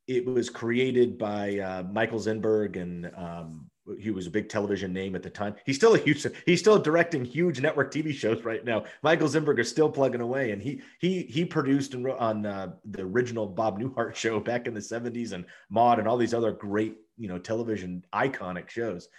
it 0.07 0.25
was 0.25 0.49
created 0.49 1.17
by 1.17 1.59
uh, 1.59 1.83
Michael 1.91 2.19
Zinberg 2.19 2.81
and 2.81 3.11
um, 3.15 3.69
he 3.99 4.11
was 4.11 4.27
a 4.27 4.31
big 4.31 4.49
television 4.49 4.93
name 4.93 5.15
at 5.15 5.23
the 5.23 5.29
time. 5.29 5.55
He's 5.65 5.75
still 5.75 5.95
a 5.95 5.97
huge, 5.97 6.25
he's 6.45 6.59
still 6.59 6.79
directing 6.79 7.25
huge 7.25 7.61
network 7.61 7.93
TV 7.93 8.13
shows 8.13 8.43
right 8.43 8.63
now. 8.63 8.85
Michael 9.03 9.27
Zinberg 9.27 9.59
is 9.59 9.69
still 9.69 9.89
plugging 9.89 10.21
away, 10.21 10.51
and 10.51 10.61
he 10.61 10.81
he 10.99 11.23
he 11.23 11.45
produced 11.45 11.93
and 11.93 12.07
on 12.07 12.45
uh, 12.45 12.73
the 12.85 13.03
original 13.03 13.47
Bob 13.47 13.79
Newhart 13.79 14.15
show 14.23 14.39
back 14.39 14.67
in 14.67 14.73
the 14.73 14.79
'70s, 14.79 15.33
and 15.33 15.45
Maude, 15.69 15.99
and 15.99 16.07
all 16.07 16.17
these 16.17 16.33
other 16.33 16.51
great 16.51 16.97
you 17.17 17.27
know 17.27 17.37
television 17.37 18.03
iconic 18.13 18.69
shows. 18.69 19.09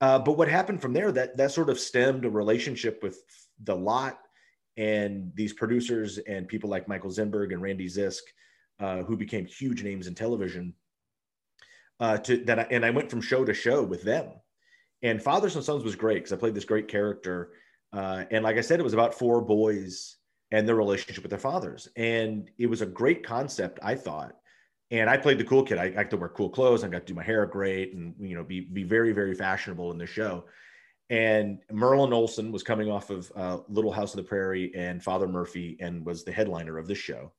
Uh, 0.00 0.18
but 0.18 0.36
what 0.36 0.48
happened 0.48 0.82
from 0.82 0.92
there 0.92 1.12
that 1.12 1.36
that 1.36 1.52
sort 1.52 1.70
of 1.70 1.78
stemmed 1.78 2.24
a 2.24 2.30
relationship 2.30 3.02
with 3.02 3.22
the 3.62 3.74
lot 3.74 4.18
and 4.76 5.30
these 5.34 5.52
producers 5.52 6.18
and 6.18 6.48
people 6.48 6.68
like 6.68 6.88
Michael 6.88 7.10
Zinberg 7.10 7.52
and 7.52 7.62
Randy 7.62 7.86
Zisk, 7.86 8.22
uh, 8.80 9.02
who 9.02 9.16
became 9.16 9.46
huge 9.46 9.84
names 9.84 10.08
in 10.08 10.14
television 10.14 10.74
uh, 12.00 12.18
to 12.18 12.38
that, 12.44 12.58
I, 12.58 12.66
and 12.70 12.84
I 12.84 12.90
went 12.90 13.10
from 13.10 13.20
show 13.20 13.44
to 13.44 13.54
show 13.54 13.82
with 13.82 14.02
them. 14.02 14.28
And 15.02 15.22
Fathers 15.22 15.54
and 15.54 15.64
Sons 15.64 15.84
was 15.84 15.96
great 15.96 16.16
because 16.16 16.32
I 16.32 16.36
played 16.36 16.54
this 16.54 16.64
great 16.64 16.88
character, 16.88 17.52
uh, 17.92 18.24
and 18.30 18.42
like 18.42 18.56
I 18.56 18.62
said, 18.62 18.80
it 18.80 18.84
was 18.84 18.94
about 18.94 19.14
four 19.14 19.40
boys 19.40 20.16
and 20.50 20.66
their 20.66 20.76
relationship 20.76 21.22
with 21.22 21.30
their 21.30 21.38
fathers, 21.38 21.88
and 21.96 22.50
it 22.58 22.66
was 22.66 22.82
a 22.82 22.86
great 22.86 23.24
concept, 23.24 23.78
I 23.82 23.94
thought. 23.94 24.36
And 24.90 25.08
I 25.08 25.16
played 25.16 25.38
the 25.38 25.44
cool 25.44 25.62
kid. 25.62 25.78
I, 25.78 25.84
I 25.84 25.90
got 25.90 26.10
to 26.10 26.16
wear 26.16 26.28
cool 26.28 26.50
clothes. 26.50 26.84
I 26.84 26.88
got 26.88 27.06
to 27.06 27.12
do 27.12 27.14
my 27.14 27.22
hair 27.22 27.46
great, 27.46 27.94
and 27.94 28.14
you 28.18 28.34
know, 28.34 28.44
be 28.44 28.60
be 28.60 28.82
very 28.82 29.12
very 29.12 29.34
fashionable 29.34 29.90
in 29.90 29.98
the 29.98 30.06
show. 30.06 30.44
And 31.10 31.58
Merlin 31.70 32.12
Olsen 32.12 32.50
was 32.50 32.62
coming 32.62 32.90
off 32.90 33.10
of 33.10 33.30
uh, 33.36 33.58
Little 33.68 33.92
House 33.92 34.14
of 34.14 34.18
the 34.18 34.28
Prairie 34.28 34.72
and 34.74 35.02
Father 35.02 35.28
Murphy, 35.28 35.76
and 35.80 36.04
was 36.04 36.24
the 36.24 36.32
headliner 36.32 36.78
of 36.78 36.86
this 36.86 36.98
show. 36.98 37.32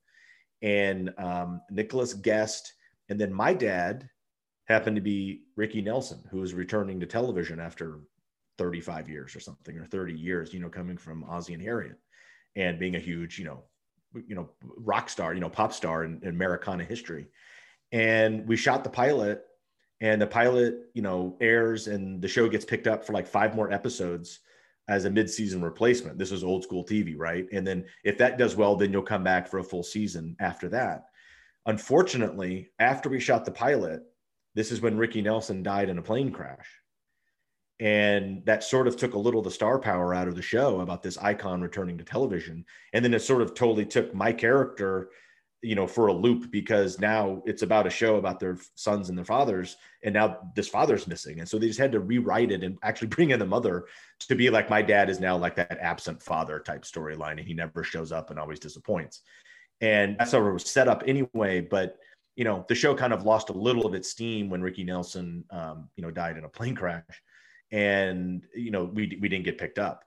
And 0.62 1.12
um, 1.18 1.62
Nicholas 1.72 2.14
Guest, 2.14 2.74
and 3.10 3.20
then 3.20 3.34
my 3.34 3.54
dad 3.54 4.10
happened 4.66 4.96
to 4.96 5.02
be 5.02 5.44
Ricky 5.56 5.82
Nelson, 5.82 6.24
who 6.30 6.40
was 6.40 6.54
returning 6.54 7.00
to 7.00 7.06
television 7.06 7.60
after 7.60 8.00
35 8.58 9.10
years 9.10 9.36
or 9.36 9.40
something, 9.40 9.78
or 9.78 9.86
30 9.86 10.14
years, 10.14 10.54
you 10.54 10.60
know, 10.60 10.70
coming 10.70 10.98
from 10.98 11.24
Ozzie 11.26 11.54
and 11.54 11.62
Harriet 11.62 11.98
and 12.56 12.80
being 12.80 12.96
a 12.96 13.00
huge, 13.00 13.38
you 13.38 13.46
know, 13.46 13.64
you 14.28 14.36
know, 14.36 14.50
rock 14.78 15.10
star, 15.10 15.34
you 15.34 15.42
know, 15.42 15.50
pop 15.50 15.74
star 15.74 16.06
in, 16.06 16.20
in 16.24 16.30
Americana 16.30 16.84
history. 16.84 17.28
And 17.92 18.48
we 18.48 18.56
shot 18.56 18.84
the 18.84 18.90
pilot 18.90 19.44
and 20.02 20.22
the 20.22 20.28
pilot, 20.28 20.76
you 20.94 21.02
know, 21.02 21.38
airs 21.42 21.88
and 21.88 22.22
the 22.22 22.28
show 22.28 22.48
gets 22.48 22.66
picked 22.66 22.88
up 22.88 23.06
for 23.06 23.14
like 23.14 23.28
five 23.28 23.56
more 23.56 23.72
episodes 23.72 24.40
as 24.88 25.06
a 25.06 25.10
mid-season 25.10 25.62
replacement. 25.62 26.18
This 26.18 26.32
is 26.32 26.44
old 26.44 26.64
school 26.64 26.86
TV, 26.86 27.16
right? 27.18 27.46
And 27.52 27.66
then 27.66 27.86
if 28.04 28.18
that 28.20 28.38
does 28.38 28.56
well, 28.56 28.76
then 28.76 28.92
you'll 28.92 29.02
come 29.02 29.24
back 29.24 29.48
for 29.48 29.60
a 29.60 29.64
full 29.64 29.84
season 29.84 30.36
after 30.40 30.70
that. 30.70 31.06
Unfortunately, 31.66 32.70
after 32.80 33.10
we 33.10 33.20
shot 33.20 33.46
the 33.46 33.52
pilot, 33.52 34.04
this 34.56 34.72
is 34.72 34.82
when 34.82 34.98
Ricky 34.98 35.22
Nelson 35.22 35.62
died 35.62 35.90
in 35.90 35.98
a 35.98 36.02
plane 36.02 36.32
crash. 36.32 36.66
And 37.80 38.46
that 38.46 38.64
sort 38.64 38.88
of 38.88 38.96
took 38.96 39.16
a 39.16 39.20
little 39.20 39.42
of 39.42 39.44
the 39.44 39.52
star 39.52 39.78
power 39.78 40.14
out 40.14 40.30
of 40.30 40.36
the 40.36 40.42
show 40.42 40.80
about 40.80 41.04
this 41.04 41.18
icon 41.18 41.62
returning 41.62 41.98
to 41.98 42.06
television. 42.06 42.66
And 42.94 43.04
then 43.04 43.14
it 43.14 43.20
sort 43.20 43.42
of 43.42 43.54
totally 43.54 43.86
took 43.86 44.16
my 44.16 44.32
character, 44.32 45.10
you 45.62 45.76
know, 45.76 45.86
for 45.86 46.08
a 46.08 46.14
loop 46.14 46.52
because 46.52 47.00
now 47.00 47.44
it's 47.46 47.64
about 47.64 47.86
a 47.86 47.90
show 47.90 48.16
about 48.16 48.40
their 48.40 48.58
sons 48.76 49.10
and 49.10 49.18
their 49.18 49.26
fathers. 49.26 49.76
And 50.04 50.14
now 50.14 50.38
this 50.56 50.70
father's 50.70 51.06
missing. 51.06 51.40
And 51.40 51.50
so 51.50 51.60
they 51.60 51.68
just 51.68 51.80
had 51.80 51.92
to 51.92 52.00
rewrite 52.00 52.52
it 52.52 52.64
and 52.64 52.78
actually 52.82 53.08
bring 53.10 53.32
in 53.32 53.40
the 53.40 53.46
mother 53.46 53.88
to 54.22 54.36
be 54.36 54.50
like, 54.50 54.70
my 54.70 54.82
dad 54.82 55.10
is 55.10 55.20
now 55.20 55.36
like 55.36 55.58
that 55.58 55.78
absent 55.82 56.24
father 56.24 56.62
type 56.62 56.84
storyline. 56.84 57.32
And 57.32 57.48
he 57.48 57.54
never 57.54 57.84
shows 57.84 58.14
up 58.14 58.30
and 58.30 58.40
always 58.40 58.60
disappoints. 58.60 59.20
And 59.82 60.16
that's 60.18 60.32
how 60.32 60.48
it 60.48 60.54
was 60.54 60.66
set 60.66 60.88
up 60.88 61.04
anyway. 61.06 61.60
But 61.60 61.98
you 62.36 62.44
know, 62.44 62.66
the 62.68 62.76
show 62.76 62.94
kind 62.94 63.14
of 63.14 63.24
lost 63.24 63.50
a 63.50 63.54
little 63.54 63.86
of 63.86 63.94
its 63.94 64.10
steam 64.10 64.50
when 64.50 64.62
Ricky 64.62 64.84
Nelson, 64.84 65.46
um, 65.50 65.90
you 65.96 66.04
know, 66.04 66.12
died 66.12 66.38
in 66.38 66.44
a 66.44 66.50
plane 66.50 66.76
crash, 66.76 67.04
and 67.72 68.46
you 68.54 68.72
know, 68.72 68.86
we 68.86 69.18
we 69.22 69.30
didn't 69.30 69.46
get 69.46 69.58
picked 69.58 69.80
up. 69.80 70.04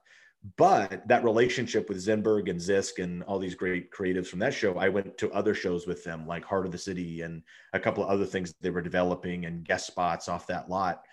But 0.55 1.05
that 1.09 1.25
relationship 1.25 1.89
with 1.89 1.97
Zinberg 1.97 2.49
and 2.49 2.59
Zisk 2.59 3.03
and 3.03 3.23
all 3.23 3.39
these 3.39 3.55
great 3.55 3.91
creatives 3.91 4.27
from 4.27 4.39
that 4.39 4.53
show, 4.53 4.77
I 4.77 4.87
went 4.87 5.17
to 5.17 5.31
other 5.33 5.53
shows 5.53 5.85
with 5.85 6.03
them, 6.05 6.25
like 6.25 6.45
Heart 6.45 6.65
of 6.65 6.71
the 6.71 6.77
City 6.77 7.21
and 7.21 7.43
a 7.73 7.79
couple 7.79 8.03
of 8.03 8.09
other 8.09 8.25
things 8.25 8.53
they 8.61 8.69
were 8.69 8.81
developing 8.81 9.45
and 9.45 9.65
guest 9.65 9.87
spots 9.87 10.29
off 10.29 10.47
that 10.47 10.69
lot. 10.69 11.03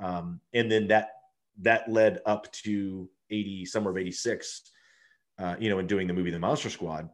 Um, 0.00 0.40
and 0.52 0.70
then 0.70 0.88
that 0.88 1.10
that 1.60 1.88
led 1.88 2.20
up 2.26 2.50
to 2.52 3.08
80, 3.30 3.66
summer 3.66 3.90
of 3.90 3.98
86, 3.98 4.72
uh, 5.38 5.54
you 5.60 5.70
know, 5.70 5.78
in 5.78 5.86
doing 5.86 6.08
the 6.08 6.14
movie 6.14 6.30
The 6.30 6.38
Monster 6.40 6.70
Squad 6.70 7.08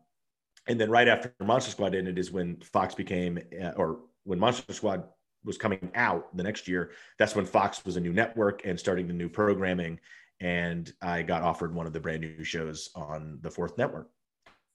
and 0.68 0.80
then 0.80 0.90
right 0.90 1.08
after 1.08 1.34
Monster 1.40 1.70
Squad 1.70 1.94
ended 1.94 2.18
is 2.18 2.30
when 2.30 2.56
Fox 2.60 2.94
became, 2.94 3.38
uh, 3.60 3.70
or 3.76 4.00
when 4.24 4.38
Monster 4.38 4.72
Squad 4.72 5.04
was 5.44 5.56
coming 5.56 5.90
out 5.94 6.36
the 6.36 6.42
next 6.42 6.68
year. 6.68 6.92
That's 7.18 7.34
when 7.34 7.46
Fox 7.46 7.84
was 7.84 7.96
a 7.96 8.00
new 8.00 8.12
network 8.12 8.62
and 8.64 8.78
starting 8.78 9.06
the 9.06 9.14
new 9.14 9.28
programming. 9.28 9.98
And 10.40 10.92
I 11.02 11.22
got 11.22 11.42
offered 11.42 11.74
one 11.74 11.86
of 11.86 11.92
the 11.92 12.00
brand 12.00 12.20
new 12.20 12.44
shows 12.44 12.90
on 12.94 13.38
the 13.42 13.50
fourth 13.50 13.76
network. 13.78 14.10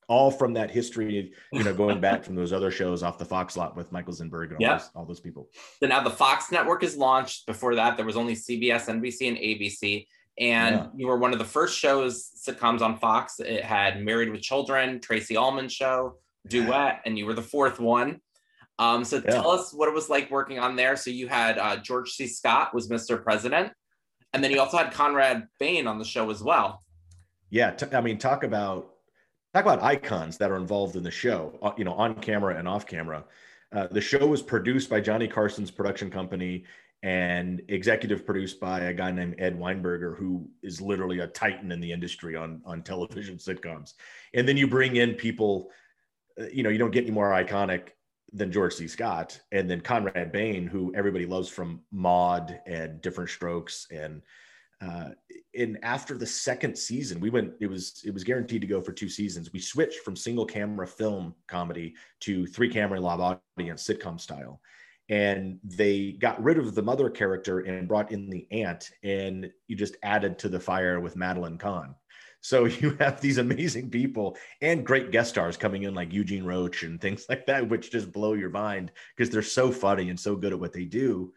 All 0.09 0.31
from 0.31 0.53
that 0.53 0.69
history, 0.69 1.33
you 1.53 1.63
know, 1.63 1.73
going 1.73 2.01
back 2.01 2.25
from 2.25 2.35
those 2.35 2.51
other 2.51 2.71
shows 2.71 3.03
off 3.03 3.17
the 3.17 3.25
Fox 3.25 3.55
lot 3.55 3.77
with 3.77 3.91
Michael 3.91 4.13
Zinberg 4.13 4.47
and 4.47 4.53
all, 4.53 4.57
yeah. 4.59 4.77
those, 4.77 4.89
all 4.95 5.05
those 5.05 5.21
people. 5.21 5.47
So 5.79 5.87
now 5.87 6.03
the 6.03 6.09
Fox 6.09 6.51
network 6.51 6.83
is 6.83 6.97
launched. 6.97 7.45
Before 7.45 7.75
that, 7.75 7.95
there 7.95 8.05
was 8.05 8.17
only 8.17 8.35
CBS, 8.35 8.89
NBC, 8.89 9.29
and 9.29 9.37
ABC 9.37 10.05
and 10.39 10.75
yeah. 10.75 10.87
you 10.95 11.07
were 11.07 11.17
one 11.17 11.33
of 11.33 11.39
the 11.39 11.45
first 11.45 11.77
shows 11.77 12.31
sitcoms 12.47 12.81
on 12.81 12.97
Fox. 12.97 13.39
It 13.39 13.63
had 13.63 14.01
Married 14.03 14.31
with 14.31 14.41
Children, 14.41 14.99
Tracey 14.99 15.37
Ullman 15.37 15.69
show, 15.69 16.15
Duet, 16.47 17.01
and 17.05 17.17
you 17.17 17.25
were 17.25 17.33
the 17.33 17.41
fourth 17.41 17.79
one. 17.79 18.19
Um, 18.79 19.03
so 19.03 19.17
yeah. 19.17 19.31
tell 19.31 19.51
us 19.51 19.73
what 19.73 19.87
it 19.87 19.93
was 19.93 20.09
like 20.09 20.31
working 20.31 20.59
on 20.59 20.75
there. 20.75 20.95
So 20.95 21.11
you 21.11 21.27
had 21.27 21.59
uh, 21.59 21.77
George 21.77 22.11
C. 22.11 22.27
Scott 22.27 22.73
was 22.73 22.89
Mr. 22.89 23.21
President. 23.21 23.71
And 24.33 24.43
then 24.43 24.49
you 24.49 24.59
also 24.59 24.77
had 24.77 24.91
Conrad 24.91 25.47
Bain 25.59 25.85
on 25.85 25.99
the 25.99 26.05
show 26.05 26.31
as 26.31 26.41
well. 26.41 26.81
Yeah, 27.51 27.69
t- 27.71 27.85
I 27.95 28.01
mean, 28.01 28.17
talk 28.17 28.43
about 28.43 28.95
talk 29.53 29.63
about 29.63 29.83
icons 29.83 30.39
that 30.39 30.49
are 30.49 30.55
involved 30.55 30.95
in 30.95 31.03
the 31.03 31.11
show. 31.11 31.57
uh, 31.61 31.71
You 31.77 31.83
know, 31.85 31.93
on 31.93 32.15
camera 32.15 32.57
and 32.57 32.67
off 32.67 32.87
camera. 32.87 33.23
Uh, 33.71 33.87
the 33.87 34.01
show 34.01 34.25
was 34.25 34.41
produced 34.41 34.89
by 34.89 34.99
Johnny 34.99 35.27
Carson's 35.27 35.69
production 35.71 36.09
company 36.09 36.63
and 37.03 37.61
executive 37.67 38.25
produced 38.25 38.61
by 38.61 38.79
a 38.79 38.93
guy 38.93 39.11
named 39.11 39.35
Ed 39.37 39.59
Weinberger, 39.59 40.17
who 40.17 40.49
is 40.63 40.79
literally 40.79 41.19
a 41.19 41.27
titan 41.27 41.71
in 41.73 41.81
the 41.81 41.91
industry 41.91 42.35
on 42.35 42.61
on 42.65 42.81
television 42.81 43.37
sitcoms. 43.37 43.93
And 44.33 44.47
then 44.47 44.55
you 44.55 44.67
bring 44.67 44.95
in 44.95 45.13
people, 45.13 45.69
uh, 46.39 46.45
you 46.51 46.63
know, 46.63 46.69
you 46.69 46.77
don't 46.77 46.91
get 46.91 47.03
any 47.03 47.11
more 47.11 47.31
iconic 47.31 47.89
than 48.31 48.51
George 48.51 48.73
C. 48.73 48.87
Scott, 48.87 49.39
and 49.51 49.69
then 49.69 49.81
Conrad 49.81 50.31
Bain, 50.31 50.65
who 50.65 50.95
everybody 50.95 51.25
loves 51.25 51.49
from 51.49 51.81
Maude 51.91 52.59
and 52.65 53.01
Diff'rent 53.01 53.29
Strokes, 53.29 53.85
and 53.91 54.21
uh, 54.81 55.09
and 55.57 55.77
after 55.83 56.17
the 56.17 56.25
second 56.25 56.77
season, 56.77 57.19
we 57.19 57.29
went. 57.29 57.51
It 57.59 57.67
was 57.67 58.01
it 58.05 58.13
was 58.13 58.23
guaranteed 58.23 58.61
to 58.61 58.67
go 58.67 58.81
for 58.81 58.93
two 58.93 59.09
seasons. 59.09 59.51
We 59.51 59.59
switched 59.59 59.99
from 59.99 60.15
single 60.15 60.45
camera 60.45 60.87
film 60.87 61.35
comedy 61.49 61.95
to 62.21 62.47
three 62.47 62.69
camera 62.69 63.01
live 63.01 63.19
audience 63.19 63.85
sitcom 63.85 64.21
style 64.21 64.61
and 65.09 65.59
they 65.63 66.13
got 66.13 66.41
rid 66.41 66.57
of 66.57 66.75
the 66.75 66.81
mother 66.81 67.09
character 67.09 67.59
and 67.59 67.87
brought 67.87 68.11
in 68.11 68.29
the 68.29 68.47
aunt 68.51 68.89
and 69.03 69.51
you 69.67 69.75
just 69.75 69.97
added 70.01 70.39
to 70.39 70.49
the 70.49 70.59
fire 70.59 70.99
with 70.99 71.15
madeline 71.15 71.57
kahn. 71.57 71.93
So 72.41 72.65
you 72.81 72.95
have 72.99 73.19
these 73.19 73.37
amazing 73.37 73.89
people 73.89 74.37
and 74.61 74.85
great 74.85 75.11
guest 75.11 75.31
stars 75.31 75.57
coming 75.57 75.83
in 75.83 75.93
like 75.93 76.13
eugene 76.13 76.45
roche 76.45 76.83
and 76.83 77.01
things 77.01 77.25
like 77.29 77.45
that 77.47 77.67
which 77.67 77.91
just 77.91 78.11
blow 78.11 78.33
your 78.33 78.49
mind 78.49 78.91
because 79.15 79.29
they're 79.31 79.41
so 79.41 79.71
funny 79.71 80.09
and 80.09 80.19
so 80.19 80.35
good 80.35 80.53
at 80.53 80.59
what 80.59 80.73
they 80.73 80.85
do. 80.85 81.33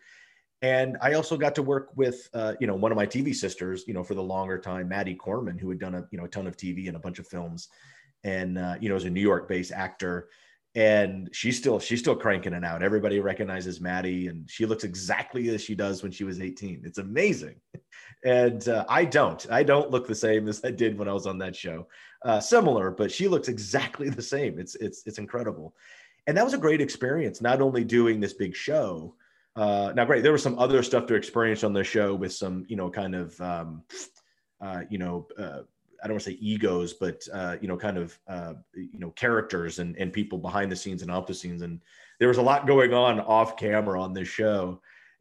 And 0.63 0.97
i 1.03 1.13
also 1.13 1.37
got 1.37 1.55
to 1.57 1.63
work 1.63 1.91
with 1.97 2.29
uh, 2.33 2.55
you 2.61 2.67
know 2.67 2.75
one 2.75 2.91
of 2.91 2.97
my 2.97 3.07
tv 3.07 3.35
sisters 3.35 3.85
you 3.87 3.93
know 3.93 4.03
for 4.03 4.15
the 4.15 4.23
longer 4.23 4.59
time 4.59 4.89
maddie 4.89 5.15
corman 5.15 5.59
who 5.59 5.69
had 5.69 5.79
done 5.79 5.95
a 5.95 6.07
you 6.11 6.17
know 6.17 6.25
a 6.25 6.29
ton 6.29 6.47
of 6.47 6.57
tv 6.57 6.87
and 6.87 6.97
a 6.97 7.01
bunch 7.01 7.19
of 7.19 7.27
films. 7.27 7.69
And 8.25 8.59
uh, 8.59 8.77
you 8.81 8.89
know 8.89 8.97
as 8.97 9.05
a 9.05 9.11
new 9.11 9.21
york 9.21 9.49
based 9.49 9.73
actor 9.73 10.29
and 10.77 11.31
she's 11.33 11.57
still 11.57 11.81
she's 11.81 12.01
still 12.01 12.15
cranking 12.15 12.53
it 12.53 12.63
out. 12.63 12.83
Everybody 12.83 13.19
recognizes 13.19 13.81
Maddie, 13.81 14.29
and 14.29 14.49
she 14.49 14.67
looks 14.67 14.85
exactly 14.85 15.49
as 15.49 15.63
she 15.63 15.75
does 15.75 16.03
when 16.03 16.13
she 16.13 16.23
was 16.23 16.41
18. 16.41 16.83
It's 16.85 16.99
amazing, 16.99 17.57
and 18.25 18.69
uh, 18.69 18.85
I 18.87 19.07
don't. 19.07 19.45
I 19.51 19.63
don't 19.63 19.91
look 19.91 20.07
the 20.07 20.15
same 20.15 20.47
as 20.49 20.63
I 20.65 20.71
did 20.71 20.99
when 20.99 21.09
I 21.09 21.15
was 21.15 21.27
on 21.27 21.39
that 21.39 21.57
show. 21.57 21.89
Uh, 22.25 22.41
similar, 22.41 22.91
but 22.91 23.11
she 23.11 23.27
looks 23.27 23.49
exactly 23.49 24.11
the 24.11 24.23
same. 24.23 24.61
It's 24.61 24.75
it's 24.77 25.03
it's 25.07 25.19
incredible, 25.19 25.75
and 26.27 26.37
that 26.37 26.45
was 26.45 26.55
a 26.55 26.59
great 26.59 26.83
experience. 26.83 27.41
Not 27.41 27.63
only 27.63 27.83
doing 27.83 28.21
this 28.21 28.35
big 28.35 28.55
show. 28.55 29.17
Uh, 29.57 29.91
now, 29.97 30.05
great. 30.05 30.23
There 30.23 30.33
was 30.33 30.43
some 30.43 30.59
other 30.59 30.83
stuff 30.83 31.07
to 31.07 31.15
experience 31.15 31.65
on 31.65 31.73
the 31.73 31.83
show 31.83 32.15
with 32.15 32.31
some, 32.31 32.67
you 32.69 32.77
know, 32.77 32.91
kind 32.91 33.15
of, 33.15 33.41
um, 33.41 33.85
uh, 34.61 34.83
you 34.91 34.99
know, 34.99 35.27
uh, 35.39 35.61
I 36.03 36.07
don't 36.07 36.15
want 36.15 36.25
to 36.25 36.31
say 36.31 36.39
egos, 36.41 36.95
but 36.95 37.27
uh, 37.33 37.57
you 37.61 37.69
know, 37.69 37.77
kind 37.77 37.99
of 37.99 38.19
uh, 38.29 38.55
you 38.75 38.99
know, 38.99 39.11
characters 39.11 39.79
and 39.79 39.97
and 39.97 40.13
people 40.13 40.39
behind 40.39 40.71
the 40.71 40.77
scenes 40.77 41.03
and 41.03 41.11
off 41.11 41.27
the 41.27 41.35
scenes. 41.35 41.63
And 41.63 41.81
there 42.19 42.29
was 42.29 42.39
a 42.39 42.43
lot 42.43 42.67
going 42.67 42.95
on 42.95 43.21
off 43.21 43.57
camera 43.57 44.01
on 44.01 44.13
this 44.13 44.29
show, 44.29 44.81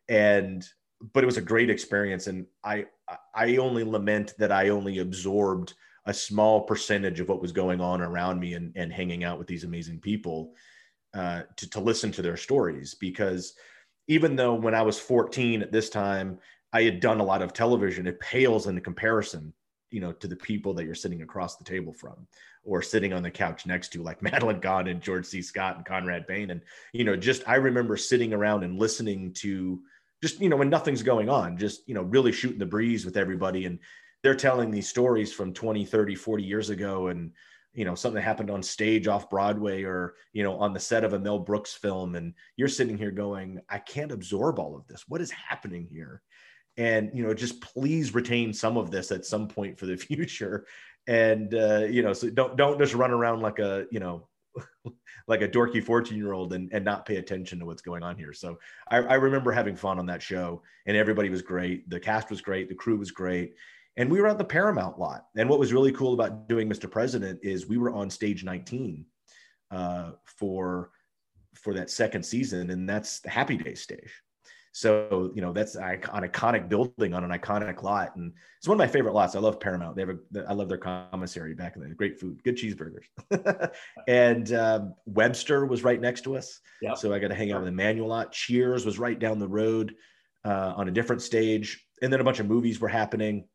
and 0.10 0.68
but 1.14 1.24
it 1.24 1.28
was 1.28 1.38
a 1.38 1.42
great 1.42 1.70
experience. 1.70 2.28
And 2.28 2.46
I 2.64 2.86
I 3.34 3.58
only 3.58 3.84
lament 3.84 4.34
that 4.38 4.52
I 4.52 4.70
only 4.70 5.00
absorbed 5.00 5.74
a 6.06 6.14
small 6.14 6.62
percentage 6.62 7.20
of 7.20 7.30
what 7.30 7.42
was 7.42 7.52
going 7.52 7.82
on 7.82 8.02
around 8.02 8.40
me 8.40 8.54
and 8.54 8.72
and 8.76 8.92
hanging 8.92 9.24
out 9.24 9.38
with 9.38 9.48
these 9.48 9.64
amazing 9.64 10.00
people 10.00 10.54
uh, 11.14 11.44
to 11.58 11.70
to 11.70 11.80
listen 11.80 12.12
to 12.12 12.22
their 12.22 12.38
stories 12.38 12.94
because 12.94 13.54
even 14.08 14.36
though 14.36 14.54
when 14.54 14.76
I 14.76 14.84
was 14.84 15.00
14 15.00 15.62
at 15.64 15.72
this 15.72 15.90
time 15.90 16.38
I 16.74 16.84
had 16.84 17.00
done 17.00 17.22
a 17.22 17.24
lot 17.24 17.42
of 17.42 17.54
television, 17.54 18.06
it 18.06 18.20
pales 18.20 18.68
in 18.68 18.80
comparison 18.82 19.54
you 19.96 20.02
know 20.02 20.12
to 20.12 20.28
the 20.28 20.36
people 20.36 20.74
that 20.74 20.84
you're 20.84 20.94
sitting 20.94 21.22
across 21.22 21.56
the 21.56 21.64
table 21.64 21.94
from 21.94 22.28
or 22.66 22.82
sitting 22.82 23.14
on 23.14 23.24
the 23.24 23.32
couch 23.32 23.66
next 23.66 23.94
to 23.94 24.04
like 24.04 24.22
madeline 24.30 24.60
kahn 24.60 24.88
and 24.88 25.02
george 25.02 25.26
c. 25.26 25.42
Scott 25.42 25.78
and 25.78 25.86
conrad 25.86 26.28
bain. 26.28 26.52
And 26.52 26.62
you 26.92 27.06
know 27.06 27.16
just 27.16 27.48
i 27.48 27.56
remember 27.56 27.96
sitting 27.96 28.34
around 28.34 28.66
and 28.66 28.78
listening 28.78 29.32
to 29.36 29.80
just 30.22 30.42
you 30.42 30.50
know 30.50 30.58
when 30.58 30.70
nothing's 30.70 31.02
going 31.02 31.30
on 31.30 31.58
just 31.58 31.88
you 31.88 31.96
know 31.96 32.02
really 32.02 32.34
shooting 32.34 32.60
the 32.60 32.66
breeze 32.66 33.06
with 33.06 33.16
everybody. 33.16 33.66
And 33.66 33.80
they're 34.22 34.36
telling 34.36 34.70
these 34.70 34.90
stories 34.90 35.32
from 35.32 35.54
20 35.54 35.86
30 35.86 36.16
40 36.16 36.44
years 36.44 36.70
ago. 36.70 37.08
And 37.08 37.32
you 37.74 37.86
know 37.86 37.96
something 37.96 38.22
happened 38.22 38.50
on 38.50 38.62
stage 38.62 39.08
off 39.08 39.30
broadway 39.30 39.84
or 39.84 40.16
you 40.34 40.44
know 40.44 40.58
on 40.58 40.74
the 40.74 40.80
set 40.80 41.06
of 41.06 41.14
a 41.14 41.20
mel 41.20 41.40
brooks 41.40 41.74
film. 41.74 42.16
And 42.16 42.34
you're 42.58 42.68
sitting 42.68 42.98
here 42.98 43.12
going 43.12 43.62
i 43.70 43.78
can't 43.78 44.12
absorb 44.12 44.60
all 44.60 44.76
of 44.76 44.86
this. 44.88 45.06
What 45.08 45.22
is 45.22 45.32
happening 45.32 45.88
here 45.90 46.22
and 46.78 47.12
you 47.14 47.24
know 47.26 47.34
just 47.34 47.62
please 47.62 48.14
retain 48.14 48.54
some 48.54 48.78
of 48.78 48.92
this 48.92 49.12
at 49.12 49.26
some 49.26 49.48
point 49.48 49.80
for 49.80 49.86
the 49.86 49.98
future. 49.98 50.66
And 51.08 51.54
uh, 51.54 51.86
you 51.90 52.02
know 52.02 52.14
so 52.14 52.30
don't 52.30 52.56
don't 52.56 52.80
just 52.80 52.96
run 52.96 53.12
around 53.12 53.42
like 53.42 53.60
a 53.60 53.86
you 53.92 54.00
know 54.00 54.28
like 55.28 55.42
a 55.42 55.48
dorky 55.48 55.84
14 55.84 56.18
year 56.18 56.34
old 56.34 56.54
and, 56.54 56.72
and 56.72 56.86
not 56.86 57.06
pay 57.06 57.18
attention 57.18 57.60
to 57.60 57.66
what's 57.66 57.82
going 57.82 58.04
on 58.04 58.18
here. 58.18 58.34
So 58.34 58.60
I, 58.90 58.98
I 58.98 59.14
remember 59.16 59.52
having 59.52 59.76
fun 59.76 60.00
on 60.00 60.06
that 60.08 60.22
show 60.22 60.62
and 60.86 60.96
everybody 60.96 61.30
was 61.30 61.42
great. 61.42 61.90
The 61.90 62.00
cast 62.00 62.30
was 62.30 62.42
great. 62.42 62.70
The 62.70 62.76
crew 62.76 62.98
was 62.98 63.12
great. 63.12 63.56
And 63.98 64.10
we 64.10 64.20
were 64.20 64.28
at 64.28 64.38
the 64.38 64.46
paramount 64.46 65.00
lot. 65.00 65.28
And 65.38 65.50
what 65.50 65.60
was 65.60 65.74
really 65.74 65.92
cool 65.92 66.14
about 66.14 66.48
doing 66.48 66.70
mr 66.70 66.90
president 66.90 67.40
is 67.44 67.68
we 67.68 67.78
were 67.78 67.92
on 67.92 68.10
stage 68.10 68.44
19 68.44 69.06
uh, 69.72 70.12
for 70.26 70.92
for 71.54 71.74
that 71.74 71.90
second 71.90 72.24
season 72.24 72.70
and 72.70 72.88
that's 72.88 73.22
the 73.22 73.30
happy 73.30 73.58
day 73.58 73.74
stage 73.74 74.12
so, 74.76 75.32
you 75.34 75.42
know, 75.42 75.54
that's 75.54 75.76
an 75.76 76.02
iconic 76.02 76.68
building 76.68 77.14
on 77.14 77.24
an 77.24 77.32
iconic 77.32 77.82
lot. 77.82 78.14
And 78.18 78.34
it's 78.58 78.68
one 78.68 78.76
of 78.76 78.80
my 78.80 78.92
favorite 78.92 79.14
lots. 79.14 79.34
I 79.34 79.40
love 79.40 79.58
Paramount. 79.58 79.96
They 79.96 80.02
have 80.02 80.10
a, 80.10 80.50
I 80.50 80.52
love 80.52 80.68
their 80.68 80.78
commissary 80.78 81.56
back 81.56 81.78
in 81.78 81.82
the 81.82 81.96
great 81.96 82.20
food, 82.20 82.44
good 82.44 82.58
cheeseburgers. 82.58 83.06
and 84.10 84.52
um, 84.52 84.94
Webster 85.06 85.66
was 85.66 85.86
right 85.86 86.02
next 86.02 86.26
to 86.26 86.36
us. 86.36 86.60
Yep. 86.82 86.98
So 86.98 87.14
I 87.14 87.20
got 87.20 87.30
to 87.30 87.36
hang 87.36 87.54
out 87.54 87.62
with 87.62 87.70
Emmanuel 87.70 88.08
a 88.08 88.10
lot. 88.10 88.34
Cheers 88.34 88.86
was 88.86 89.00
right 89.00 89.18
down 89.18 89.40
the 89.40 89.48
road 89.48 89.96
uh, 90.44 90.74
on 90.76 90.90
a 90.90 90.92
different 90.92 91.22
stage. 91.22 91.88
And 92.02 92.12
then 92.12 92.20
a 92.20 92.26
bunch 92.26 92.42
of 92.42 92.48
movies 92.48 92.82
were 92.82 92.90
happening. 92.90 93.48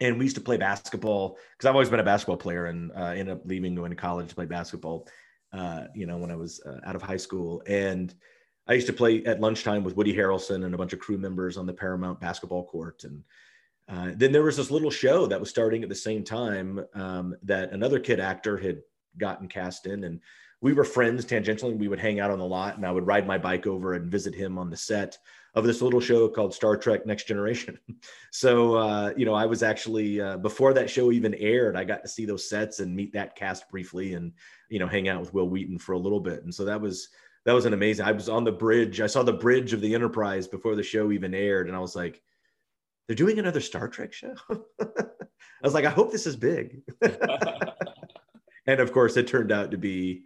And 0.00 0.18
we 0.18 0.24
used 0.24 0.36
to 0.36 0.42
play 0.42 0.56
basketball 0.56 1.36
because 1.52 1.68
I've 1.68 1.74
always 1.74 1.90
been 1.90 2.00
a 2.00 2.04
basketball 2.04 2.38
player 2.38 2.66
and 2.66 2.90
uh, 2.92 3.08
ended 3.08 3.28
up 3.28 3.42
leaving, 3.44 3.74
going 3.74 3.90
to 3.90 3.96
college 3.96 4.30
to 4.30 4.34
play 4.34 4.46
basketball, 4.46 5.08
uh, 5.52 5.88
you 5.94 6.06
know, 6.06 6.16
when 6.16 6.30
I 6.30 6.36
was 6.36 6.62
uh, 6.64 6.80
out 6.86 6.96
of 6.96 7.02
high 7.02 7.18
school. 7.18 7.62
And 7.66 8.14
I 8.66 8.74
used 8.74 8.86
to 8.86 8.92
play 8.92 9.22
at 9.24 9.40
lunchtime 9.40 9.84
with 9.84 9.96
Woody 9.96 10.14
Harrelson 10.14 10.64
and 10.64 10.74
a 10.74 10.78
bunch 10.78 10.92
of 10.92 10.98
crew 10.98 11.18
members 11.18 11.56
on 11.56 11.66
the 11.66 11.72
Paramount 11.72 12.20
basketball 12.20 12.64
court. 12.64 13.04
And 13.04 13.22
uh, 13.88 14.12
then 14.16 14.32
there 14.32 14.42
was 14.42 14.56
this 14.56 14.70
little 14.70 14.90
show 14.90 15.26
that 15.26 15.40
was 15.40 15.50
starting 15.50 15.82
at 15.82 15.88
the 15.88 15.94
same 15.94 16.24
time 16.24 16.84
um, 16.94 17.36
that 17.42 17.72
another 17.72 18.00
kid 18.00 18.20
actor 18.20 18.56
had 18.56 18.80
gotten 19.18 19.48
cast 19.48 19.86
in. 19.86 20.04
And 20.04 20.20
we 20.62 20.72
were 20.72 20.84
friends 20.84 21.26
tangentially. 21.26 21.76
We 21.76 21.88
would 21.88 21.98
hang 21.98 22.20
out 22.20 22.30
on 22.30 22.38
the 22.38 22.46
lot 22.46 22.76
and 22.76 22.86
I 22.86 22.90
would 22.90 23.06
ride 23.06 23.26
my 23.26 23.36
bike 23.36 23.66
over 23.66 23.92
and 23.92 24.10
visit 24.10 24.34
him 24.34 24.56
on 24.56 24.70
the 24.70 24.76
set 24.78 25.18
of 25.54 25.64
this 25.64 25.82
little 25.82 26.00
show 26.00 26.26
called 26.26 26.54
Star 26.54 26.76
Trek 26.76 27.04
Next 27.04 27.28
Generation. 27.28 27.78
so, 28.32 28.76
uh, 28.76 29.12
you 29.14 29.26
know, 29.26 29.34
I 29.34 29.44
was 29.44 29.62
actually, 29.62 30.22
uh, 30.22 30.38
before 30.38 30.72
that 30.72 30.88
show 30.88 31.12
even 31.12 31.34
aired, 31.34 31.76
I 31.76 31.84
got 31.84 32.02
to 32.02 32.08
see 32.08 32.24
those 32.24 32.48
sets 32.48 32.80
and 32.80 32.96
meet 32.96 33.12
that 33.12 33.36
cast 33.36 33.68
briefly 33.68 34.14
and, 34.14 34.32
you 34.70 34.78
know, 34.78 34.86
hang 34.86 35.08
out 35.08 35.20
with 35.20 35.34
Wil 35.34 35.50
Wheaton 35.50 35.78
for 35.78 35.92
a 35.92 35.98
little 35.98 36.18
bit. 36.18 36.42
And 36.44 36.52
so 36.52 36.64
that 36.64 36.80
was, 36.80 37.10
that 37.44 37.52
was 37.52 37.66
an 37.66 37.74
amazing. 37.74 38.06
I 38.06 38.12
was 38.12 38.28
on 38.28 38.44
the 38.44 38.52
bridge. 38.52 39.00
I 39.00 39.06
saw 39.06 39.22
the 39.22 39.32
bridge 39.32 39.72
of 39.72 39.80
the 39.80 39.94
Enterprise 39.94 40.48
before 40.48 40.74
the 40.74 40.82
show 40.82 41.12
even 41.12 41.34
aired, 41.34 41.68
and 41.68 41.76
I 41.76 41.80
was 41.80 41.94
like, 41.94 42.22
"They're 43.06 43.16
doing 43.16 43.38
another 43.38 43.60
Star 43.60 43.88
Trek 43.88 44.12
show." 44.12 44.34
I 44.50 45.62
was 45.62 45.74
like, 45.74 45.84
"I 45.84 45.90
hope 45.90 46.10
this 46.10 46.26
is 46.26 46.36
big." 46.36 46.82
and 48.66 48.80
of 48.80 48.92
course, 48.92 49.16
it 49.16 49.26
turned 49.26 49.52
out 49.52 49.70
to 49.72 49.78
be 49.78 50.22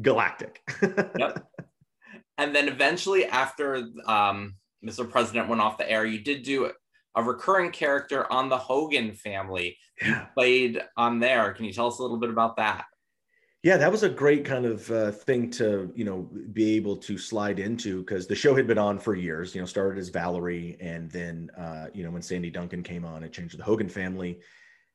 galactic. 0.00 0.60
yep. 0.82 1.46
And 2.38 2.54
then 2.54 2.68
eventually, 2.68 3.26
after 3.26 3.86
um, 4.06 4.56
Mr. 4.84 5.08
President 5.08 5.48
went 5.48 5.60
off 5.60 5.78
the 5.78 5.90
air, 5.90 6.04
you 6.04 6.20
did 6.20 6.42
do 6.42 6.70
a 7.14 7.22
recurring 7.22 7.70
character 7.70 8.30
on 8.32 8.48
the 8.48 8.56
Hogan 8.56 9.12
family. 9.12 9.76
Yeah. 10.00 10.08
You 10.08 10.26
played 10.34 10.82
on 10.96 11.20
there. 11.20 11.52
Can 11.52 11.64
you 11.64 11.72
tell 11.72 11.88
us 11.88 11.98
a 11.98 12.02
little 12.02 12.18
bit 12.18 12.30
about 12.30 12.56
that? 12.56 12.84
Yeah, 13.62 13.76
that 13.76 13.92
was 13.92 14.02
a 14.02 14.08
great 14.08 14.46
kind 14.46 14.64
of 14.64 14.90
uh, 14.90 15.10
thing 15.10 15.50
to 15.52 15.92
you 15.94 16.04
know 16.04 16.30
be 16.52 16.76
able 16.76 16.96
to 16.96 17.18
slide 17.18 17.58
into 17.58 17.98
because 18.00 18.26
the 18.26 18.34
show 18.34 18.54
had 18.54 18.66
been 18.66 18.78
on 18.78 18.98
for 18.98 19.14
years. 19.14 19.54
You 19.54 19.60
know, 19.60 19.66
started 19.66 19.98
as 19.98 20.08
Valerie, 20.08 20.78
and 20.80 21.10
then 21.10 21.50
uh, 21.58 21.86
you 21.92 22.02
know 22.02 22.10
when 22.10 22.22
Sandy 22.22 22.50
Duncan 22.50 22.82
came 22.82 23.04
on, 23.04 23.22
it 23.22 23.32
changed 23.32 23.58
the 23.58 23.64
Hogan 23.64 23.88
family. 23.88 24.40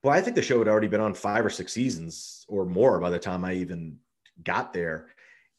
Well, 0.04 0.14
I 0.14 0.22
think 0.22 0.36
the 0.36 0.42
show 0.42 0.58
had 0.60 0.68
already 0.68 0.88
been 0.88 1.02
on 1.02 1.14
five 1.14 1.46
or 1.46 1.50
six 1.50 1.74
seasons 1.74 2.46
or 2.48 2.66
more 2.66 3.00
by 3.00 3.10
the 3.12 3.20
time 3.20 3.46
I 3.46 3.54
even 3.54 3.98
got 4.44 4.74
there. 4.74 5.08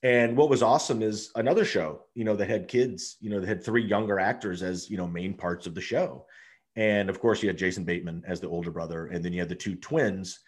And 0.03 0.37
what 0.37 0.51
was 0.51 0.63
awesome 0.63 1.03
is 1.03 1.31
another 1.35 1.65
show, 1.65 2.03
you 2.15 2.25
know, 2.25 2.37
that 2.37 2.49
had 2.49 2.69
kids, 2.69 3.17
you 3.21 3.31
know, 3.31 3.41
that 3.41 3.49
had 3.49 3.65
three 3.65 3.85
younger 3.85 4.21
actors 4.21 4.63
as 4.63 4.91
you 4.91 4.97
know 4.97 5.07
main 5.07 5.35
parts 5.35 5.69
of 5.69 5.77
the 5.77 5.81
show, 5.81 6.27
and 6.75 7.09
of 7.09 7.21
course 7.21 7.41
you 7.41 7.49
had 7.49 7.57
Jason 7.57 7.85
Bateman 7.85 8.25
as 8.27 8.41
the 8.41 8.49
older 8.49 8.73
brother, 8.73 9.07
and 9.07 9.25
then 9.25 9.33
you 9.33 9.39
had 9.39 9.49
the 9.49 9.55
two 9.55 9.77
twins 9.77 10.41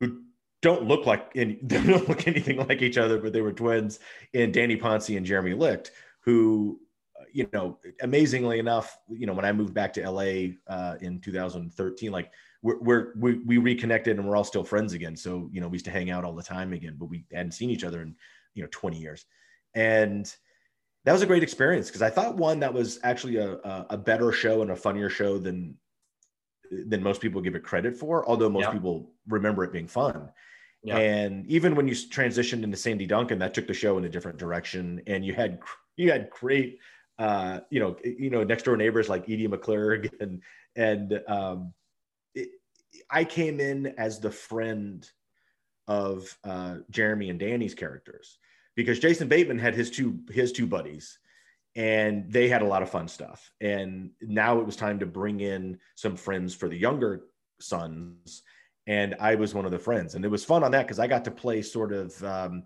who 0.00 0.22
don't 0.62 0.84
look 0.84 1.06
like 1.06 1.30
any, 1.34 1.58
they 1.62 1.82
don't 1.82 2.08
look 2.08 2.26
anything 2.26 2.58
like 2.58 2.82
each 2.82 2.98
other, 2.98 3.18
but 3.18 3.32
they 3.32 3.40
were 3.40 3.52
twins 3.52 4.00
in 4.32 4.52
Danny 4.52 4.76
Ponce 4.76 5.08
and 5.08 5.26
Jeremy 5.26 5.54
Licht, 5.54 5.92
who 6.20 6.80
you 7.32 7.48
know, 7.52 7.78
amazingly 8.02 8.58
enough, 8.58 8.98
you 9.08 9.26
know, 9.26 9.32
when 9.32 9.44
I 9.44 9.52
moved 9.52 9.74
back 9.74 9.92
to 9.94 10.10
LA 10.10 10.54
uh, 10.66 10.96
in 11.00 11.20
2013, 11.20 12.10
like 12.10 12.30
we're, 12.62 12.78
we're 12.80 13.12
we, 13.16 13.38
we 13.38 13.58
reconnected 13.58 14.18
and 14.18 14.28
we're 14.28 14.36
all 14.36 14.44
still 14.44 14.64
friends 14.64 14.92
again. 14.92 15.16
So 15.16 15.48
you 15.52 15.60
know, 15.60 15.68
we 15.68 15.74
used 15.74 15.84
to 15.86 15.90
hang 15.90 16.10
out 16.10 16.24
all 16.24 16.34
the 16.34 16.42
time 16.42 16.72
again, 16.72 16.96
but 16.98 17.06
we 17.06 17.24
hadn't 17.32 17.52
seen 17.52 17.70
each 17.70 17.84
other 17.84 18.02
in 18.02 18.14
you 18.54 18.62
know 18.62 18.68
20 18.70 18.98
years, 18.98 19.24
and 19.74 20.32
that 21.04 21.12
was 21.12 21.22
a 21.22 21.26
great 21.26 21.42
experience 21.42 21.88
because 21.88 22.02
I 22.02 22.10
thought 22.10 22.36
one 22.36 22.60
that 22.60 22.74
was 22.74 22.98
actually 23.02 23.36
a, 23.36 23.58
a 23.90 23.96
better 23.96 24.32
show 24.32 24.62
and 24.62 24.70
a 24.70 24.76
funnier 24.76 25.08
show 25.08 25.38
than 25.38 25.76
than 26.70 27.02
most 27.02 27.20
people 27.20 27.40
give 27.40 27.54
it 27.54 27.62
credit 27.62 27.96
for. 27.96 28.28
Although 28.28 28.48
most 28.48 28.64
yeah. 28.64 28.72
people 28.72 29.10
remember 29.28 29.64
it 29.64 29.72
being 29.72 29.88
fun. 29.88 30.28
Yeah. 30.82 30.96
And 30.96 31.46
even 31.46 31.74
when 31.74 31.86
you 31.86 31.94
transitioned 31.94 32.62
into 32.62 32.76
Sandy 32.76 33.06
Duncan, 33.06 33.38
that 33.40 33.52
took 33.52 33.66
the 33.66 33.74
show 33.74 33.98
in 33.98 34.04
a 34.04 34.08
different 34.08 34.38
direction. 34.38 35.02
And 35.06 35.24
you 35.24 35.34
had 35.34 35.60
you 35.96 36.10
had 36.10 36.30
great, 36.30 36.78
uh, 37.18 37.60
you 37.70 37.80
know, 37.80 37.96
you 38.02 38.30
know, 38.30 38.44
next 38.44 38.64
door 38.64 38.76
neighbors 38.76 39.08
like 39.08 39.24
Edie 39.24 39.48
McClurg 39.48 40.10
and 40.20 40.42
and 40.76 41.20
um, 41.28 41.74
it, 42.34 42.48
I 43.10 43.24
came 43.24 43.60
in 43.60 43.88
as 43.98 44.20
the 44.20 44.30
friend 44.30 45.08
of 45.86 46.38
uh, 46.44 46.76
Jeremy 46.90 47.30
and 47.30 47.38
Danny's 47.38 47.74
characters 47.74 48.38
because 48.76 49.00
Jason 49.00 49.28
Bateman 49.28 49.58
had 49.58 49.74
his 49.74 49.90
two 49.90 50.20
his 50.30 50.52
two 50.52 50.66
buddies 50.66 51.18
and 51.76 52.30
they 52.30 52.48
had 52.48 52.62
a 52.62 52.66
lot 52.66 52.82
of 52.82 52.90
fun 52.90 53.08
stuff. 53.08 53.50
And 53.60 54.10
now 54.20 54.58
it 54.58 54.66
was 54.66 54.76
time 54.76 54.98
to 55.00 55.06
bring 55.06 55.40
in 55.40 55.78
some 55.94 56.16
friends 56.16 56.54
for 56.54 56.68
the 56.68 56.76
younger 56.76 57.22
sons 57.60 58.42
and 58.86 59.14
I 59.20 59.36
was 59.36 59.54
one 59.54 59.64
of 59.64 59.70
the 59.70 59.78
friends. 59.78 60.16
And 60.16 60.24
it 60.24 60.28
was 60.28 60.44
fun 60.44 60.64
on 60.64 60.72
that 60.72 60.86
because 60.86 60.98
I 60.98 61.06
got 61.06 61.24
to 61.26 61.30
play 61.30 61.62
sort 61.62 61.92
of 61.92 62.24
um, 62.24 62.64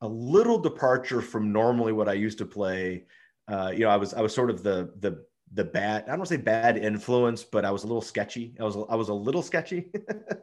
a 0.00 0.06
little 0.06 0.58
departure 0.58 1.20
from 1.20 1.52
normally 1.52 1.92
what 1.92 2.08
I 2.08 2.12
used 2.12 2.38
to 2.38 2.46
play. 2.46 3.06
Uh, 3.48 3.72
you 3.74 3.80
know, 3.80 3.90
I 3.90 3.96
was 3.96 4.14
I 4.14 4.20
was 4.20 4.34
sort 4.34 4.50
of 4.50 4.62
the 4.62 4.92
the 5.00 5.24
the 5.52 5.64
bad 5.64 6.04
I 6.04 6.10
don't 6.10 6.18
want 6.18 6.28
to 6.28 6.34
say 6.36 6.40
bad 6.40 6.76
influence, 6.76 7.42
but 7.42 7.64
I 7.64 7.70
was 7.70 7.82
a 7.82 7.86
little 7.88 8.02
sketchy. 8.02 8.54
I 8.60 8.64
was 8.64 8.76
I 8.88 8.94
was 8.94 9.08
a 9.08 9.14
little 9.14 9.42
sketchy, 9.42 9.90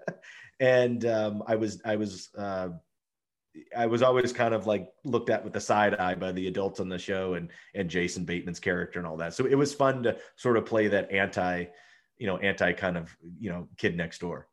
and 0.59 1.05
um, 1.05 1.43
I 1.47 1.55
was 1.55 1.81
I 1.85 1.95
was 1.95 2.29
uh, 2.37 2.69
I 3.77 3.85
was 3.85 4.01
always 4.01 4.33
kind 4.33 4.53
of 4.53 4.65
like 4.65 4.89
looked 5.03 5.29
at 5.29 5.43
with 5.43 5.53
the 5.53 5.61
side 5.61 5.95
eye 5.95 6.15
by 6.15 6.31
the 6.31 6.47
adults 6.47 6.79
on 6.79 6.89
the 6.89 6.97
show 6.97 7.35
and 7.35 7.49
and 7.75 7.89
Jason 7.89 8.25
Bateman's 8.25 8.59
character 8.59 8.99
and 8.99 9.07
all 9.07 9.17
that. 9.17 9.33
So 9.33 9.45
it 9.45 9.55
was 9.55 9.73
fun 9.73 10.03
to 10.03 10.17
sort 10.35 10.57
of 10.57 10.65
play 10.65 10.87
that 10.87 11.11
anti 11.11 11.65
you 12.17 12.27
know, 12.27 12.37
anti 12.37 12.73
kind 12.73 12.97
of, 12.97 13.15
you 13.39 13.49
know, 13.49 13.67
kid 13.77 13.97
next 13.97 14.19
door. 14.19 14.47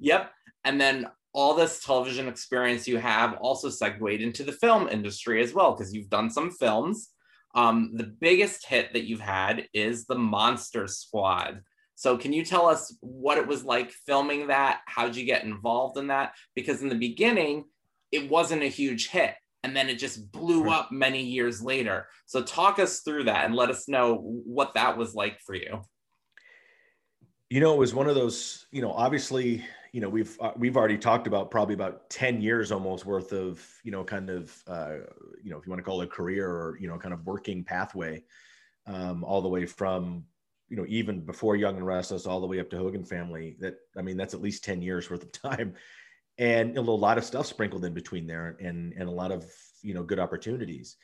Yep. 0.00 0.30
And 0.64 0.80
then 0.80 1.06
all 1.32 1.54
this 1.54 1.84
television 1.84 2.28
experience 2.28 2.88
you 2.88 2.98
have 2.98 3.34
also 3.34 3.68
segued 3.68 4.20
into 4.20 4.44
the 4.44 4.52
film 4.52 4.88
industry 4.88 5.42
as 5.42 5.52
well, 5.52 5.72
because 5.72 5.94
you've 5.94 6.10
done 6.10 6.30
some 6.30 6.50
films. 6.50 7.10
Um, 7.54 7.92
the 7.94 8.12
biggest 8.20 8.66
hit 8.66 8.92
that 8.92 9.04
you've 9.04 9.20
had 9.20 9.68
is 9.72 10.06
the 10.06 10.16
Monster 10.16 10.88
Squad. 10.88 11.60
So, 11.96 12.16
can 12.16 12.32
you 12.32 12.44
tell 12.44 12.66
us 12.66 12.96
what 13.00 13.38
it 13.38 13.46
was 13.46 13.64
like 13.64 13.90
filming 13.90 14.48
that? 14.48 14.80
How'd 14.86 15.16
you 15.16 15.24
get 15.24 15.44
involved 15.44 15.98
in 15.98 16.08
that? 16.08 16.34
Because 16.54 16.82
in 16.82 16.88
the 16.88 16.94
beginning, 16.94 17.64
it 18.12 18.30
wasn't 18.30 18.62
a 18.62 18.68
huge 18.68 19.08
hit 19.08 19.34
and 19.64 19.74
then 19.74 19.88
it 19.88 19.98
just 19.98 20.30
blew 20.30 20.68
up 20.68 20.92
many 20.92 21.22
years 21.22 21.62
later. 21.62 22.06
So 22.26 22.42
talk 22.42 22.78
us 22.78 23.00
through 23.00 23.24
that 23.24 23.46
and 23.46 23.54
let 23.54 23.70
us 23.70 23.88
know 23.88 24.16
what 24.44 24.74
that 24.74 24.98
was 24.98 25.14
like 25.14 25.40
for 25.40 25.54
you. 25.54 25.80
You 27.48 27.60
know, 27.60 27.72
it 27.72 27.78
was 27.78 27.94
one 27.94 28.06
of 28.06 28.14
those, 28.14 28.66
you 28.72 28.82
know, 28.82 28.92
obviously, 28.92 29.64
you 29.92 30.02
know, 30.02 30.10
we've 30.10 30.38
uh, 30.38 30.52
we've 30.56 30.76
already 30.76 30.98
talked 30.98 31.26
about 31.26 31.50
probably 31.50 31.74
about 31.74 32.10
10 32.10 32.42
years 32.42 32.72
almost 32.72 33.06
worth 33.06 33.32
of, 33.32 33.66
you 33.84 33.90
know, 33.90 34.04
kind 34.04 34.28
of 34.28 34.54
uh, 34.66 34.96
you 35.42 35.50
know, 35.50 35.56
if 35.56 35.66
you 35.66 35.70
want 35.70 35.78
to 35.78 35.82
call 35.82 36.02
it 36.02 36.04
a 36.04 36.08
career 36.08 36.46
or, 36.46 36.76
you 36.78 36.86
know, 36.86 36.98
kind 36.98 37.14
of 37.14 37.24
working 37.24 37.64
pathway 37.64 38.22
um, 38.86 39.24
all 39.24 39.40
the 39.40 39.48
way 39.48 39.64
from 39.64 40.24
you 40.68 40.76
know, 40.76 40.86
even 40.88 41.20
before 41.20 41.56
Young 41.56 41.76
and 41.76 41.86
Restless, 41.86 42.26
all 42.26 42.40
the 42.40 42.46
way 42.46 42.60
up 42.60 42.70
to 42.70 42.78
Hogan 42.78 43.04
Family. 43.04 43.56
That 43.60 43.74
I 43.96 44.02
mean, 44.02 44.16
that's 44.16 44.34
at 44.34 44.42
least 44.42 44.64
ten 44.64 44.82
years 44.82 45.10
worth 45.10 45.22
of 45.22 45.32
time 45.42 45.74
and 46.38 46.76
a 46.76 46.80
lot 46.80 47.18
of 47.18 47.24
stuff 47.24 47.46
sprinkled 47.46 47.84
in 47.84 47.94
between 47.94 48.26
there 48.26 48.56
and 48.60 48.92
and 48.94 49.08
a 49.08 49.12
lot 49.12 49.30
of 49.30 49.44
you 49.82 49.94
know 49.94 50.02
good 50.02 50.18
opportunities 50.18 50.96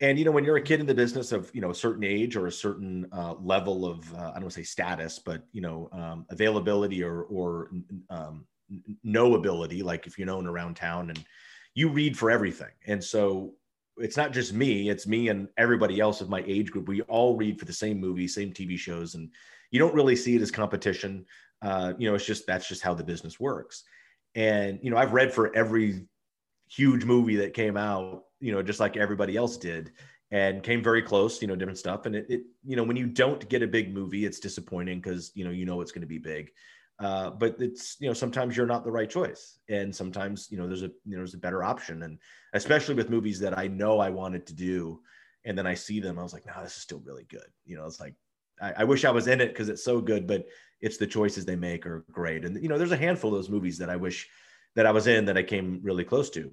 and 0.00 0.18
you 0.18 0.24
know 0.24 0.30
when 0.30 0.44
you're 0.44 0.56
a 0.56 0.62
kid 0.62 0.80
in 0.80 0.86
the 0.86 0.94
business 0.94 1.32
of 1.32 1.50
you 1.54 1.60
know 1.60 1.70
a 1.70 1.74
certain 1.74 2.04
age 2.04 2.36
or 2.36 2.46
a 2.46 2.52
certain 2.52 3.06
uh, 3.12 3.34
level 3.40 3.86
of 3.86 4.12
uh, 4.14 4.18
i 4.18 4.34
don't 4.34 4.42
want 4.42 4.50
to 4.50 4.60
say 4.60 4.62
status 4.62 5.18
but 5.18 5.42
you 5.52 5.60
know 5.60 5.88
um, 5.92 6.26
availability 6.30 7.02
or 7.02 7.22
or 7.24 7.70
um, 8.10 8.44
knowability 9.06 9.82
like 9.82 10.06
if 10.06 10.18
you're 10.18 10.26
known 10.26 10.46
around 10.46 10.76
town 10.76 11.08
and 11.08 11.24
you 11.74 11.88
read 11.88 12.16
for 12.16 12.30
everything 12.30 12.72
and 12.86 13.02
so 13.02 13.54
it's 14.00 14.16
not 14.16 14.32
just 14.32 14.52
me 14.52 14.90
it's 14.90 15.06
me 15.06 15.28
and 15.28 15.48
everybody 15.56 16.00
else 16.00 16.20
of 16.20 16.28
my 16.28 16.44
age 16.46 16.70
group 16.70 16.88
we 16.88 17.02
all 17.02 17.36
read 17.36 17.58
for 17.58 17.64
the 17.64 17.72
same 17.72 18.00
movies 18.00 18.34
same 18.34 18.52
tv 18.52 18.78
shows 18.78 19.14
and 19.14 19.30
you 19.70 19.78
don't 19.78 19.94
really 19.94 20.16
see 20.16 20.36
it 20.36 20.42
as 20.42 20.50
competition 20.50 21.24
uh, 21.62 21.92
you 21.98 22.08
know 22.08 22.14
it's 22.14 22.26
just 22.26 22.46
that's 22.46 22.68
just 22.68 22.82
how 22.82 22.94
the 22.94 23.04
business 23.04 23.38
works 23.40 23.84
and, 24.34 24.78
you 24.82 24.90
know, 24.90 24.96
I've 24.96 25.12
read 25.12 25.32
for 25.32 25.54
every 25.56 26.06
huge 26.68 27.04
movie 27.04 27.36
that 27.36 27.54
came 27.54 27.76
out, 27.76 28.24
you 28.40 28.52
know, 28.52 28.62
just 28.62 28.80
like 28.80 28.96
everybody 28.96 29.36
else 29.36 29.56
did 29.56 29.92
and 30.30 30.62
came 30.62 30.82
very 30.82 31.02
close, 31.02 31.40
you 31.40 31.48
know, 31.48 31.56
different 31.56 31.78
stuff. 31.78 32.06
And 32.06 32.14
it, 32.14 32.26
it 32.28 32.42
you 32.64 32.76
know, 32.76 32.84
when 32.84 32.96
you 32.96 33.06
don't 33.06 33.48
get 33.48 33.62
a 33.62 33.66
big 33.66 33.92
movie, 33.92 34.24
it's 34.24 34.38
disappointing 34.38 35.00
because, 35.00 35.32
you 35.34 35.44
know, 35.44 35.50
you 35.50 35.64
know, 35.64 35.80
it's 35.80 35.92
going 35.92 36.02
to 36.02 36.06
be 36.06 36.18
big. 36.18 36.50
Uh, 37.00 37.30
but 37.30 37.56
it's, 37.60 37.96
you 38.00 38.08
know, 38.08 38.12
sometimes 38.12 38.56
you're 38.56 38.66
not 38.66 38.84
the 38.84 38.90
right 38.90 39.08
choice. 39.08 39.58
And 39.68 39.94
sometimes, 39.94 40.48
you 40.50 40.58
know, 40.58 40.66
there's 40.66 40.82
a, 40.82 40.90
you 41.04 41.12
know, 41.12 41.18
there's 41.18 41.34
a 41.34 41.38
better 41.38 41.62
option. 41.62 42.02
And 42.02 42.18
especially 42.54 42.94
with 42.94 43.10
movies 43.10 43.38
that 43.40 43.56
I 43.56 43.68
know 43.68 44.00
I 44.00 44.10
wanted 44.10 44.46
to 44.48 44.54
do. 44.54 45.00
And 45.44 45.56
then 45.56 45.66
I 45.66 45.74
see 45.74 46.00
them, 46.00 46.18
I 46.18 46.22
was 46.22 46.32
like, 46.32 46.46
no, 46.46 46.52
this 46.62 46.76
is 46.76 46.82
still 46.82 47.00
really 47.04 47.24
good. 47.28 47.46
You 47.64 47.76
know, 47.76 47.86
it's 47.86 48.00
like, 48.00 48.14
I, 48.60 48.72
I 48.78 48.84
wish 48.84 49.04
I 49.04 49.10
was 49.10 49.28
in 49.28 49.40
it 49.40 49.48
because 49.48 49.68
it's 49.68 49.84
so 49.84 50.00
good, 50.00 50.26
but 50.26 50.46
it's 50.80 50.96
the 50.96 51.06
choices 51.06 51.44
they 51.44 51.56
make 51.56 51.86
are 51.86 52.04
great. 52.10 52.44
And 52.44 52.60
you 52.62 52.68
know, 52.68 52.78
there's 52.78 52.92
a 52.92 52.96
handful 52.96 53.30
of 53.30 53.38
those 53.38 53.50
movies 53.50 53.78
that 53.78 53.90
I 53.90 53.96
wish 53.96 54.28
that 54.74 54.86
I 54.86 54.90
was 54.90 55.06
in 55.06 55.24
that 55.26 55.38
I 55.38 55.42
came 55.42 55.80
really 55.82 56.04
close 56.04 56.30
to. 56.30 56.50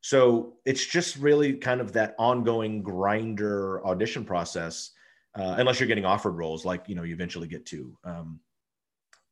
So 0.00 0.54
it's 0.64 0.84
just 0.86 1.16
really 1.16 1.54
kind 1.54 1.80
of 1.80 1.92
that 1.92 2.14
ongoing 2.18 2.82
grinder 2.82 3.84
audition 3.84 4.24
process, 4.24 4.92
uh, 5.34 5.56
unless 5.58 5.80
you're 5.80 5.88
getting 5.88 6.04
offered 6.04 6.32
roles 6.32 6.64
like 6.64 6.88
you 6.88 6.94
know 6.94 7.02
you 7.02 7.14
eventually 7.14 7.48
get 7.48 7.66
to. 7.66 7.96
Um, 8.04 8.40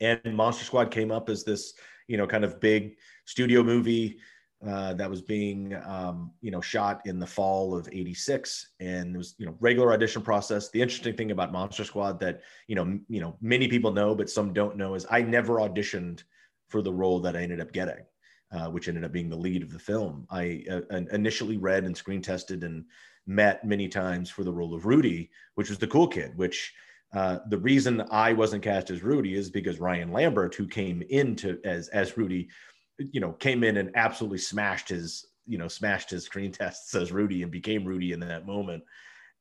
and 0.00 0.20
Monster 0.24 0.64
Squad 0.64 0.90
came 0.90 1.10
up 1.10 1.28
as 1.28 1.44
this 1.44 1.74
you 2.08 2.16
know 2.16 2.26
kind 2.26 2.44
of 2.44 2.60
big 2.60 2.96
studio 3.24 3.62
movie 3.62 4.18
uh, 4.66 4.94
that 4.94 5.10
was 5.10 5.20
being 5.20 5.74
um, 5.84 6.32
you 6.40 6.50
know 6.50 6.60
shot 6.60 7.02
in 7.04 7.18
the 7.18 7.26
fall 7.26 7.76
of 7.76 7.88
86 7.90 8.72
and 8.80 9.14
it 9.14 9.18
was 9.18 9.34
you 9.38 9.46
know 9.46 9.56
regular 9.60 9.92
audition 9.92 10.22
process. 10.22 10.70
The 10.70 10.82
interesting 10.82 11.16
thing 11.16 11.30
about 11.30 11.52
monster 11.52 11.84
squad 11.84 12.20
that 12.20 12.42
you 12.66 12.74
know 12.74 12.98
you 13.08 13.20
know 13.20 13.36
many 13.40 13.68
people 13.68 13.92
know 13.92 14.14
but 14.14 14.30
some 14.30 14.52
don't 14.52 14.76
know 14.76 14.94
is 14.94 15.06
i 15.10 15.22
never 15.22 15.56
auditioned 15.56 16.22
for 16.68 16.82
the 16.82 16.92
role 16.92 17.20
that 17.20 17.36
i 17.36 17.42
ended 17.42 17.60
up 17.60 17.72
getting 17.72 18.04
uh, 18.52 18.68
which 18.68 18.88
ended 18.88 19.04
up 19.04 19.12
being 19.12 19.28
the 19.28 19.36
lead 19.36 19.62
of 19.62 19.72
the 19.72 19.78
film. 19.78 20.26
I 20.30 20.64
uh, 20.70 21.00
initially 21.12 21.56
read 21.56 21.84
and 21.84 21.96
screen 21.96 22.22
tested 22.22 22.64
and 22.64 22.84
met 23.26 23.64
many 23.64 23.88
times 23.88 24.30
for 24.30 24.44
the 24.44 24.52
role 24.52 24.72
of 24.72 24.86
rudy 24.86 25.30
which 25.56 25.68
was 25.68 25.78
the 25.78 25.86
cool 25.88 26.06
kid 26.06 26.30
which 26.36 26.72
uh, 27.16 27.38
the 27.48 27.56
reason 27.56 28.04
I 28.10 28.34
wasn't 28.34 28.62
cast 28.62 28.90
as 28.90 29.02
Rudy 29.02 29.36
is 29.36 29.48
because 29.48 29.80
Ryan 29.80 30.12
Lambert, 30.12 30.54
who 30.54 30.68
came 30.68 31.02
into 31.08 31.58
as 31.64 31.88
as 31.88 32.18
Rudy, 32.18 32.50
you 32.98 33.20
know, 33.20 33.32
came 33.32 33.64
in 33.64 33.78
and 33.78 33.90
absolutely 33.94 34.36
smashed 34.36 34.90
his, 34.90 35.24
you 35.46 35.56
know, 35.56 35.66
smashed 35.66 36.10
his 36.10 36.24
screen 36.24 36.52
tests 36.52 36.94
as 36.94 37.12
Rudy 37.12 37.42
and 37.42 37.50
became 37.50 37.86
Rudy 37.86 38.12
in 38.12 38.20
that 38.20 38.44
moment. 38.44 38.84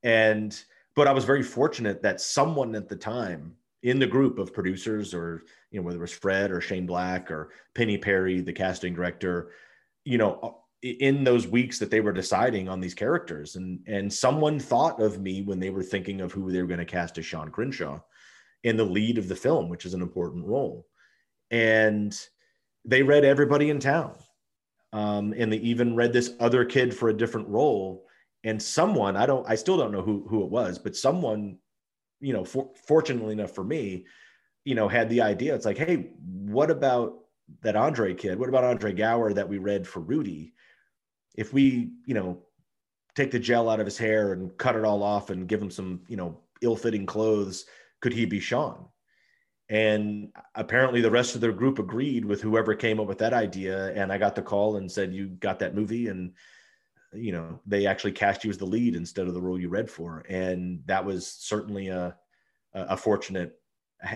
And, 0.03 0.57
but 0.95 1.09
I 1.09 1.11
was 1.11 1.25
very 1.25 1.43
fortunate 1.43 2.01
that 2.01 2.21
someone 2.21 2.75
at 2.75 2.87
the 2.87 2.95
time 2.95 3.57
in 3.83 3.99
the 3.99 4.07
group 4.07 4.39
of 4.39 4.53
producers 4.53 5.13
or, 5.13 5.43
you 5.69 5.81
know, 5.81 5.85
whether 5.85 5.97
it 5.97 6.01
was 6.01 6.13
Fred 6.13 6.51
or 6.51 6.61
Shane 6.61 6.85
Black 6.85 7.29
or 7.29 7.51
Penny 7.73 7.97
Perry, 7.97 8.39
the 8.39 8.53
casting 8.53 8.95
director, 8.95 9.51
you 10.05 10.17
know, 10.17 10.61
in 10.85 11.23
those 11.23 11.47
weeks 11.47 11.79
that 11.79 11.89
they 11.89 11.99
were 11.99 12.13
deciding 12.13 12.69
on 12.69 12.79
these 12.79 12.93
characters 12.93 13.55
and 13.55 13.79
and 13.87 14.11
someone 14.11 14.59
thought 14.59 15.01
of 15.01 15.19
me 15.19 15.41
when 15.41 15.59
they 15.59 15.71
were 15.71 15.83
thinking 15.83 16.21
of 16.21 16.31
who 16.31 16.51
they 16.51 16.61
were 16.61 16.67
going 16.67 16.79
to 16.79 16.85
cast 16.85 17.17
as 17.17 17.25
Sean 17.25 17.49
Crenshaw 17.49 17.99
in 18.63 18.77
the 18.77 18.83
lead 18.83 19.17
of 19.19 19.27
the 19.27 19.35
film, 19.35 19.69
which 19.69 19.85
is 19.85 19.93
an 19.93 20.01
important 20.01 20.45
role. 20.45 20.87
And 21.51 22.17
they 22.83 23.03
read 23.03 23.23
everybody 23.23 23.69
in 23.69 23.79
town. 23.79 24.15
Um, 24.91 25.35
and 25.37 25.53
they 25.53 25.57
even 25.57 25.95
read 25.95 26.13
this 26.13 26.31
other 26.39 26.65
kid 26.65 26.95
for 26.95 27.09
a 27.09 27.17
different 27.17 27.47
role. 27.47 28.05
And 28.43 28.61
someone, 28.61 29.15
I 29.15 29.27
don't, 29.27 29.47
I 29.47 29.53
still 29.53 29.77
don't 29.77 29.91
know 29.91 30.01
who, 30.01 30.25
who 30.27 30.43
it 30.43 30.49
was, 30.49 30.79
but 30.79 30.95
someone, 30.95 31.59
you 32.19 32.33
know, 32.33 32.43
for, 32.43 32.71
fortunately 32.87 33.33
enough 33.33 33.51
for 33.51 33.63
me, 33.63 34.05
you 34.63 34.73
know, 34.73 34.87
had 34.87 35.09
the 35.09 35.21
idea. 35.21 35.53
It's 35.53 35.65
like, 35.65 35.77
hey, 35.77 36.09
what 36.25 36.71
about 36.71 37.19
that 37.61 37.75
Andre 37.75 38.15
kid? 38.15 38.39
What 38.39 38.49
about 38.49 38.63
Andre 38.63 38.93
Gower 38.93 39.31
that 39.31 39.47
we 39.47 39.59
read 39.59 39.87
for 39.87 39.99
Rudy? 39.99 40.54
If 41.37 41.53
we, 41.53 41.91
you 42.05 42.13
know, 42.13 42.41
take 43.15 43.31
the 43.31 43.39
gel 43.39 43.69
out 43.69 43.79
of 43.79 43.85
his 43.85 43.97
hair 43.97 44.33
and 44.33 44.57
cut 44.57 44.75
it 44.75 44.83
all 44.83 45.03
off 45.03 45.29
and 45.29 45.47
give 45.47 45.61
him 45.61 45.71
some, 45.71 46.01
you 46.07 46.17
know, 46.17 46.37
ill-fitting 46.61 47.05
clothes, 47.05 47.65
could 48.01 48.13
he 48.13 48.25
be 48.25 48.39
Sean? 48.39 48.87
and 49.69 50.31
apparently 50.53 51.01
the 51.01 51.09
rest 51.09 51.33
of 51.33 51.41
their 51.41 51.51
group 51.51 51.79
agreed 51.79 52.23
with 52.23 52.41
whoever 52.41 52.75
came 52.75 52.99
up 52.99 53.07
with 53.07 53.17
that 53.17 53.33
idea. 53.33 53.93
And 53.93 54.11
i 54.11 54.17
got 54.17 54.35
the 54.35 54.41
call 54.41 54.77
and 54.77 54.91
said 54.91 55.13
you 55.13 55.27
got 55.27 55.59
that 55.59 55.75
movie? 55.75 56.07
And 56.07 56.33
you 57.13 57.31
know 57.31 57.59
they 57.65 57.85
actually 57.85 58.11
cast 58.11 58.43
you 58.43 58.49
as 58.49 58.57
the 58.57 58.65
lead 58.65 58.95
instead 58.95 59.27
of 59.27 59.33
the 59.33 59.41
role 59.41 59.59
you 59.59 59.69
read 59.69 59.89
for. 59.89 60.23
And 60.29 60.81
that 60.85 61.03
was 61.03 61.27
certainly 61.27 61.87
a 61.87 62.15
a 62.73 62.97
fortunate 62.97 63.57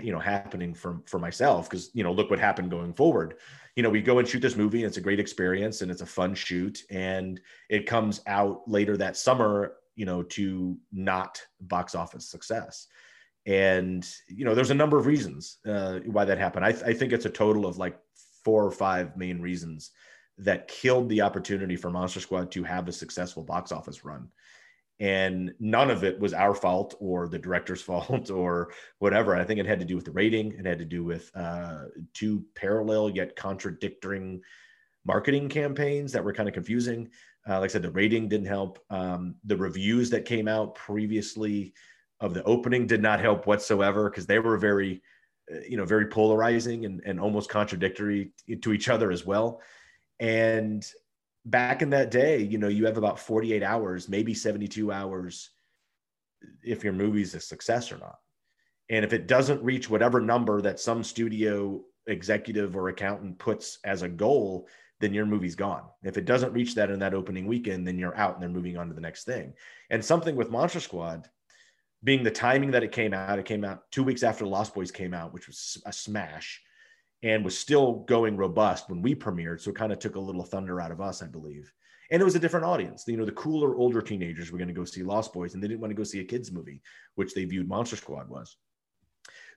you 0.02 0.12
know 0.12 0.20
happening 0.20 0.74
for 0.74 1.02
for 1.06 1.20
myself 1.20 1.70
because 1.70 1.92
you 1.94 2.04
know 2.04 2.12
look 2.12 2.30
what 2.30 2.39
happened 2.39 2.72
going 2.72 2.94
forward. 2.94 3.36
You 3.76 3.84
know 3.84 3.89
we 3.89 4.02
go 4.02 4.20
and 4.20 4.28
shoot 4.28 4.42
this 4.42 4.56
movie 4.56 4.80
and 4.80 4.88
it's 4.88 4.98
a 4.98 5.02
great 5.02 5.20
experience 5.20 5.82
and 5.82 5.92
it's 5.92 6.02
a 6.02 6.06
fun 6.06 6.36
shoot 6.36 6.84
and 6.89 7.39
it 7.70 7.86
comes 7.86 8.22
out 8.28 8.62
later 8.68 8.98
that 8.98 9.18
summer 9.18 9.76
you 9.96 10.06
know 10.06 10.24
to 10.24 10.78
not 10.92 11.42
box 11.62 11.96
office 11.96 12.30
success. 12.30 12.88
And 13.46 14.08
you 14.28 14.46
know 14.46 14.54
there's 14.54 14.72
a 14.72 14.76
number 14.76 14.98
of 14.98 15.06
reasons 15.06 15.58
uh, 15.65 16.00
why 16.06 16.26
that 16.26 16.38
happened. 16.38 16.65
I, 16.65 16.72
th- 16.72 16.84
I 16.84 16.94
think 16.94 17.13
it's 17.13 17.26
a 17.26 17.30
total 17.30 17.65
of 17.65 17.78
like 17.78 17.98
four 18.44 18.65
or 18.65 18.72
five 18.72 19.15
main 19.18 19.42
reasons 19.42 19.92
that 20.38 20.68
killed 20.68 21.10
the 21.10 21.22
opportunity 21.22 21.76
for 21.76 21.89
Monster 21.89 22.22
Squad 22.22 22.52
to 22.52 22.63
have 22.63 22.88
a 22.88 22.94
successful 22.94 23.44
box 23.44 23.72
office 23.72 24.06
run. 24.06 24.30
And 25.00 25.54
none 25.60 25.90
of 25.90 26.04
it 26.04 26.20
was 26.20 26.34
our 26.34 26.54
fault 26.54 26.96
or 27.00 27.28
the 27.28 27.40
director's 27.40 27.82
fault 27.90 28.30
or 28.30 28.72
whatever. 29.00 29.36
I 29.36 29.44
think 29.44 29.60
it 29.60 29.66
had 29.66 29.80
to 29.80 29.86
do 29.86 29.96
with 29.96 30.06
the 30.06 30.12
rating. 30.12 30.54
It 30.54 30.66
had 30.66 30.80
to 30.80 30.86
do 30.86 31.04
with 31.04 31.32
uh, 31.36 31.86
two 32.14 32.46
parallel 32.56 33.10
yet 33.10 33.36
contradicting 33.36 34.42
marketing 35.06 35.50
campaigns 35.50 36.12
that 36.12 36.24
were 36.24 36.34
kind 36.34 36.50
of 36.50 36.54
confusing. 36.54 37.10
Uh, 37.48 37.60
like 37.60 37.70
I 37.70 37.74
said, 37.74 37.82
the 37.82 37.92
rating 37.92 38.28
didn't 38.28 38.48
help. 38.48 38.80
Um, 38.90 39.36
the 39.46 39.58
reviews 39.58 40.10
that 40.10 40.26
came 40.26 40.48
out 40.48 40.76
previously 40.76 41.74
of 42.20 42.34
the 42.34 42.44
opening 42.44 42.86
did 42.86 43.02
not 43.02 43.22
help 43.22 43.48
whatsoever 43.48 44.10
because 44.10 44.26
they 44.26 44.40
were 44.40 44.58
very, 44.58 45.02
uh, 45.52 45.60
you 45.68 45.78
know, 45.78 45.86
very 45.86 46.08
polarizing 46.08 46.86
and, 46.86 47.02
and 47.06 47.20
almost 47.20 47.50
contradictory 47.50 48.32
to 48.62 48.74
each 48.74 48.90
other 48.90 49.12
as 49.12 49.26
well. 49.26 49.62
And 50.20 50.86
back 51.50 51.82
in 51.82 51.90
that 51.92 52.12
day, 52.12 52.42
you 52.42 52.58
know, 52.58 52.68
you 52.68 52.86
have 52.86 52.98
about 52.98 53.20
48 53.20 53.64
hours, 53.64 54.10
maybe 54.10 54.34
72 54.34 54.92
hours 54.92 55.50
if 56.64 56.84
your 56.84 56.94
movie's 56.94 57.36
a 57.36 57.40
success 57.40 57.92
or 57.92 57.98
not. 57.98 58.18
And 58.90 59.06
if 59.06 59.14
it 59.14 59.28
doesn't 59.28 59.64
reach 59.64 59.90
whatever 59.90 60.20
number 60.20 60.62
that 60.62 60.80
some 60.80 61.04
studio 61.04 61.82
executive 62.08 62.76
or 62.76 62.90
accountant 62.90 63.38
puts 63.38 63.80
as 63.84 64.02
a 64.02 64.10
goal, 64.10 64.68
then 65.00 65.14
your 65.14 65.26
movie's 65.26 65.56
gone. 65.56 65.84
If 66.04 66.18
it 66.18 66.26
doesn't 66.26 66.54
reach 66.54 66.76
that 66.76 66.90
in 66.90 67.00
that 67.00 67.14
opening 67.14 67.46
weekend, 67.46 67.88
then 67.88 68.00
you're 68.00 68.18
out 68.18 68.34
and 68.34 68.42
they're 68.42 68.50
moving 68.50 68.78
on 68.78 68.88
to 68.88 68.94
the 68.94 69.02
next 69.02 69.26
thing. 69.26 69.54
And 69.90 70.04
something 70.04 70.36
with 70.36 70.50
Monster 70.50 70.80
Squad 70.80 71.30
being 72.04 72.24
the 72.24 72.32
timing 72.32 72.72
that 72.72 72.84
it 72.84 72.92
came 72.92 73.14
out, 73.14 73.40
it 73.40 73.46
came 73.46 73.64
out 73.64 73.90
two 73.92 74.04
weeks 74.04 74.24
after 74.24 74.46
Lost 74.46 74.74
Boys 74.74 74.92
came 74.92 75.14
out, 75.14 75.34
which 75.34 75.48
was 75.48 75.82
a 75.86 75.94
smash 75.94 76.62
and 77.23 77.43
was 77.43 77.58
still 77.58 78.05
going 78.08 78.38
robust 78.38 78.89
when 78.89 79.01
we 79.01 79.13
premiered. 79.13 79.62
So 79.62 79.71
it 79.71 79.75
kind 79.75 79.91
of 79.91 79.99
took 79.99 80.15
a 80.15 80.19
little 80.19 80.43
thunder 80.43 80.79
out 80.79 80.91
of 80.91 81.01
us, 81.01 81.21
I 81.21 81.27
believe. 81.27 81.71
And 82.12 82.21
it 82.21 82.25
was 82.25 82.36
a 82.36 82.39
different 82.39 82.65
audience. 82.65 83.03
You 83.08 83.17
know, 83.17 83.25
the 83.25 83.32
cooler, 83.34 83.75
older 83.75 84.01
teenagers 84.01 84.51
were 84.51 84.58
going 84.58 84.69
to 84.69 84.73
go 84.73 84.86
see 84.86 85.03
Lost 85.03 85.34
Boys 85.34 85.53
and 85.53 85.62
they 85.62 85.67
didn't 85.67 85.82
want 85.82 85.91
to 85.91 85.95
go 85.95 86.03
see 86.03 86.21
a 86.21 86.23
kids' 86.23 86.51
movie, 86.51 86.82
which 87.15 87.34
they 87.34 87.45
viewed 87.45 87.67
Monster 87.67 87.97
Squad 87.97 88.29
was. 88.29 88.58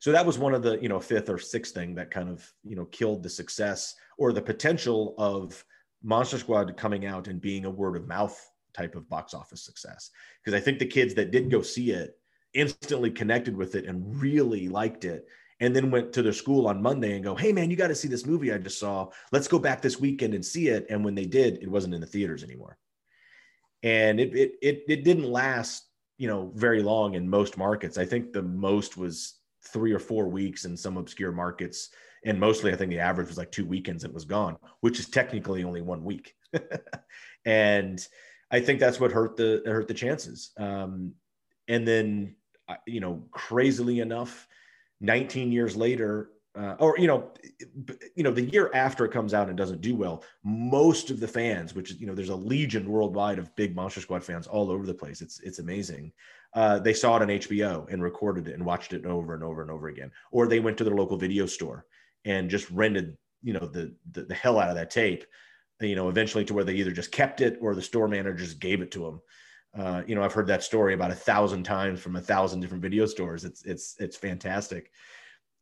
So 0.00 0.10
that 0.12 0.26
was 0.26 0.38
one 0.38 0.52
of 0.52 0.62
the, 0.62 0.78
you 0.82 0.88
know, 0.88 0.98
fifth 0.98 1.30
or 1.30 1.38
sixth 1.38 1.72
thing 1.72 1.94
that 1.94 2.10
kind 2.10 2.28
of, 2.28 2.44
you 2.64 2.74
know, 2.74 2.84
killed 2.86 3.22
the 3.22 3.30
success 3.30 3.94
or 4.18 4.32
the 4.32 4.42
potential 4.42 5.14
of 5.16 5.64
Monster 6.02 6.38
Squad 6.38 6.76
coming 6.76 7.06
out 7.06 7.28
and 7.28 7.40
being 7.40 7.64
a 7.64 7.70
word 7.70 7.96
of 7.96 8.08
mouth 8.08 8.38
type 8.74 8.96
of 8.96 9.08
box 9.08 9.32
office 9.32 9.62
success. 9.62 10.10
Because 10.42 10.58
I 10.58 10.62
think 10.62 10.78
the 10.78 10.86
kids 10.86 11.14
that 11.14 11.30
did 11.30 11.50
go 11.50 11.62
see 11.62 11.92
it 11.92 12.18
instantly 12.52 13.10
connected 13.10 13.56
with 13.56 13.76
it 13.76 13.86
and 13.86 14.20
really 14.20 14.68
liked 14.68 15.04
it 15.04 15.26
and 15.62 15.76
then 15.76 15.92
went 15.92 16.12
to 16.12 16.22
their 16.22 16.32
school 16.32 16.66
on 16.66 16.82
Monday 16.82 17.14
and 17.14 17.22
go, 17.22 17.36
Hey 17.36 17.52
man, 17.52 17.70
you 17.70 17.76
got 17.76 17.86
to 17.86 17.94
see 17.94 18.08
this 18.08 18.26
movie 18.26 18.52
I 18.52 18.58
just 18.58 18.80
saw. 18.80 19.08
Let's 19.30 19.46
go 19.46 19.60
back 19.60 19.80
this 19.80 19.98
weekend 19.98 20.34
and 20.34 20.44
see 20.44 20.66
it. 20.66 20.86
And 20.90 21.04
when 21.04 21.14
they 21.14 21.24
did, 21.24 21.62
it 21.62 21.70
wasn't 21.70 21.94
in 21.94 22.00
the 22.00 22.06
theaters 22.06 22.42
anymore. 22.42 22.76
And 23.84 24.18
it, 24.18 24.34
it, 24.36 24.54
it, 24.60 24.82
it 24.88 25.04
didn't 25.04 25.30
last, 25.30 25.86
you 26.18 26.26
know, 26.26 26.50
very 26.56 26.82
long 26.82 27.14
in 27.14 27.30
most 27.30 27.56
markets. 27.56 27.96
I 27.96 28.04
think 28.04 28.32
the 28.32 28.42
most 28.42 28.96
was 28.96 29.36
three 29.72 29.92
or 29.92 30.00
four 30.00 30.26
weeks 30.26 30.64
in 30.64 30.76
some 30.76 30.96
obscure 30.96 31.30
markets. 31.30 31.90
And 32.24 32.40
mostly 32.40 32.72
I 32.72 32.76
think 32.76 32.90
the 32.90 32.98
average 32.98 33.28
was 33.28 33.38
like 33.38 33.52
two 33.52 33.64
weekends 33.64 34.02
it 34.02 34.12
was 34.12 34.24
gone, 34.24 34.56
which 34.80 34.98
is 34.98 35.08
technically 35.08 35.62
only 35.62 35.80
one 35.80 36.02
week. 36.02 36.34
and 37.44 38.04
I 38.50 38.58
think 38.58 38.80
that's 38.80 38.98
what 38.98 39.12
hurt 39.12 39.36
the, 39.36 39.62
hurt 39.64 39.86
the 39.86 39.94
chances. 39.94 40.50
Um, 40.56 41.12
and 41.68 41.86
then, 41.86 42.34
you 42.84 42.98
know, 42.98 43.22
crazily 43.30 44.00
enough, 44.00 44.48
19 45.02 45.52
years 45.52 45.76
later, 45.76 46.30
uh, 46.54 46.76
or 46.78 46.98
you 46.98 47.06
know, 47.06 47.30
you 48.14 48.22
know, 48.22 48.30
the 48.30 48.42
year 48.42 48.70
after 48.74 49.04
it 49.04 49.10
comes 49.10 49.34
out 49.34 49.48
and 49.48 49.56
doesn't 49.56 49.80
do 49.80 49.94
well, 49.94 50.22
most 50.44 51.10
of 51.10 51.18
the 51.18 51.28
fans, 51.28 51.74
which 51.74 51.92
you 51.92 52.06
know, 52.06 52.14
there's 52.14 52.28
a 52.28 52.36
legion 52.36 52.88
worldwide 52.88 53.38
of 53.38 53.54
big 53.56 53.74
Monster 53.74 54.00
Squad 54.00 54.22
fans 54.22 54.46
all 54.46 54.70
over 54.70 54.86
the 54.86 54.94
place. 54.94 55.22
It's 55.22 55.40
it's 55.40 55.58
amazing. 55.58 56.12
Uh, 56.54 56.78
they 56.78 56.92
saw 56.92 57.16
it 57.16 57.22
on 57.22 57.28
HBO 57.28 57.90
and 57.90 58.02
recorded 58.02 58.48
it 58.48 58.54
and 58.54 58.64
watched 58.64 58.92
it 58.92 59.06
over 59.06 59.34
and 59.34 59.42
over 59.42 59.62
and 59.62 59.70
over 59.70 59.88
again, 59.88 60.12
or 60.30 60.46
they 60.46 60.60
went 60.60 60.76
to 60.78 60.84
their 60.84 60.94
local 60.94 61.16
video 61.16 61.46
store 61.46 61.86
and 62.26 62.50
just 62.50 62.70
rented, 62.70 63.16
you 63.42 63.54
know, 63.54 63.66
the 63.66 63.94
the, 64.12 64.24
the 64.24 64.34
hell 64.34 64.58
out 64.58 64.68
of 64.68 64.76
that 64.76 64.90
tape. 64.90 65.24
You 65.80 65.96
know, 65.96 66.10
eventually 66.10 66.44
to 66.44 66.54
where 66.54 66.64
they 66.64 66.74
either 66.74 66.92
just 66.92 67.10
kept 67.10 67.40
it 67.40 67.58
or 67.60 67.74
the 67.74 67.82
store 67.82 68.06
manager 68.06 68.36
just 68.36 68.60
gave 68.60 68.82
it 68.82 68.92
to 68.92 69.00
them. 69.00 69.20
Uh, 69.76 70.02
you 70.06 70.14
know, 70.14 70.22
I've 70.22 70.32
heard 70.32 70.48
that 70.48 70.62
story 70.62 70.94
about 70.94 71.10
a 71.10 71.14
thousand 71.14 71.62
times 71.62 72.00
from 72.00 72.16
a 72.16 72.20
thousand 72.20 72.60
different 72.60 72.82
video 72.82 73.06
stores. 73.06 73.44
It's 73.44 73.64
it's 73.64 73.96
it's 73.98 74.16
fantastic. 74.16 74.90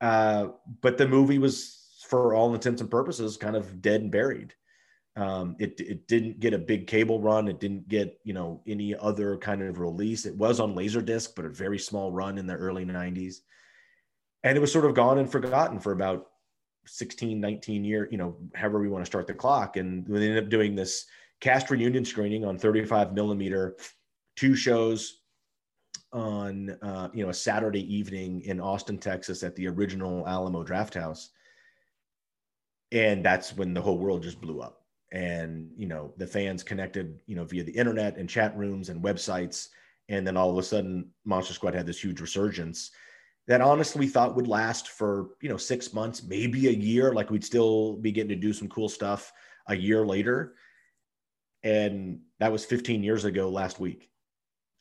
Uh, 0.00 0.48
but 0.80 0.98
the 0.98 1.06
movie 1.06 1.38
was, 1.38 1.76
for 2.08 2.34
all 2.34 2.52
intents 2.54 2.80
and 2.80 2.90
purposes, 2.90 3.36
kind 3.36 3.54
of 3.54 3.80
dead 3.80 4.00
and 4.00 4.10
buried. 4.10 4.54
Um, 5.16 5.54
it 5.60 5.78
it 5.80 6.08
didn't 6.08 6.40
get 6.40 6.54
a 6.54 6.58
big 6.58 6.86
cable 6.86 7.20
run. 7.20 7.46
It 7.46 7.60
didn't 7.60 7.88
get 7.88 8.18
you 8.24 8.32
know 8.32 8.62
any 8.66 8.96
other 8.96 9.36
kind 9.36 9.62
of 9.62 9.78
release. 9.78 10.26
It 10.26 10.36
was 10.36 10.58
on 10.58 10.74
Laserdisc, 10.74 11.34
but 11.36 11.44
a 11.44 11.50
very 11.50 11.78
small 11.78 12.10
run 12.10 12.38
in 12.38 12.46
the 12.46 12.54
early 12.54 12.84
'90s, 12.84 13.36
and 14.42 14.56
it 14.56 14.60
was 14.60 14.72
sort 14.72 14.86
of 14.86 14.94
gone 14.94 15.18
and 15.18 15.30
forgotten 15.30 15.78
for 15.78 15.92
about 15.92 16.26
16, 16.86 17.40
19 17.40 17.84
years. 17.84 18.08
You 18.10 18.18
know, 18.18 18.36
however 18.54 18.80
we 18.80 18.88
want 18.88 19.04
to 19.04 19.10
start 19.10 19.26
the 19.26 19.34
clock. 19.34 19.76
And 19.76 20.08
we 20.08 20.16
ended 20.24 20.44
up 20.44 20.50
doing 20.50 20.74
this 20.74 21.06
cast 21.40 21.70
reunion 21.70 22.04
screening 22.04 22.44
on 22.44 22.58
35 22.58 23.12
millimeter 23.12 23.76
two 24.40 24.56
shows 24.56 25.18
on 26.14 26.70
uh, 26.80 27.10
you 27.12 27.22
know 27.22 27.28
a 27.28 27.34
Saturday 27.34 27.94
evening 27.94 28.40
in 28.46 28.58
Austin, 28.58 28.96
Texas, 28.96 29.42
at 29.42 29.54
the 29.54 29.68
original 29.68 30.26
Alamo 30.26 30.64
Drafthouse, 30.64 31.28
and 32.90 33.22
that's 33.22 33.54
when 33.54 33.74
the 33.74 33.82
whole 33.82 33.98
world 33.98 34.22
just 34.22 34.40
blew 34.40 34.62
up. 34.62 34.86
And 35.12 35.70
you 35.76 35.86
know 35.86 36.14
the 36.16 36.26
fans 36.26 36.62
connected, 36.62 37.20
you 37.26 37.36
know, 37.36 37.44
via 37.44 37.64
the 37.64 37.72
internet 37.72 38.16
and 38.16 38.30
chat 38.30 38.56
rooms 38.56 38.88
and 38.88 39.04
websites, 39.04 39.68
and 40.08 40.26
then 40.26 40.38
all 40.38 40.50
of 40.50 40.56
a 40.56 40.62
sudden, 40.62 41.10
Monster 41.26 41.52
Squad 41.52 41.74
had 41.74 41.86
this 41.86 42.02
huge 42.02 42.20
resurgence 42.20 42.92
that 43.46 43.60
honestly 43.60 44.00
we 44.00 44.08
thought 44.08 44.36
would 44.36 44.46
last 44.46 44.88
for 44.88 45.30
you 45.42 45.50
know 45.50 45.58
six 45.58 45.92
months, 45.92 46.22
maybe 46.22 46.68
a 46.68 46.72
year. 46.72 47.12
Like 47.12 47.28
we'd 47.28 47.44
still 47.44 47.96
be 47.96 48.10
getting 48.10 48.30
to 48.30 48.36
do 48.36 48.54
some 48.54 48.68
cool 48.68 48.88
stuff 48.88 49.34
a 49.66 49.76
year 49.76 50.06
later, 50.06 50.54
and 51.62 52.20
that 52.38 52.50
was 52.50 52.64
15 52.64 53.02
years 53.02 53.26
ago 53.26 53.50
last 53.50 53.78
week 53.78 54.09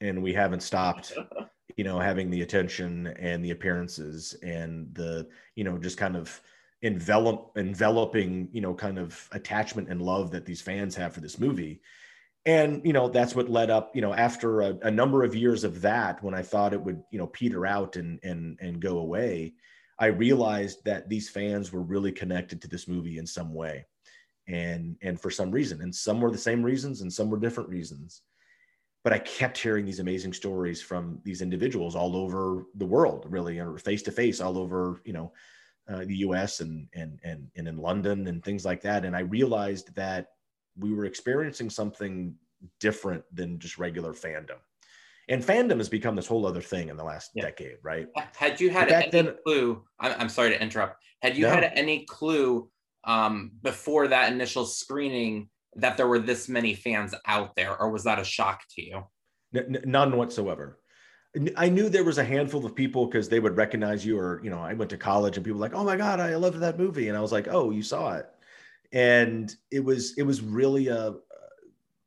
and 0.01 0.21
we 0.21 0.33
haven't 0.33 0.63
stopped 0.63 1.13
you 1.77 1.83
know 1.83 1.99
having 1.99 2.29
the 2.29 2.41
attention 2.41 3.07
and 3.19 3.43
the 3.43 3.51
appearances 3.51 4.35
and 4.43 4.93
the 4.93 5.27
you 5.55 5.63
know 5.63 5.77
just 5.77 5.97
kind 5.97 6.15
of 6.15 6.41
envelop 6.81 7.51
enveloping 7.57 8.49
you 8.51 8.61
know 8.61 8.73
kind 8.73 8.97
of 8.97 9.27
attachment 9.31 9.89
and 9.89 10.01
love 10.01 10.31
that 10.31 10.45
these 10.45 10.61
fans 10.61 10.95
have 10.95 11.13
for 11.13 11.21
this 11.21 11.39
movie. 11.39 11.81
And 12.45 12.81
you 12.85 12.93
know 12.93 13.09
that's 13.09 13.35
what 13.35 13.49
led 13.49 13.69
up 13.69 13.95
you 13.95 14.01
know 14.01 14.13
after 14.13 14.61
a, 14.61 14.77
a, 14.83 14.91
number 14.91 15.23
of 15.23 15.35
years 15.35 15.65
of 15.65 15.81
that 15.81 16.23
when 16.23 16.33
i 16.33 16.41
thought 16.41 16.73
it 16.73 16.81
would 16.81 17.03
you 17.11 17.19
know 17.19 17.27
peter 17.27 17.65
out 17.65 17.97
and 17.97 18.17
and 18.23 18.57
and 18.61 18.79
go 18.81 18.99
away 18.99 19.53
i 19.99 20.05
realized 20.05 20.83
that 20.85 21.09
these 21.09 21.29
fans 21.29 21.73
were 21.73 21.81
really 21.81 22.13
connected 22.13 22.61
to 22.61 22.69
this 22.69 22.87
movie 22.87 23.17
in 23.17 23.27
some 23.27 23.53
way. 23.53 23.85
And 24.47 24.95
and 25.01 25.19
for 25.19 25.29
some 25.29 25.51
reason 25.51 25.81
and 25.81 25.93
some 25.93 26.21
were 26.21 26.31
the 26.31 26.37
same 26.37 26.63
reasons 26.63 27.01
and 27.01 27.11
some 27.11 27.29
were 27.29 27.39
different 27.39 27.69
reasons 27.69 28.21
but 29.03 29.13
I 29.13 29.19
kept 29.19 29.57
hearing 29.57 29.85
these 29.85 29.99
amazing 29.99 30.33
stories 30.33 30.81
from 30.81 31.19
these 31.23 31.41
individuals 31.41 31.95
all 31.95 32.15
over 32.15 32.65
the 32.75 32.85
world, 32.85 33.25
really, 33.29 33.59
or 33.59 33.77
face 33.77 34.01
to 34.03 34.11
face, 34.11 34.41
all 34.41 34.57
over, 34.57 35.01
you 35.05 35.13
know, 35.13 35.31
uh, 35.89 36.05
the 36.05 36.17
U.S. 36.17 36.59
and 36.59 36.87
and 36.93 37.19
and 37.23 37.47
and 37.55 37.67
in 37.67 37.77
London 37.77 38.27
and 38.27 38.43
things 38.43 38.65
like 38.65 38.81
that. 38.81 39.05
And 39.05 39.15
I 39.15 39.21
realized 39.21 39.95
that 39.95 40.27
we 40.77 40.93
were 40.93 41.05
experiencing 41.05 41.69
something 41.69 42.35
different 42.79 43.23
than 43.33 43.57
just 43.59 43.77
regular 43.77 44.13
fandom. 44.13 44.57
And 45.29 45.43
fandom 45.43 45.77
has 45.77 45.89
become 45.89 46.15
this 46.15 46.27
whole 46.27 46.45
other 46.45 46.61
thing 46.61 46.89
in 46.89 46.97
the 46.97 47.03
last 47.03 47.31
yeah. 47.35 47.43
decade, 47.43 47.77
right? 47.83 48.07
Had 48.35 48.59
you 48.59 48.69
had 48.69 48.91
any 48.91 49.09
then, 49.11 49.35
clue? 49.45 49.83
I'm, 49.99 50.21
I'm 50.21 50.29
sorry 50.29 50.49
to 50.49 50.61
interrupt. 50.61 51.03
Had 51.21 51.37
you 51.37 51.43
no. 51.43 51.51
had 51.51 51.71
any 51.75 52.05
clue 52.05 52.69
um, 53.03 53.51
before 53.61 54.07
that 54.07 54.31
initial 54.31 54.65
screening 54.65 55.49
that 55.75 55.97
there 55.97 56.07
were 56.07 56.19
this 56.19 56.49
many 56.49 56.73
fans 56.73 57.13
out 57.25 57.55
there, 57.55 57.79
or 57.79 57.89
was 57.89 58.03
that 58.03 58.19
a 58.19 58.23
shock 58.23 58.61
to 58.75 58.81
you? 58.81 59.03
N- 59.55 59.81
none 59.85 60.17
whatsoever. 60.17 60.79
I 61.55 61.69
knew 61.69 61.89
there 61.89 62.03
was 62.03 62.17
a 62.17 62.23
handful 62.23 62.65
of 62.65 62.75
people 62.75 63.05
because 63.05 63.29
they 63.29 63.39
would 63.39 63.55
recognize 63.55 64.03
you, 64.03 64.17
or 64.17 64.41
you 64.43 64.49
know, 64.49 64.59
I 64.59 64.73
went 64.73 64.89
to 64.91 64.97
college 64.97 65.37
and 65.37 65.45
people 65.45 65.59
were 65.59 65.65
like, 65.65 65.75
"Oh 65.75 65.83
my 65.83 65.95
god, 65.95 66.19
I 66.19 66.35
loved 66.35 66.59
that 66.59 66.79
movie," 66.79 67.07
and 67.07 67.17
I 67.17 67.21
was 67.21 67.31
like, 67.31 67.47
"Oh, 67.47 67.69
you 67.69 67.83
saw 67.83 68.15
it," 68.15 68.27
and 68.91 69.55
it 69.69 69.83
was 69.83 70.17
it 70.17 70.23
was 70.23 70.41
really 70.41 70.87
a 70.87 71.09
uh, 71.09 71.13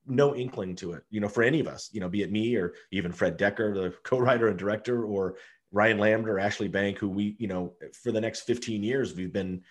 no 0.07 0.35
inkling 0.35 0.75
to 0.77 0.93
it, 0.93 1.05
you 1.11 1.21
know, 1.21 1.29
for 1.29 1.43
any 1.43 1.61
of 1.61 1.69
us, 1.69 1.89
you 1.93 2.01
know, 2.01 2.09
be 2.09 2.23
it 2.23 2.33
me 2.33 2.57
or 2.57 2.75
even 2.91 3.13
Fred 3.13 3.39
Dekker, 3.39 3.75
the 3.75 3.95
co-writer 4.03 4.49
and 4.49 4.59
director, 4.59 5.05
or 5.05 5.37
Ryan 5.71 5.99
Lambert 5.99 6.35
or 6.35 6.39
Ashley 6.39 6.69
Bank, 6.69 6.99
who 6.99 7.09
we, 7.09 7.37
you 7.39 7.49
know, 7.49 7.75
for 8.03 8.13
the 8.13 8.21
next 8.21 8.41
15 8.41 8.83
years, 8.83 9.15
we've 9.15 9.33
been, 9.33 9.63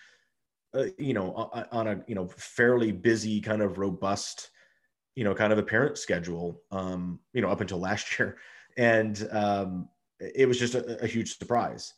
uh, 0.74 0.86
you 0.98 1.14
know, 1.14 1.34
on 1.72 1.88
a, 1.88 2.04
you 2.08 2.16
know, 2.16 2.28
fairly 2.28 2.92
busy 2.92 3.42
kind 3.42 3.62
of 3.62 3.78
robust, 3.78 4.52
you 5.16 5.24
know, 5.24 5.36
kind 5.36 5.52
of 5.52 5.60
a 5.60 5.64
parent 5.64 5.98
schedule, 5.98 6.62
um, 6.72 7.20
you 7.34 7.42
know, 7.42 7.50
up 7.50 7.62
until 7.62 7.80
last 7.80 8.08
year. 8.20 8.38
And 8.78 9.28
um, 9.32 9.90
it 10.20 10.48
was 10.48 10.58
just 10.58 10.76
a, 10.76 11.04
a 11.04 11.08
huge 11.08 11.38
surprise. 11.38 11.94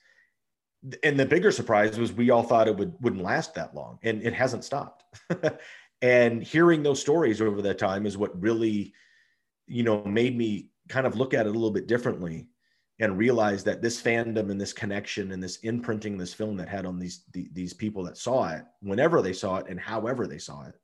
And 1.04 1.20
the 1.20 1.26
bigger 1.26 1.52
surprise 1.52 1.98
was 1.98 2.12
we 2.12 2.30
all 2.30 2.44
thought 2.44 2.68
it 2.68 2.76
would, 2.76 2.94
wouldn't 3.00 3.24
last 3.24 3.54
that 3.56 3.76
long 3.76 4.00
and 4.04 4.22
it 4.24 4.34
hasn't 4.34 4.66
stopped. 4.66 5.04
and 6.02 6.44
hearing 6.44 6.84
those 6.84 7.00
stories 7.00 7.42
over 7.42 7.62
that 7.62 7.78
time 7.78 8.06
is 8.06 8.18
what 8.18 8.42
really, 8.42 8.94
you 9.68 9.84
know, 9.84 10.04
made 10.04 10.36
me 10.36 10.70
kind 10.90 11.08
of 11.08 11.16
look 11.16 11.34
at 11.34 11.46
it 11.46 11.50
a 11.50 11.54
little 11.54 11.72
bit 11.72 11.88
differently 11.88 12.48
and 13.04 13.18
realize 13.18 13.66
that 13.66 13.82
this 13.82 14.02
fandom 14.02 14.50
and 14.50 14.60
this 14.60 14.72
connection 14.72 15.34
and 15.34 15.44
this 15.44 15.58
imprinting 15.58 16.18
this 16.18 16.34
film 16.34 16.56
that 16.56 16.70
had 16.70 16.86
on 16.86 16.98
these 16.98 17.26
the, 17.34 17.50
these 17.52 17.74
people 17.74 18.02
that 18.02 18.18
saw 18.18 18.48
it 18.48 18.64
whenever 18.82 19.22
they 19.22 19.34
saw 19.34 19.58
it 19.58 19.66
and 19.68 19.78
however 19.78 20.26
they 20.26 20.38
saw 20.38 20.64
it 20.66 20.76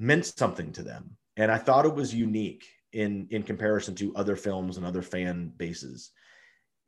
meant 0.00 0.26
something 0.26 0.72
to 0.72 0.82
them. 0.82 1.16
And 1.36 1.52
i 1.52 1.56
thought 1.56 1.86
it 1.86 1.94
was 1.94 2.12
unique 2.12 2.66
in 2.92 3.28
in 3.30 3.44
comparison 3.44 3.94
to 3.96 4.14
other 4.16 4.34
films 4.34 4.78
and 4.78 4.84
other 4.84 5.00
fan 5.00 5.52
bases. 5.56 6.10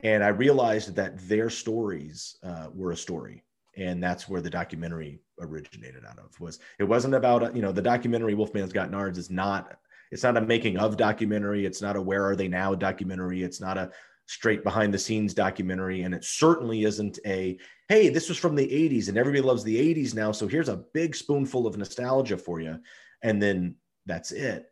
And 0.00 0.24
i 0.24 0.28
realized 0.28 0.96
that 0.96 1.16
their 1.28 1.48
stories 1.48 2.36
uh, 2.42 2.66
were 2.74 2.90
a 2.90 2.96
story. 2.96 3.44
And 3.76 4.02
that's 4.02 4.28
where 4.28 4.40
the 4.40 4.50
documentary 4.50 5.20
originated 5.40 6.04
out 6.04 6.18
of 6.18 6.38
was 6.40 6.58
it 6.80 6.84
wasn't 6.84 7.14
about 7.14 7.54
you 7.54 7.62
know 7.62 7.70
the 7.70 7.80
documentary 7.80 8.34
wolfman's 8.34 8.72
got 8.72 8.90
nards 8.90 9.16
is 9.16 9.30
not 9.30 9.78
it's 10.10 10.24
not 10.24 10.36
a 10.36 10.40
making 10.40 10.76
of 10.76 10.96
documentary. 10.96 11.64
It's 11.64 11.80
not 11.80 11.96
a 11.96 12.02
where 12.02 12.26
are 12.26 12.36
they 12.36 12.48
now 12.48 12.74
documentary. 12.74 13.42
It's 13.42 13.60
not 13.60 13.78
a 13.78 13.90
straight 14.30 14.62
behind 14.62 14.94
the 14.94 14.98
scenes 14.98 15.34
documentary 15.34 16.02
and 16.02 16.14
it 16.14 16.24
certainly 16.24 16.84
isn't 16.84 17.18
a 17.26 17.58
hey 17.88 18.08
this 18.08 18.28
was 18.28 18.38
from 18.38 18.54
the 18.54 18.66
80s 18.66 19.08
and 19.08 19.18
everybody 19.18 19.42
loves 19.42 19.64
the 19.64 19.94
80s 19.94 20.14
now 20.14 20.30
so 20.30 20.46
here's 20.46 20.68
a 20.68 20.84
big 20.94 21.16
spoonful 21.16 21.66
of 21.66 21.76
nostalgia 21.76 22.36
for 22.36 22.60
you 22.60 22.78
and 23.22 23.42
then 23.42 23.74
that's 24.06 24.32
it. 24.32 24.70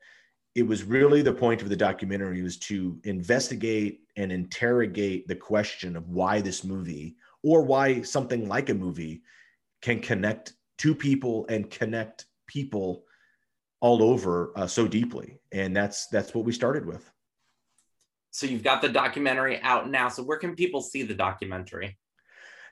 It 0.55 0.67
was 0.67 0.83
really 0.83 1.23
the 1.23 1.33
point 1.33 1.63
of 1.63 1.69
the 1.69 1.77
documentary 1.77 2.43
was 2.43 2.59
to 2.61 2.99
investigate 3.05 4.01
and 4.17 4.33
interrogate 4.33 5.29
the 5.29 5.37
question 5.37 5.97
of 5.97 6.09
why 6.09 6.41
this 6.41 6.65
movie 6.65 7.17
or 7.45 7.63
why 7.63 8.03
something 8.03 8.49
like 8.49 8.71
a 8.71 8.75
movie 8.75 9.23
can 9.83 10.01
connect 10.01 10.55
to 10.79 10.95
people 10.95 11.47
and 11.49 11.71
connect 11.71 12.27
people 12.47 13.05
all 13.81 14.03
over 14.03 14.53
uh, 14.57 14.67
so 14.67 14.89
deeply. 14.89 15.39
And 15.53 15.77
that's 15.77 16.09
that's 16.09 16.35
what 16.35 16.45
we 16.45 16.53
started 16.53 16.85
with 16.85 17.09
so 18.31 18.47
you've 18.47 18.63
got 18.63 18.83
the 18.83 18.89
documentary 18.89 19.61
out 19.63 19.91
now. 19.91 20.09
So 20.09 20.23
where 20.23 20.39
can 20.39 20.55
people 20.55 20.81
see 20.81 21.03
the 21.03 21.15
documentary? 21.15 21.99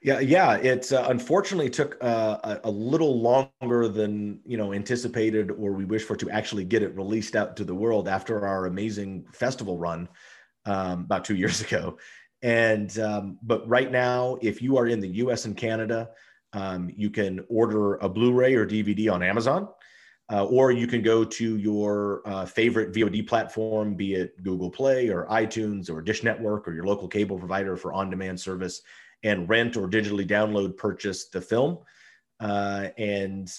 Yeah, 0.02 0.20
yeah. 0.20 0.56
It 0.56 0.92
uh, 0.92 1.06
unfortunately 1.08 1.70
took 1.70 1.96
uh, 2.02 2.38
a, 2.44 2.60
a, 2.64 2.70
little 2.70 3.20
longer 3.20 3.88
than 3.88 4.40
you 4.44 4.56
know 4.56 4.72
anticipated, 4.72 5.50
or 5.50 5.72
we 5.72 5.84
wish 5.84 6.04
for 6.04 6.16
to 6.16 6.30
actually 6.30 6.64
get 6.64 6.82
it 6.82 6.94
released 6.94 7.34
out 7.34 7.56
to 7.56 7.64
the 7.64 7.74
world 7.74 8.06
after 8.06 8.46
our 8.46 8.66
amazing 8.66 9.24
festival 9.32 9.78
run 9.78 10.08
um, 10.66 11.00
about 11.00 11.24
two 11.24 11.34
years 11.34 11.60
ago. 11.66 11.98
And 12.42 12.96
um, 12.98 13.38
but 13.42 13.66
right 13.66 13.90
now, 13.90 14.36
if 14.42 14.60
you 14.60 14.76
are 14.76 14.86
in 14.86 15.00
the 15.00 15.08
U.S. 15.08 15.46
and 15.46 15.56
Canada, 15.56 16.10
um, 16.52 16.90
you 16.94 17.10
can 17.10 17.44
order 17.48 17.96
a 17.96 18.08
Blu-ray 18.08 18.54
or 18.54 18.66
DVD 18.66 19.10
on 19.10 19.22
Amazon. 19.22 19.68
Uh, 20.32 20.44
or 20.46 20.72
you 20.72 20.88
can 20.88 21.02
go 21.02 21.24
to 21.24 21.56
your 21.56 22.20
uh, 22.26 22.44
favorite 22.44 22.92
VOD 22.92 23.28
platform, 23.28 23.94
be 23.94 24.14
it 24.14 24.42
Google 24.42 24.70
Play 24.70 25.08
or 25.08 25.24
iTunes 25.26 25.88
or 25.88 26.02
Dish 26.02 26.24
Network 26.24 26.66
or 26.66 26.74
your 26.74 26.84
local 26.84 27.06
cable 27.06 27.38
provider 27.38 27.76
for 27.76 27.92
on 27.92 28.10
demand 28.10 28.40
service, 28.40 28.82
and 29.22 29.48
rent 29.48 29.76
or 29.76 29.88
digitally 29.88 30.26
download 30.26 30.76
purchase 30.76 31.28
the 31.28 31.40
film. 31.40 31.78
Uh, 32.40 32.88
and 32.98 33.52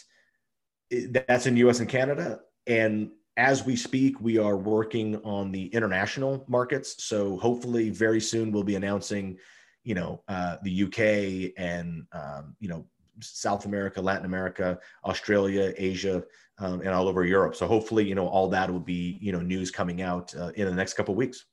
that's 1.27 1.45
in 1.45 1.55
US 1.57 1.79
and 1.79 1.89
Canada. 1.89 2.41
And 2.65 3.11
as 3.37 3.65
we 3.65 3.75
speak, 3.75 4.19
we 4.19 4.37
are 4.37 4.57
working 4.57 5.17
on 5.17 5.51
the 5.51 5.67
international 5.67 6.43
markets. 6.47 7.03
So 7.03 7.37
hopefully, 7.37 7.91
very 7.91 8.19
soon, 8.19 8.51
we'll 8.51 8.63
be 8.63 8.75
announcing, 8.75 9.37
you 9.83 9.93
know, 9.93 10.23
uh, 10.27 10.57
the 10.63 10.83
UK 10.83 11.53
and, 11.55 12.07
um, 12.11 12.55
you 12.59 12.67
know, 12.67 12.85
South 13.19 13.65
America, 13.65 14.01
Latin 14.01 14.25
America, 14.25 14.79
Australia, 15.05 15.73
Asia, 15.77 16.23
um, 16.59 16.81
and 16.81 16.89
all 16.89 17.07
over 17.07 17.25
Europe. 17.25 17.55
So 17.55 17.67
hopefully, 17.67 18.07
you 18.07 18.15
know, 18.15 18.27
all 18.27 18.49
that 18.49 18.71
will 18.71 18.79
be, 18.79 19.17
you 19.21 19.31
know, 19.31 19.41
news 19.41 19.71
coming 19.71 20.01
out 20.01 20.33
uh, 20.35 20.51
in 20.55 20.65
the 20.65 20.73
next 20.73 20.93
couple 20.93 21.13
of 21.13 21.17
weeks. 21.17 21.45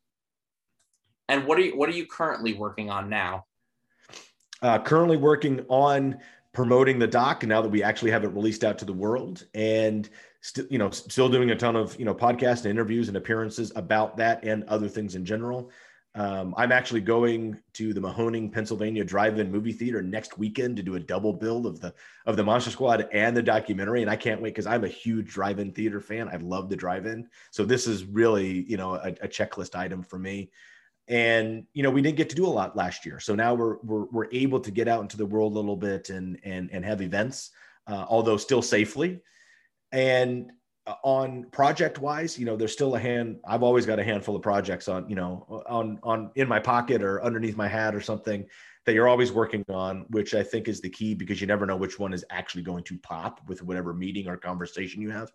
And 1.28 1.46
what 1.46 1.58
are 1.58 1.62
you 1.62 1.76
what 1.76 1.88
are 1.88 1.92
you 1.92 2.06
currently 2.06 2.54
working 2.54 2.90
on 2.90 3.08
now? 3.08 3.46
Uh, 4.62 4.78
currently 4.78 5.16
working 5.16 5.64
on 5.68 6.18
promoting 6.52 6.98
the 6.98 7.06
doc 7.06 7.44
now 7.44 7.60
that 7.60 7.68
we 7.68 7.82
actually 7.82 8.10
have 8.10 8.24
it 8.24 8.28
released 8.28 8.64
out 8.64 8.78
to 8.78 8.84
the 8.84 8.92
world 8.92 9.44
and 9.54 10.08
still 10.40 10.64
you 10.70 10.78
know 10.78 10.88
still 10.90 11.28
doing 11.28 11.50
a 11.50 11.56
ton 11.56 11.74
of 11.74 11.98
you 11.98 12.04
know 12.04 12.14
podcasts 12.14 12.58
and 12.58 12.66
interviews 12.66 13.08
and 13.08 13.16
appearances 13.16 13.72
about 13.76 14.16
that 14.16 14.44
and 14.44 14.62
other 14.64 14.88
things 14.88 15.16
in 15.16 15.24
general 15.24 15.70
um, 16.16 16.54
I'm 16.56 16.70
actually 16.70 17.00
going 17.00 17.58
to 17.72 17.92
the 17.92 18.00
Mahoning, 18.00 18.52
Pennsylvania 18.52 19.04
Drive-In 19.04 19.50
Movie 19.50 19.72
Theater 19.72 20.00
next 20.00 20.38
weekend 20.38 20.76
to 20.76 20.82
do 20.82 20.94
a 20.94 21.00
double 21.00 21.32
build 21.32 21.66
of 21.66 21.80
the 21.80 21.92
of 22.26 22.36
the 22.36 22.44
Monster 22.44 22.70
Squad 22.70 23.08
and 23.12 23.36
the 23.36 23.42
documentary, 23.42 24.00
and 24.00 24.10
I 24.10 24.14
can't 24.14 24.40
wait 24.40 24.50
because 24.50 24.66
I'm 24.66 24.84
a 24.84 24.88
huge 24.88 25.26
drive-in 25.26 25.72
theater 25.72 26.00
fan. 26.00 26.28
I 26.28 26.36
love 26.36 26.68
the 26.68 26.76
drive-in, 26.76 27.28
so 27.50 27.64
this 27.64 27.88
is 27.88 28.04
really 28.04 28.64
you 28.68 28.76
know 28.76 28.94
a, 28.94 29.08
a, 29.22 29.28
checklist 29.28 29.74
item 29.74 30.04
for 30.04 30.18
me. 30.18 30.50
And 31.08 31.66
you 31.72 31.82
know 31.82 31.90
we 31.90 32.00
didn't 32.00 32.16
get 32.16 32.30
to 32.30 32.36
do 32.36 32.46
a 32.46 32.48
lot 32.48 32.76
last 32.76 33.04
year, 33.04 33.18
so 33.18 33.34
now 33.34 33.54
we're 33.54 33.78
we're, 33.82 34.04
we're 34.04 34.28
able 34.30 34.60
to 34.60 34.70
get 34.70 34.86
out 34.86 35.02
into 35.02 35.16
the 35.16 35.26
world 35.26 35.54
a 35.54 35.56
little 35.56 35.76
bit 35.76 36.10
and 36.10 36.38
and 36.44 36.70
and 36.72 36.84
have 36.84 37.02
events, 37.02 37.50
uh, 37.88 38.04
although 38.08 38.36
still 38.36 38.62
safely. 38.62 39.20
And 39.90 40.52
on 41.02 41.44
project 41.50 41.98
wise 41.98 42.38
you 42.38 42.44
know 42.44 42.56
there's 42.56 42.72
still 42.72 42.94
a 42.94 42.98
hand 42.98 43.38
i've 43.46 43.62
always 43.62 43.86
got 43.86 43.98
a 43.98 44.04
handful 44.04 44.36
of 44.36 44.42
projects 44.42 44.86
on 44.86 45.08
you 45.08 45.14
know 45.14 45.62
on 45.66 45.98
on 46.02 46.30
in 46.34 46.46
my 46.46 46.58
pocket 46.58 47.02
or 47.02 47.22
underneath 47.24 47.56
my 47.56 47.66
hat 47.66 47.94
or 47.94 48.02
something 48.02 48.44
that 48.84 48.92
you're 48.92 49.08
always 49.08 49.32
working 49.32 49.64
on 49.70 50.04
which 50.10 50.34
i 50.34 50.42
think 50.42 50.68
is 50.68 50.82
the 50.82 50.90
key 50.90 51.14
because 51.14 51.40
you 51.40 51.46
never 51.46 51.64
know 51.64 51.76
which 51.76 51.98
one 51.98 52.12
is 52.12 52.24
actually 52.28 52.62
going 52.62 52.84
to 52.84 52.98
pop 52.98 53.40
with 53.48 53.62
whatever 53.62 53.94
meeting 53.94 54.28
or 54.28 54.36
conversation 54.36 55.00
you 55.00 55.10
have. 55.10 55.32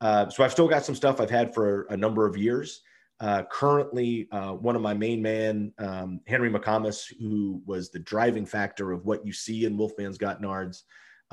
Uh, 0.00 0.28
so 0.28 0.44
i've 0.44 0.52
still 0.52 0.68
got 0.68 0.84
some 0.84 0.94
stuff 0.94 1.20
i've 1.20 1.30
had 1.30 1.52
for 1.52 1.86
a 1.90 1.96
number 1.96 2.26
of 2.26 2.36
years. 2.36 2.82
Uh, 3.20 3.42
currently 3.50 4.28
uh, 4.32 4.52
one 4.52 4.74
of 4.76 4.82
my 4.82 4.92
main 4.92 5.22
man 5.22 5.72
um, 5.78 6.20
henry 6.26 6.50
mccomas 6.50 7.12
who 7.18 7.60
was 7.64 7.90
the 7.90 7.98
driving 8.00 8.44
factor 8.46 8.92
of 8.92 9.04
what 9.06 9.24
you 9.24 9.32
see 9.32 9.64
in 9.64 9.76
wolfman's 9.76 10.18
got 10.18 10.42
nards 10.42 10.82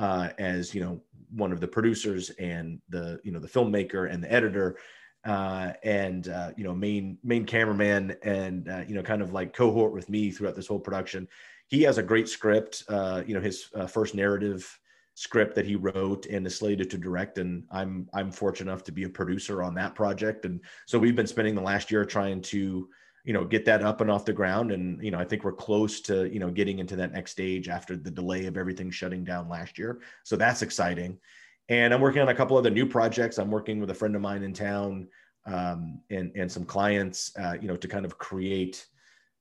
uh, 0.01 0.29
as 0.39 0.73
you 0.73 0.81
know 0.81 0.99
one 1.29 1.51
of 1.53 1.61
the 1.61 1.67
producers 1.67 2.31
and 2.31 2.81
the 2.89 3.19
you 3.23 3.31
know 3.31 3.39
the 3.39 3.47
filmmaker 3.47 4.11
and 4.11 4.21
the 4.21 4.31
editor 4.31 4.77
uh, 5.25 5.71
and 5.83 6.27
uh, 6.27 6.51
you 6.57 6.63
know 6.63 6.73
main 6.73 7.17
main 7.23 7.45
cameraman 7.45 8.15
and 8.23 8.67
uh, 8.67 8.83
you 8.87 8.95
know 8.95 9.03
kind 9.03 9.21
of 9.21 9.31
like 9.31 9.53
cohort 9.53 9.93
with 9.93 10.09
me 10.09 10.31
throughout 10.31 10.55
this 10.55 10.67
whole 10.67 10.79
production. 10.79 11.27
He 11.67 11.83
has 11.83 11.99
a 11.99 12.03
great 12.03 12.27
script. 12.27 12.83
Uh, 12.89 13.21
you 13.25 13.35
know 13.35 13.39
his 13.39 13.69
uh, 13.75 13.85
first 13.87 14.15
narrative 14.15 14.77
script 15.13 15.53
that 15.55 15.65
he 15.65 15.75
wrote 15.75 16.25
and 16.25 16.47
is 16.47 16.55
slated 16.55 16.89
to 16.89 16.97
direct 16.97 17.37
and 17.37 17.65
i'm 17.69 18.07
i'm 18.13 18.31
fortunate 18.31 18.71
enough 18.71 18.81
to 18.81 18.93
be 18.93 19.03
a 19.03 19.09
producer 19.09 19.61
on 19.61 19.75
that 19.75 19.93
project 19.93 20.45
and 20.45 20.61
so 20.87 20.97
we've 20.97 21.17
been 21.17 21.27
spending 21.27 21.53
the 21.53 21.61
last 21.61 21.91
year 21.91 22.05
trying 22.05 22.41
to 22.41 22.87
you 23.23 23.33
know 23.33 23.45
get 23.45 23.65
that 23.65 23.83
up 23.83 24.01
and 24.01 24.09
off 24.09 24.25
the 24.25 24.33
ground 24.33 24.71
and 24.71 25.03
you 25.03 25.11
know 25.11 25.19
i 25.19 25.25
think 25.25 25.43
we're 25.43 25.51
close 25.51 26.01
to 26.01 26.31
you 26.33 26.39
know 26.39 26.49
getting 26.49 26.79
into 26.79 26.95
that 26.95 27.13
next 27.13 27.31
stage 27.31 27.69
after 27.69 27.95
the 27.95 28.11
delay 28.11 28.45
of 28.45 28.57
everything 28.57 28.89
shutting 28.89 29.23
down 29.23 29.47
last 29.49 29.77
year. 29.77 30.01
So 30.23 30.35
that's 30.35 30.61
exciting. 30.61 31.17
And 31.69 31.93
i'm 31.93 32.01
working 32.01 32.21
on 32.21 32.29
a 32.29 32.35
couple 32.35 32.57
other 32.57 32.69
new 32.69 32.85
projects. 32.85 33.37
I'm 33.37 33.51
working 33.51 33.79
with 33.79 33.89
a 33.91 33.95
friend 33.95 34.15
of 34.15 34.21
mine 34.21 34.43
in 34.43 34.53
town 34.53 35.07
um, 35.45 36.01
and 36.09 36.31
and 36.35 36.51
some 36.51 36.65
clients 36.65 37.31
uh, 37.37 37.55
you 37.59 37.67
know 37.67 37.77
to 37.77 37.87
kind 37.87 38.05
of 38.05 38.17
create 38.17 38.85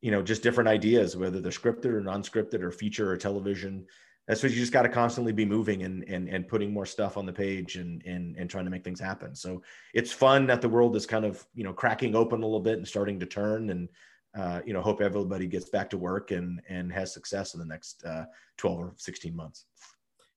you 0.00 0.10
know 0.10 0.22
just 0.22 0.42
different 0.42 0.68
ideas 0.68 1.16
whether 1.16 1.40
they're 1.40 1.52
scripted 1.52 1.86
or 1.86 2.00
non-scripted 2.00 2.62
or 2.62 2.70
feature 2.70 3.10
or 3.10 3.16
television 3.16 3.86
that's 4.28 4.42
what 4.42 4.52
you 4.52 4.58
just 4.58 4.72
got 4.72 4.82
to 4.82 4.88
constantly 4.88 5.32
be 5.32 5.44
moving 5.44 5.82
and, 5.82 6.04
and 6.04 6.28
and 6.28 6.46
putting 6.46 6.72
more 6.72 6.86
stuff 6.86 7.16
on 7.16 7.26
the 7.26 7.32
page 7.32 7.76
and 7.76 8.02
and 8.04 8.36
and 8.36 8.48
trying 8.48 8.64
to 8.64 8.70
make 8.70 8.84
things 8.84 9.00
happen. 9.00 9.34
So 9.34 9.62
it's 9.94 10.12
fun 10.12 10.46
that 10.46 10.60
the 10.60 10.68
world 10.68 10.94
is 10.96 11.06
kind 11.06 11.24
of 11.24 11.44
you 11.54 11.64
know 11.64 11.72
cracking 11.72 12.14
open 12.14 12.42
a 12.42 12.46
little 12.46 12.60
bit 12.60 12.78
and 12.78 12.86
starting 12.86 13.18
to 13.20 13.26
turn 13.26 13.70
and 13.70 13.88
uh, 14.36 14.60
you 14.64 14.72
know 14.72 14.82
hope 14.82 15.00
everybody 15.00 15.46
gets 15.46 15.68
back 15.70 15.90
to 15.90 15.98
work 15.98 16.30
and 16.30 16.60
and 16.68 16.92
has 16.92 17.12
success 17.12 17.54
in 17.54 17.60
the 17.60 17.66
next 17.66 18.04
uh, 18.04 18.24
12 18.58 18.78
or 18.78 18.94
16 18.96 19.34
months. 19.34 19.66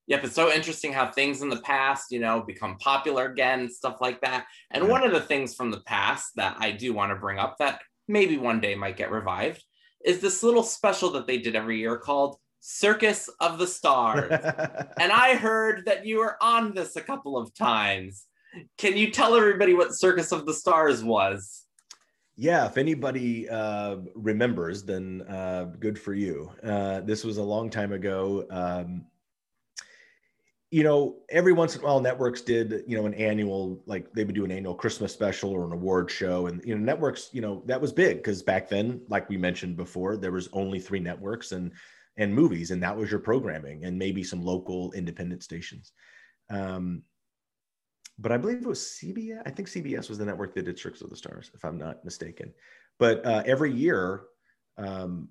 Yep, 0.07 0.25
it's 0.25 0.35
so 0.35 0.51
interesting 0.51 0.91
how 0.91 1.09
things 1.11 1.41
in 1.41 1.49
the 1.49 1.61
past, 1.61 2.11
you 2.11 2.19
know, 2.19 2.41
become 2.41 2.77
popular 2.77 3.31
again, 3.31 3.69
stuff 3.69 3.97
like 4.01 4.19
that. 4.21 4.45
And 4.71 4.83
yeah. 4.83 4.89
one 4.89 5.03
of 5.05 5.13
the 5.13 5.21
things 5.21 5.55
from 5.55 5.71
the 5.71 5.79
past 5.81 6.31
that 6.35 6.57
I 6.59 6.71
do 6.71 6.93
want 6.93 7.11
to 7.11 7.15
bring 7.15 7.39
up 7.39 7.57
that 7.59 7.79
maybe 8.07 8.37
one 8.37 8.59
day 8.59 8.75
might 8.75 8.97
get 8.97 9.11
revived 9.11 9.63
is 10.03 10.19
this 10.19 10.43
little 10.43 10.63
special 10.63 11.09
that 11.11 11.25
they 11.25 11.37
did 11.37 11.55
every 11.55 11.79
year 11.79 11.97
called 11.97 12.35
Circus 12.65 13.29
of 13.41 13.59
the 13.59 13.67
Stars. 13.67 14.31
and 14.97 15.11
I 15.11 15.35
heard 15.35 15.83
that 15.85 16.05
you 16.05 16.19
were 16.19 16.37
on 16.41 16.73
this 16.73 16.95
a 16.95 17.01
couple 17.01 17.37
of 17.37 17.53
times. 17.53 18.25
Can 18.77 18.95
you 18.95 19.11
tell 19.11 19.35
everybody 19.35 19.73
what 19.73 19.93
Circus 19.93 20.31
of 20.31 20.45
the 20.45 20.53
Stars 20.53 21.03
was? 21.03 21.65
Yeah, 22.37 22.65
if 22.65 22.77
anybody 22.77 23.49
uh, 23.49 23.97
remembers, 24.15 24.83
then 24.83 25.23
uh, 25.23 25.65
good 25.77 25.99
for 25.99 26.13
you. 26.13 26.51
Uh, 26.63 27.01
this 27.01 27.25
was 27.25 27.37
a 27.37 27.43
long 27.43 27.69
time 27.69 27.91
ago. 27.91 28.45
Um, 28.49 29.07
you 30.71 30.83
know, 30.83 31.17
every 31.29 31.51
once 31.51 31.75
in 31.75 31.81
a 31.81 31.83
while, 31.83 31.99
networks 31.99 32.41
did, 32.41 32.85
you 32.87 32.95
know, 32.95 33.05
an 33.05 33.13
annual, 33.15 33.83
like 33.85 34.13
they 34.13 34.23
would 34.23 34.35
do 34.35 34.45
an 34.45 34.51
annual 34.51 34.73
Christmas 34.73 35.11
special 35.11 35.51
or 35.51 35.65
an 35.65 35.73
award 35.73 36.09
show. 36.09 36.47
And, 36.47 36.63
you 36.63 36.75
know, 36.75 36.81
networks, 36.81 37.29
you 37.33 37.41
know, 37.41 37.61
that 37.65 37.81
was 37.81 37.91
big 37.91 38.17
because 38.17 38.41
back 38.41 38.69
then, 38.69 39.01
like 39.09 39.27
we 39.27 39.35
mentioned 39.35 39.75
before, 39.75 40.15
there 40.15 40.31
was 40.31 40.47
only 40.53 40.79
three 40.79 41.01
networks 41.01 41.51
and, 41.51 41.73
and 42.17 42.33
movies, 42.33 42.71
and 42.71 42.81
that 42.83 42.95
was 42.95 43.09
your 43.09 43.19
programming 43.19 43.85
and 43.85 43.97
maybe 43.97 44.23
some 44.23 44.43
local 44.43 44.91
independent 44.93 45.43
stations. 45.43 45.91
Um, 46.49 47.03
but 48.19 48.31
I 48.31 48.37
believe 48.37 48.57
it 48.57 48.67
was 48.67 48.79
CBS. 49.01 49.41
I 49.45 49.49
think 49.49 49.67
CBS 49.67 50.09
was 50.09 50.17
the 50.17 50.25
network 50.25 50.53
that 50.53 50.65
did 50.65 50.77
Tricks 50.77 51.01
of 51.01 51.09
the 51.09 51.15
Stars, 51.15 51.49
if 51.53 51.65
I'm 51.65 51.77
not 51.77 52.05
mistaken. 52.05 52.53
But 52.99 53.25
uh, 53.25 53.41
every 53.45 53.71
year, 53.73 54.23
um, 54.77 55.29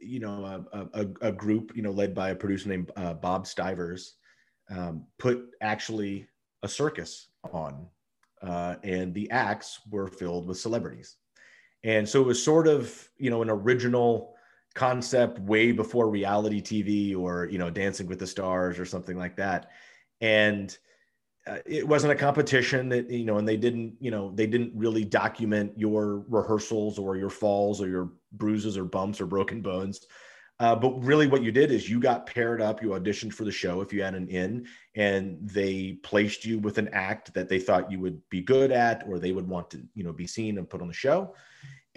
you 0.00 0.20
know, 0.20 0.64
a, 0.72 1.00
a, 1.00 1.06
a, 1.22 1.32
group, 1.32 1.72
you 1.74 1.82
know, 1.82 1.90
led 1.90 2.14
by 2.14 2.30
a 2.30 2.34
producer 2.34 2.68
named 2.68 2.90
uh, 2.96 3.14
Bob 3.14 3.46
Stivers, 3.46 4.14
um, 4.70 5.04
put 5.18 5.44
actually 5.60 6.26
a 6.62 6.68
circus 6.68 7.28
on, 7.52 7.86
uh, 8.42 8.76
and 8.82 9.14
the 9.14 9.30
acts 9.30 9.80
were 9.90 10.08
filled 10.08 10.46
with 10.46 10.58
celebrities. 10.58 11.16
And 11.84 12.08
so 12.08 12.20
it 12.20 12.26
was 12.26 12.42
sort 12.42 12.66
of, 12.66 13.08
you 13.18 13.30
know, 13.30 13.42
an 13.42 13.50
original 13.50 14.34
concept 14.78 15.40
way 15.40 15.72
before 15.72 16.08
reality 16.08 16.62
TV 16.62 17.18
or, 17.18 17.48
you 17.50 17.58
know, 17.58 17.68
Dancing 17.68 18.06
with 18.06 18.20
the 18.20 18.26
Stars 18.26 18.78
or 18.78 18.84
something 18.84 19.18
like 19.18 19.34
that. 19.34 19.72
And 20.20 20.76
uh, 21.48 21.58
it 21.66 21.86
wasn't 21.86 22.12
a 22.12 22.16
competition 22.16 22.88
that 22.90 23.10
you 23.10 23.24
know 23.24 23.38
and 23.38 23.48
they 23.48 23.56
didn't 23.56 23.94
you 24.00 24.10
know 24.10 24.30
they 24.34 24.46
didn't 24.46 24.72
really 24.74 25.04
document 25.04 25.72
your 25.76 26.24
rehearsals 26.28 26.98
or 26.98 27.16
your 27.16 27.30
falls 27.30 27.80
or 27.80 27.88
your 27.88 28.12
bruises 28.32 28.76
or 28.76 28.84
bumps 28.84 29.18
or 29.20 29.26
broken 29.26 29.62
bones 29.62 30.06
uh, 30.60 30.74
but 30.74 31.02
really 31.02 31.26
what 31.26 31.42
you 31.42 31.50
did 31.50 31.70
is 31.70 31.88
you 31.88 32.00
got 32.00 32.26
paired 32.26 32.60
up 32.60 32.82
you 32.82 32.88
auditioned 32.88 33.32
for 33.32 33.44
the 33.44 33.52
show 33.52 33.80
if 33.80 33.94
you 33.94 34.02
had 34.02 34.14
an 34.14 34.28
in 34.28 34.66
and 34.94 35.38
they 35.48 35.92
placed 36.02 36.44
you 36.44 36.58
with 36.58 36.76
an 36.76 36.88
act 36.92 37.32
that 37.32 37.48
they 37.48 37.58
thought 37.58 37.90
you 37.90 38.00
would 38.00 38.20
be 38.28 38.42
good 38.42 38.70
at 38.70 39.04
or 39.08 39.18
they 39.18 39.32
would 39.32 39.48
want 39.48 39.70
to 39.70 39.82
you 39.94 40.04
know 40.04 40.12
be 40.12 40.26
seen 40.26 40.58
and 40.58 40.68
put 40.68 40.82
on 40.82 40.88
the 40.88 40.92
show 40.92 41.32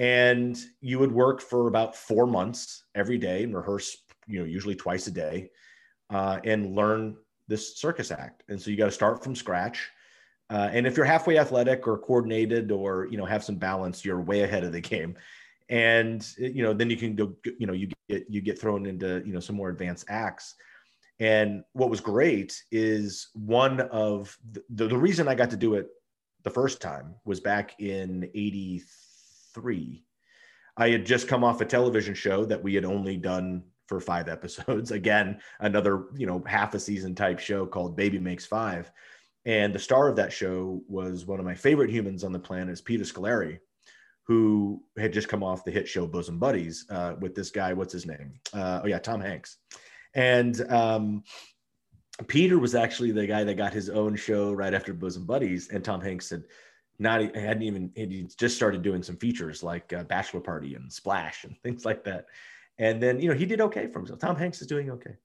and 0.02 0.58
you 0.82 0.98
would 0.98 1.12
work 1.12 1.40
for 1.40 1.68
about 1.68 1.96
four 1.96 2.26
months 2.26 2.86
every 2.96 3.20
day 3.20 3.44
and 3.44 3.56
rehearse 3.56 3.98
you 4.26 4.40
know 4.40 4.46
usually 4.46 4.76
twice 4.76 5.06
a 5.06 5.12
day 5.12 5.50
uh, 6.10 6.40
and 6.44 6.76
learn 6.76 7.16
this 7.48 7.78
circus 7.78 8.10
act. 8.12 8.44
And 8.50 8.60
so 8.60 8.72
you 8.72 8.78
got 8.78 8.86
to 8.86 8.92
start 8.92 9.24
from 9.24 9.36
scratch. 9.36 9.90
Uh, 10.50 10.70
and 10.72 10.88
if 10.88 10.98
you're 10.98 11.06
halfway 11.06 11.38
athletic 11.38 11.88
or 11.88 11.98
coordinated 11.98 12.72
or 12.72 13.08
you 13.12 13.18
know 13.18 13.26
have 13.26 13.44
some 13.44 13.56
balance, 13.56 14.04
you're 14.04 14.20
way 14.20 14.42
ahead 14.42 14.64
of 14.64 14.72
the 14.72 14.82
game. 14.94 15.16
And 15.70 16.28
you 16.38 16.64
know 16.64 16.74
then 16.74 16.90
you 16.90 16.98
can 16.98 17.16
go. 17.16 17.34
You 17.60 17.68
know 17.68 17.74
you 17.74 17.90
get 18.10 18.26
you 18.28 18.42
get 18.42 18.60
thrown 18.60 18.86
into 18.88 19.22
you 19.26 19.34
know 19.34 19.40
some 19.40 19.56
more 19.56 19.70
advanced 19.70 20.06
acts. 20.10 20.56
And 21.20 21.64
what 21.74 21.92
was 21.92 22.02
great 22.02 22.64
is 22.72 23.30
one 23.36 23.82
of 23.82 24.36
the, 24.72 24.88
the 24.88 24.98
reason 24.98 25.28
I 25.28 25.36
got 25.36 25.52
to 25.52 25.58
do 25.58 25.76
it 25.76 25.88
the 26.42 26.50
first 26.50 26.82
time 26.82 27.14
was 27.24 27.40
back 27.40 27.80
in 27.80 28.30
'83. 28.34 28.82
I 30.78 30.90
had 30.90 31.06
just 31.06 31.28
come 31.28 31.44
off 31.44 31.62
a 31.62 31.66
television 31.66 32.14
show 32.14 32.46
that 32.46 32.64
we 32.64 32.74
had 32.74 32.86
only 32.86 33.18
done 33.18 33.64
for 33.88 34.00
five 34.00 34.30
episodes. 34.38 34.92
Again, 34.92 35.40
another, 35.60 36.06
you 36.16 36.26
know, 36.26 36.44
half 36.46 36.74
a 36.74 36.80
season 36.80 37.16
type 37.16 37.40
show 37.40 37.66
called 37.66 37.98
Baby 37.98 38.20
Makes 38.20 38.46
Five. 38.46 38.92
And 39.46 39.74
the 39.74 39.80
star 39.80 40.08
of 40.08 40.16
that 40.18 40.32
show 40.32 40.82
was 40.88 41.26
one 41.26 41.40
of 41.40 41.46
my 41.46 41.56
favorite 41.56 41.90
humans 41.90 42.24
on 42.24 42.32
the 42.32 42.40
planet, 42.40 42.74
is 42.74 42.82
Peter 42.82 43.04
Scolari, 43.04 43.60
who 44.28 44.84
had 44.98 45.12
just 45.12 45.30
come 45.30 45.44
off 45.44 45.66
the 45.66 45.72
hit 45.72 45.88
show 45.88 46.06
Bosom 46.06 46.38
Buddies 46.38 46.86
uh, 46.90 47.16
with 47.20 47.34
this 47.34 47.50
guy. 47.50 47.74
What's 47.74 47.94
his 47.94 48.06
name? 48.06 48.34
Uh, 48.54 48.82
oh, 48.84 48.88
yeah, 48.88 49.00
Tom 49.00 49.20
Hanks. 49.20 49.58
And 50.14 50.62
um, 50.72 51.24
Peter 52.28 52.60
was 52.60 52.76
actually 52.76 53.12
the 53.12 53.26
guy 53.26 53.44
that 53.44 53.56
got 53.58 53.74
his 53.74 53.90
own 53.90 54.16
show 54.16 54.52
right 54.52 54.74
after 54.74 54.94
Bosom 54.94 55.26
Buddies. 55.26 55.70
And 55.70 55.84
Tom 55.84 56.02
Hanks 56.02 56.30
had 56.30 56.44
not 57.00 57.36
hadn't 57.36 57.64
even 57.64 57.92
he 57.96 58.28
just 58.38 58.56
started 58.56 58.82
doing 58.82 59.04
some 59.04 59.18
features 59.18 59.64
like 59.64 59.92
uh, 59.94 60.04
Bachelor 60.04 60.40
Party 60.40 60.76
and 60.76 60.92
Splash 60.92 61.44
and 61.44 61.56
things 61.64 61.86
like 61.86 62.04
that. 62.06 62.26
And 62.78 63.02
then, 63.02 63.20
you 63.20 63.30
know, 63.30 63.36
he 63.36 63.46
did 63.46 63.62
okay 63.62 63.88
for 63.88 64.00
himself. 64.00 64.20
Tom 64.20 64.36
Hanks 64.36 64.62
is 64.62 64.68
doing 64.68 64.90
okay. 64.92 65.16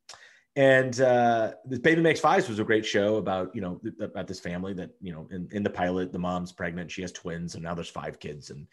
And 0.57 1.01
uh, 1.03 1.53
Baby 1.83 2.01
Makes 2.01 2.21
Fives 2.21 2.49
was 2.49 2.59
a 2.59 2.65
great 2.65 2.85
show 2.85 3.17
about, 3.17 3.55
you 3.55 3.61
know, 3.61 3.81
about 4.01 4.27
this 4.27 4.41
family 4.41 4.73
that, 4.75 4.91
you 5.03 5.13
know, 5.13 5.29
in, 5.31 5.49
in 5.53 5.63
the 5.63 5.71
pilot, 5.71 6.13
the 6.13 6.19
mom's 6.19 6.51
pregnant, 6.51 6.91
she 6.91 7.03
has 7.03 7.13
twins, 7.13 7.55
and 7.55 7.63
now 7.63 7.75
there's 7.75 7.91
five 7.91 8.19
kids. 8.19 8.49
And 8.49 8.67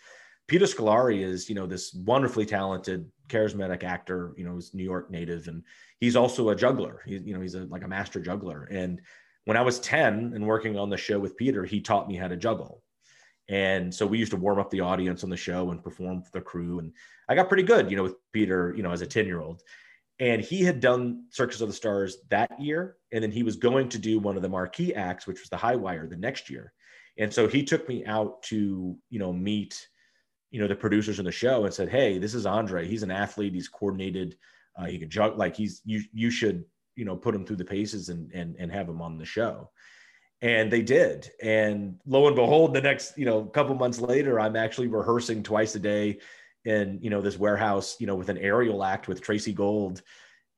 Peter 0.47 0.65
Scolari 0.65 1.21
is, 1.21 1.49
you 1.49 1.55
know, 1.55 1.65
this 1.65 1.93
wonderfully 1.93 2.45
talented, 2.45 3.09
charismatic 3.27 3.83
actor, 3.83 4.33
you 4.37 4.45
know, 4.45 4.55
he's 4.55 4.73
New 4.73 4.83
York 4.83 5.11
native, 5.11 5.49
and 5.49 5.61
he's 5.99 6.15
also 6.15 6.49
a 6.49 6.55
juggler. 6.55 7.01
He's, 7.05 7.21
you 7.23 7.33
know, 7.33 7.41
he's 7.41 7.55
a, 7.55 7.65
like 7.65 7.83
a 7.83 7.87
master 7.87 8.21
juggler. 8.21 8.63
And 8.71 9.01
when 9.45 9.57
I 9.57 9.61
was 9.61 9.79
10 9.79 10.31
and 10.33 10.47
working 10.47 10.77
on 10.77 10.89
the 10.89 10.97
show 10.97 11.19
with 11.19 11.37
Peter, 11.37 11.65
he 11.65 11.81
taught 11.81 12.07
me 12.07 12.15
how 12.15 12.27
to 12.27 12.37
juggle. 12.37 12.83
And 13.49 13.93
so 13.93 14.05
we 14.05 14.17
used 14.17 14.31
to 14.31 14.37
warm 14.37 14.59
up 14.59 14.69
the 14.69 14.81
audience 14.81 15.23
on 15.23 15.29
the 15.29 15.37
show 15.37 15.71
and 15.71 15.83
perform 15.83 16.21
for 16.21 16.31
the 16.31 16.41
crew. 16.41 16.79
And 16.79 16.93
I 17.27 17.35
got 17.35 17.49
pretty 17.49 17.63
good, 17.63 17.91
you 17.91 17.97
know, 17.97 18.03
with 18.03 18.15
Peter, 18.31 18.73
you 18.75 18.83
know, 18.83 18.91
as 18.91 19.01
a 19.01 19.07
10 19.07 19.25
year 19.25 19.41
old. 19.41 19.61
And 20.19 20.41
he 20.41 20.63
had 20.63 20.79
done 20.79 21.25
Circus 21.29 21.59
of 21.59 21.67
the 21.67 21.73
Stars 21.73 22.17
that 22.29 22.59
year. 22.59 22.95
And 23.11 23.21
then 23.21 23.31
he 23.31 23.43
was 23.43 23.57
going 23.57 23.89
to 23.89 23.99
do 23.99 24.19
one 24.19 24.37
of 24.37 24.41
the 24.41 24.49
marquee 24.49 24.93
acts, 24.93 25.27
which 25.27 25.41
was 25.41 25.49
the 25.49 25.57
High 25.57 25.75
Wire 25.75 26.07
the 26.07 26.15
next 26.15 26.49
year. 26.49 26.71
And 27.17 27.33
so 27.33 27.47
he 27.47 27.63
took 27.63 27.87
me 27.89 28.05
out 28.05 28.41
to, 28.43 28.97
you 29.09 29.19
know, 29.19 29.33
meet, 29.33 29.87
you 30.51 30.61
know, 30.61 30.67
the 30.67 30.75
producers 30.75 31.19
in 31.19 31.25
the 31.25 31.31
show 31.31 31.65
and 31.65 31.73
said, 31.73 31.89
Hey, 31.89 32.17
this 32.17 32.33
is 32.33 32.45
Andre. 32.45 32.87
He's 32.87 33.03
an 33.03 33.11
athlete. 33.11 33.53
He's 33.53 33.67
coordinated. 33.67 34.37
Uh, 34.77 34.85
he 34.85 34.97
can 34.97 35.09
juggle. 35.09 35.37
Like 35.37 35.55
he's, 35.55 35.81
you, 35.83 36.01
you 36.13 36.31
should, 36.31 36.63
you 36.95 37.05
know, 37.05 37.15
put 37.15 37.35
him 37.35 37.45
through 37.45 37.57
the 37.57 37.65
paces 37.65 38.09
and, 38.09 38.31
and, 38.33 38.55
and 38.57 38.71
have 38.71 38.87
him 38.87 39.01
on 39.01 39.17
the 39.17 39.25
show. 39.25 39.69
And 40.41 40.69
they 40.69 40.81
did. 40.81 41.31
And 41.41 41.99
lo 42.05 42.27
and 42.27 42.35
behold 42.35 42.73
the 42.73 42.81
next 42.81 43.17
you 43.17 43.25
know 43.25 43.45
couple 43.45 43.75
months 43.75 44.01
later 44.01 44.39
i'm 44.39 44.57
actually 44.57 44.87
rehearsing 44.87 45.41
twice 45.41 45.73
a 45.75 45.79
day 45.79 46.19
in 46.65 46.99
you 47.01 47.09
know 47.09 47.21
this 47.21 47.39
warehouse 47.39 47.97
you 47.99 48.07
know 48.07 48.15
with 48.15 48.29
an 48.29 48.37
aerial 48.37 48.83
act 48.83 49.07
with 49.07 49.21
tracey 49.21 49.53
gold. 49.53 50.01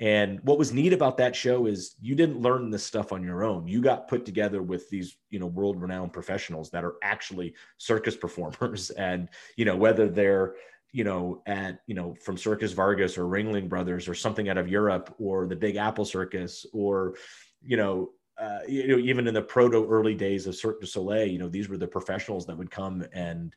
And 0.02 0.42
what 0.42 0.58
was 0.58 0.74
neat 0.74 0.92
about 0.92 1.16
that 1.18 1.38
show 1.38 1.68
is 1.68 1.96
you 2.02 2.16
didn't 2.16 2.42
learn 2.42 2.70
this 2.70 2.84
stuff 2.84 3.14
on 3.14 3.24
your 3.24 3.46
own. 3.46 3.66
You 3.66 3.82
got 3.82 4.10
put 4.10 4.26
together 4.26 4.62
with 4.62 4.90
these 4.90 5.18
you 5.30 5.40
know 5.40 5.48
world 5.48 5.80
renowned 5.80 6.14
professionals 6.14 6.70
that 6.72 6.84
are 6.84 6.96
actually 7.04 7.54
circus 7.78 8.16
performers. 8.16 8.90
And 8.98 9.30
you 9.56 9.66
know 9.66 9.78
whether 9.78 10.10
they're 10.10 10.56
you 10.96 11.04
know 11.04 11.41
at 11.46 11.82
you 11.88 11.93
know 11.93 12.16
from 12.24 12.38
circus 12.38 12.72
vargas 12.72 13.18
or 13.18 13.26
ringling 13.26 13.68
brothers 13.68 14.08
or 14.08 14.16
something 14.16 14.48
out 14.48 14.58
of 14.58 14.70
europe 14.70 15.14
or 15.20 15.46
the 15.46 15.56
big 15.56 15.76
apple 15.76 16.06
circus 16.06 16.66
or 16.72 17.16
you 17.62 17.76
know 17.76 18.12
uh, 18.38 18.60
you 18.68 18.88
know, 18.89 18.98
even 18.98 19.28
in 19.28 19.34
the 19.34 19.41
proto 19.41 19.88
early 19.88 20.14
days 20.14 20.46
of 20.46 20.54
Cirque 20.58 20.82
du 20.82 20.86
Soleil, 20.86 21.26
you 21.26 21.39
know, 21.39 21.48
these 21.48 21.70
were 21.70 21.78
the 21.78 21.88
professionals 21.88 22.46
that 22.46 22.58
would 22.58 22.70
come 22.70 23.06
and 23.14 23.56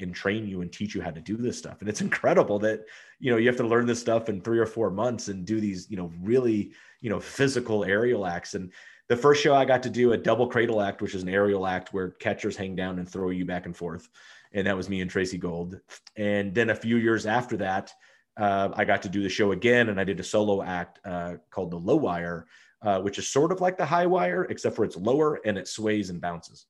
and 0.00 0.14
train 0.14 0.46
you 0.46 0.60
and 0.60 0.70
teach 0.70 0.94
you 0.94 1.00
how 1.00 1.10
to 1.10 1.22
do 1.22 1.38
this 1.38 1.56
stuff. 1.56 1.80
And 1.80 1.88
it's 1.88 2.00
incredible 2.08 2.58
that 2.58 2.80
you 3.18 3.30
know 3.30 3.38
you 3.38 3.46
have 3.46 3.56
to 3.56 3.66
learn 3.66 3.86
this 3.86 4.00
stuff 4.00 4.28
in 4.28 4.42
three 4.42 4.58
or 4.58 4.66
four 4.66 4.90
months 4.90 5.28
and 5.28 5.46
do 5.46 5.58
these 5.58 5.90
you 5.90 5.96
know 5.96 6.12
really 6.20 6.72
you 7.00 7.08
know 7.08 7.18
physical 7.18 7.82
aerial 7.82 8.26
acts. 8.26 8.52
And 8.52 8.72
the 9.08 9.16
first 9.16 9.42
show 9.42 9.54
I 9.54 9.64
got 9.64 9.82
to 9.84 9.90
do 9.90 10.12
a 10.12 10.18
double 10.18 10.48
cradle 10.48 10.82
act, 10.82 11.00
which 11.00 11.14
is 11.14 11.22
an 11.22 11.30
aerial 11.30 11.66
act 11.66 11.94
where 11.94 12.10
catchers 12.10 12.56
hang 12.56 12.76
down 12.76 12.98
and 12.98 13.08
throw 13.08 13.30
you 13.30 13.46
back 13.46 13.64
and 13.64 13.74
forth, 13.74 14.08
and 14.54 14.66
that 14.66 14.76
was 14.76 14.88
me 14.88 15.00
and 15.00 15.10
Tracey 15.10 15.36
Gold. 15.36 15.80
And 16.16 16.54
then 16.54 16.70
a 16.70 16.74
few 16.74 16.96
years 16.96 17.26
after 17.26 17.56
that. 17.58 17.92
Uh, 18.36 18.70
I 18.74 18.84
got 18.84 19.02
to 19.02 19.08
do 19.08 19.22
the 19.22 19.28
show 19.28 19.52
again, 19.52 19.90
and 19.90 20.00
I 20.00 20.04
did 20.04 20.18
a 20.18 20.24
solo 20.24 20.60
act 20.60 20.98
uh, 21.04 21.34
called 21.50 21.70
the 21.70 21.76
Low 21.76 21.94
Wire, 21.94 22.46
uh, 22.82 23.00
which 23.00 23.18
is 23.18 23.28
sort 23.28 23.52
of 23.52 23.60
like 23.60 23.78
the 23.78 23.86
high 23.86 24.06
wire, 24.06 24.44
except 24.44 24.74
for 24.74 24.84
it's 24.84 24.96
lower 24.96 25.40
and 25.44 25.56
it 25.56 25.68
sways 25.68 26.10
and 26.10 26.20
bounces. 26.20 26.66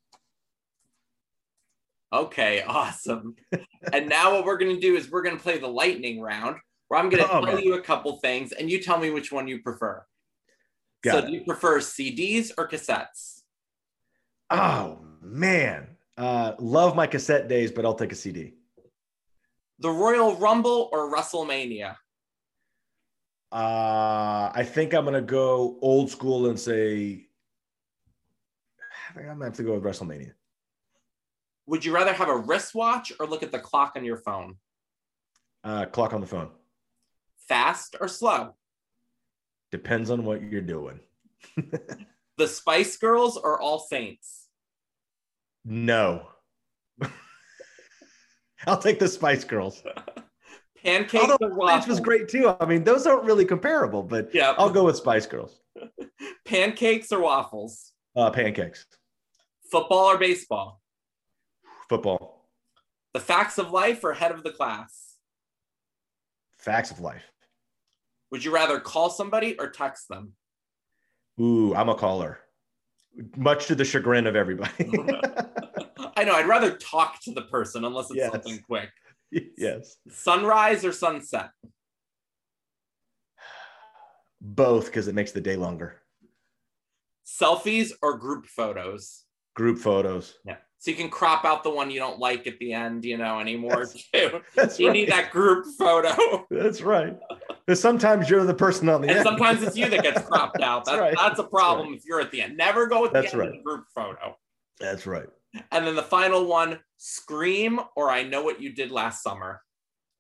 Okay, 2.13 2.63
awesome. 2.67 3.35
and 3.93 4.09
now 4.09 4.33
what 4.33 4.45
we're 4.45 4.59
going 4.59 4.75
to 4.75 4.81
do 4.81 4.95
is 4.95 5.11
we're 5.11 5.23
going 5.23 5.37
to 5.37 5.43
play 5.43 5.59
the 5.59 5.67
lightning 5.67 6.21
round, 6.21 6.57
where 6.89 7.01
I'm 7.01 7.09
going 7.09 7.23
to 7.23 7.31
oh, 7.31 7.45
tell 7.45 7.55
man. 7.55 7.63
you 7.63 7.75
a 7.75 7.81
couple 7.81 8.19
things, 8.19 8.53
and 8.53 8.71
you 8.71 8.81
tell 8.81 8.99
me 8.99 9.11
which 9.11 9.33
one 9.33 9.49
you 9.49 9.63
prefer. 9.63 10.05
Got 11.03 11.13
so, 11.13 11.19
it. 11.19 11.27
do 11.27 11.33
you 11.33 11.45
prefer 11.45 11.81
CDs 11.81 12.53
or 12.57 12.69
cassettes? 12.69 13.41
Oh 14.51 15.01
man, 15.23 15.94
uh, 16.17 16.53
love 16.59 16.95
my 16.95 17.07
cassette 17.07 17.49
days, 17.49 17.73
but 17.73 17.85
I'll 17.85 17.95
take 17.95 18.13
a 18.13 18.17
CD. 18.17 18.55
The 19.79 19.91
Royal 19.91 20.37
Rumble 20.37 20.89
or 20.93 21.13
WrestleMania? 21.13 21.97
Uh, 23.51 24.51
I 24.53 24.65
think 24.67 24.95
I'm 24.95 25.05
gonna 25.05 25.21
go 25.21 25.79
old 25.81 26.11
school 26.11 26.49
and 26.49 26.59
say 26.59 27.27
I 29.11 29.15
think 29.15 29.29
I'm 29.29 29.35
gonna 29.35 29.45
have 29.45 29.57
to 29.57 29.63
go 29.63 29.79
with 29.79 29.85
WrestleMania. 29.85 30.33
Would 31.67 31.85
you 31.85 31.95
rather 31.95 32.13
have 32.13 32.29
a 32.29 32.37
wristwatch 32.37 33.13
or 33.19 33.27
look 33.27 33.43
at 33.43 33.53
the 33.53 33.59
clock 33.59 33.93
on 33.97 34.05
your 34.05 34.17
phone? 34.17 34.57
Uh, 35.63 35.87
clock 35.87 36.13
on 36.13 36.21
the 36.21 36.27
phone. 36.27 36.51
Fast 37.49 37.97
or 38.01 38.09
slow? 38.09 38.55
Depends 39.71 40.11
on 40.11 40.25
what 40.25 40.43
you're 40.43 40.61
doing. 40.61 41.01
the 42.37 42.49
Spice 42.49 42.97
Girls 42.97 43.37
or 43.37 43.61
All 43.61 43.79
Saints? 43.79 44.44
No. 45.65 46.29
I'll 48.67 48.79
take 48.79 48.99
the 48.99 49.09
Spice 49.09 49.45
Girls. 49.45 49.83
Pancakes 50.85 51.15
Although 51.25 51.39
or 51.41 51.55
waffles? 51.55 51.89
was 51.89 52.01
great 52.01 52.29
too. 52.29 52.55
I 52.61 52.67
mean, 52.67 52.85
those 52.85 53.07
aren't 53.07 53.25
really 53.25 53.45
comparable, 53.47 54.03
but 54.03 54.35
Yeah. 54.35 54.55
I'll 54.59 54.71
go 54.71 54.85
with 54.85 54.97
Spice 54.97 55.27
Girls. 55.27 55.61
Pancakes 56.45 57.11
or 57.13 57.21
waffles? 57.21 57.93
Uh, 58.17 58.31
pancakes, 58.31 58.87
Football 59.73 60.05
or 60.11 60.19
baseball? 60.19 60.81
football, 61.89 62.49
The 63.13 63.21
facts 63.21 63.59
of 63.59 63.71
life 63.73 64.05
or 64.05 64.13
head 64.13 64.31
of 64.33 64.43
the 64.45 64.51
class? 64.53 65.17
facts 66.59 66.91
of 66.91 67.01
life. 67.01 67.25
Would 68.31 68.45
you 68.45 68.53
rather 68.55 68.79
call 68.81 69.11
somebody 69.11 69.55
or 69.59 69.69
text 69.71 70.09
them? 70.09 70.33
Ooh, 71.41 71.75
I'm 71.75 71.89
a 71.89 71.95
caller, 71.95 72.39
much 73.37 73.67
to 73.67 73.75
the 73.75 73.85
chagrin 73.85 74.27
of 74.27 74.37
everybody. 74.37 74.73
I 76.17 76.25
know, 76.25 76.35
I'd 76.35 76.47
rather 76.49 76.77
talk 76.77 77.21
to 77.23 77.33
the 77.33 77.43
person 77.43 77.85
unless 77.85 78.07
it's 78.11 78.17
Yes. 78.19 78.33
something 78.33 78.61
quick. 78.67 78.91
yes, 79.57 79.97
Sunrise 80.11 80.85
or 80.85 80.93
sunset? 80.93 81.51
both 84.47 84.87
because 84.87 85.09
it 85.09 85.15
makes 85.15 85.33
the 85.33 85.41
day 85.41 85.57
longer. 85.57 86.03
Selfies 87.27 87.93
or 88.03 88.19
group 88.19 88.47
photos? 88.47 89.25
Group 89.55 89.79
photos. 89.79 90.35
Yeah. 90.45 90.57
So 90.79 90.91
you 90.91 90.97
can 90.99 91.09
crop 91.09 91.47
out 91.47 91.63
the 91.65 91.71
one 91.71 91.91
you 91.91 91.99
don't 91.99 92.19
like 92.19 92.47
at 92.47 92.59
the 92.59 92.75
end, 92.75 93.07
you 93.07 93.17
know, 93.17 93.41
anymore 93.41 93.87
too. 93.87 94.41
That's 94.55 94.79
You 94.79 94.89
right. 94.89 94.93
need 94.93 95.09
that 95.09 95.31
group 95.31 95.65
photo. 95.79 96.45
That's 96.51 96.83
right. 96.83 97.17
Because 97.67 97.81
sometimes 97.81 98.29
you're 98.29 98.45
the 98.45 98.53
person 98.55 98.89
on 98.91 99.01
the 99.01 99.09
And 99.09 99.17
end. 99.19 99.25
sometimes 99.27 99.63
it's 99.63 99.77
you 99.77 99.89
that 99.89 100.03
gets 100.03 100.21
cropped 100.29 100.61
out. 100.61 100.85
That's 100.85 100.99
That's, 100.99 101.01
right. 101.01 101.15
that's 101.17 101.39
a 101.41 101.45
problem 101.45 101.95
if 101.95 102.05
you're 102.05 102.21
at 102.21 102.31
the 102.31 102.43
end. 102.43 102.57
Never 102.57 102.87
go 102.87 103.07
the 103.07 103.13
That's 103.13 103.33
end 103.33 103.41
right. 103.41 103.49
of 103.49 103.55
the 103.57 103.63
group 103.63 103.85
photo. 103.95 104.37
That's 104.79 105.07
right. 105.07 105.27
And 105.73 105.87
then 105.87 105.95
the 105.97 106.03
final 106.03 106.45
one, 106.47 106.81
scream 106.99 107.81
or 107.97 108.11
I 108.11 108.23
know 108.23 108.43
what 108.43 108.61
you 108.61 108.73
did 108.75 108.91
last 108.91 109.23
summer. 109.23 109.63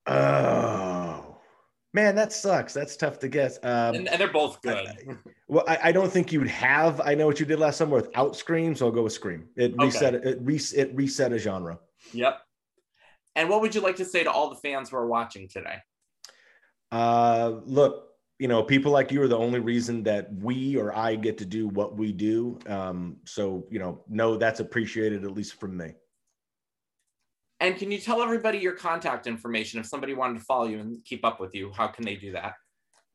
Oh 0.06 1.36
man, 1.92 2.14
that 2.14 2.32
sucks. 2.32 2.72
That's 2.72 2.96
tough 2.96 3.18
to 3.20 3.28
guess. 3.28 3.58
Um, 3.62 3.94
And, 3.94 4.08
and 4.08 4.20
they're 4.20 4.28
both 4.32 4.60
good. 4.62 4.86
well, 5.48 5.64
I, 5.68 5.78
I 5.84 5.92
don't 5.92 6.10
think 6.12 6.32
you'd 6.32 6.48
have. 6.48 7.00
I 7.00 7.14
know 7.14 7.26
what 7.26 7.40
you 7.40 7.46
did 7.46 7.58
last 7.58 7.78
summer 7.78 7.96
without 7.96 8.36
Scream, 8.36 8.74
so 8.74 8.86
I'll 8.86 8.92
go 8.92 9.02
with 9.02 9.12
Scream. 9.12 9.48
It 9.56 9.74
Okay. 9.74 9.84
reset. 9.86 10.14
It, 10.14 10.38
re, 10.40 10.60
it 10.76 10.94
reset 10.94 11.32
a 11.32 11.38
genre. 11.38 11.78
Yep. 12.12 12.38
And 13.36 13.48
what 13.48 13.60
would 13.60 13.74
you 13.74 13.80
like 13.80 13.96
to 13.96 14.04
say 14.04 14.22
to 14.24 14.30
all 14.30 14.50
the 14.50 14.56
fans 14.56 14.90
who 14.90 14.96
are 14.96 15.06
watching 15.06 15.48
today? 15.48 15.76
Uh, 16.94 17.60
look, 17.66 18.10
you 18.38 18.46
know, 18.46 18.62
people 18.62 18.92
like 18.92 19.10
you 19.10 19.20
are 19.20 19.26
the 19.26 19.36
only 19.36 19.58
reason 19.58 20.04
that 20.04 20.32
we 20.32 20.76
or 20.76 20.96
I 20.96 21.16
get 21.16 21.36
to 21.38 21.44
do 21.44 21.66
what 21.66 21.96
we 21.96 22.12
do. 22.12 22.56
Um, 22.68 23.16
so 23.24 23.66
you 23.68 23.80
know, 23.80 24.04
no, 24.08 24.36
that's 24.36 24.60
appreciated 24.60 25.24
at 25.24 25.32
least 25.32 25.58
from 25.58 25.76
me. 25.76 25.94
And 27.58 27.76
can 27.76 27.90
you 27.90 27.98
tell 27.98 28.22
everybody 28.22 28.58
your 28.58 28.74
contact 28.74 29.26
information 29.26 29.80
if 29.80 29.86
somebody 29.86 30.14
wanted 30.14 30.38
to 30.38 30.44
follow 30.44 30.66
you 30.66 30.78
and 30.78 31.04
keep 31.04 31.24
up 31.24 31.40
with 31.40 31.52
you? 31.52 31.72
How 31.72 31.88
can 31.88 32.04
they 32.04 32.14
do 32.14 32.30
that? 32.30 32.54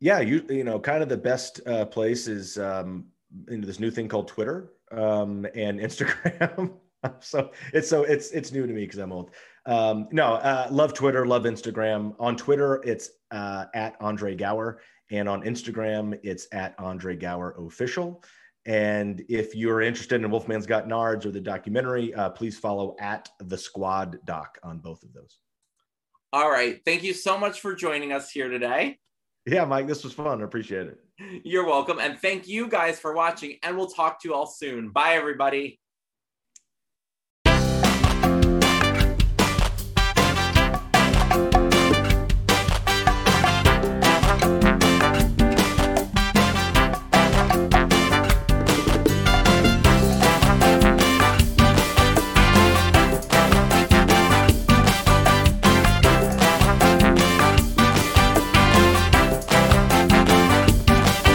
Yeah, 0.02 0.20
you 0.20 0.46
you 0.50 0.66
know, 0.66 0.78
kind 0.78 1.02
of 1.02 1.08
the 1.08 1.18
best 1.18 1.62
uh, 1.66 1.86
place 1.86 2.28
is 2.28 2.58
um, 2.58 3.06
into 3.48 3.66
this 3.66 3.80
new 3.80 3.92
thing 3.92 4.10
called 4.10 4.28
Twitter 4.28 4.74
um, 4.92 5.48
and 5.56 5.80
Instagram. 5.88 6.74
so 7.22 7.52
it's 7.74 7.88
so 7.88 8.04
it's 8.04 8.32
it's 8.32 8.52
new 8.52 8.68
to 8.68 8.74
me 8.74 8.82
because 8.82 9.00
I'm 9.00 9.14
old. 9.14 9.32
Um, 9.66 10.10
no, 10.12 10.34
uh, 10.34 10.68
love 10.70 10.94
Twitter, 10.94 11.26
love 11.26 11.44
Instagram. 11.44 12.14
On 12.20 12.36
Twitter, 12.36 12.82
it's 12.84 13.12
uh, 13.32 13.66
at 13.74 13.96
Andre 14.00 14.36
Gower, 14.36 14.82
and 15.12 15.28
on 15.28 15.44
Instagram, 15.44 16.20
it's 16.24 16.48
at 16.52 16.76
Andre 16.80 17.16
Gower 17.16 17.56
Official. 17.58 18.24
And 18.66 19.24
if 19.30 19.56
you're 19.56 19.82
interested 19.82 20.24
in 20.24 20.30
Wolfman's 20.30 20.68
Got 20.68 20.88
Nards 20.88 21.26
or 21.26 21.32
the 21.32 21.40
documentary, 21.40 22.14
uh, 22.14 22.30
please 22.30 22.60
follow 22.60 22.96
at 23.00 23.30
the 23.40 23.58
Squad 23.58 24.20
Doc 24.26 24.60
on 24.64 24.80
both 24.80 25.02
of 25.04 25.14
those. 25.14 25.40
All 26.32 26.52
right. 26.52 26.80
Thank 26.86 27.02
you 27.02 27.14
so 27.14 27.38
much 27.38 27.62
for 27.62 27.74
joining 27.74 28.12
us 28.12 28.30
here 28.30 28.50
today. 28.50 29.00
Yeah, 29.48 29.66
Mike, 29.66 29.88
this 29.88 30.04
was 30.04 30.14
fun. 30.14 30.42
I 30.42 30.46
appreciate 30.46 30.88
it. 30.88 31.00
You're 31.44 31.66
welcome. 31.66 32.00
And 32.00 32.20
thank 32.20 32.48
you 32.48 32.68
guys 32.68 33.00
for 33.00 33.14
watching. 33.14 33.58
And 33.64 33.76
we'll 33.76 33.88
talk 33.88 34.22
to 34.22 34.28
you 34.28 34.36
all 34.36 34.46
soon. 34.46 34.90
Bye, 34.90 35.14
everybody. 35.14 35.80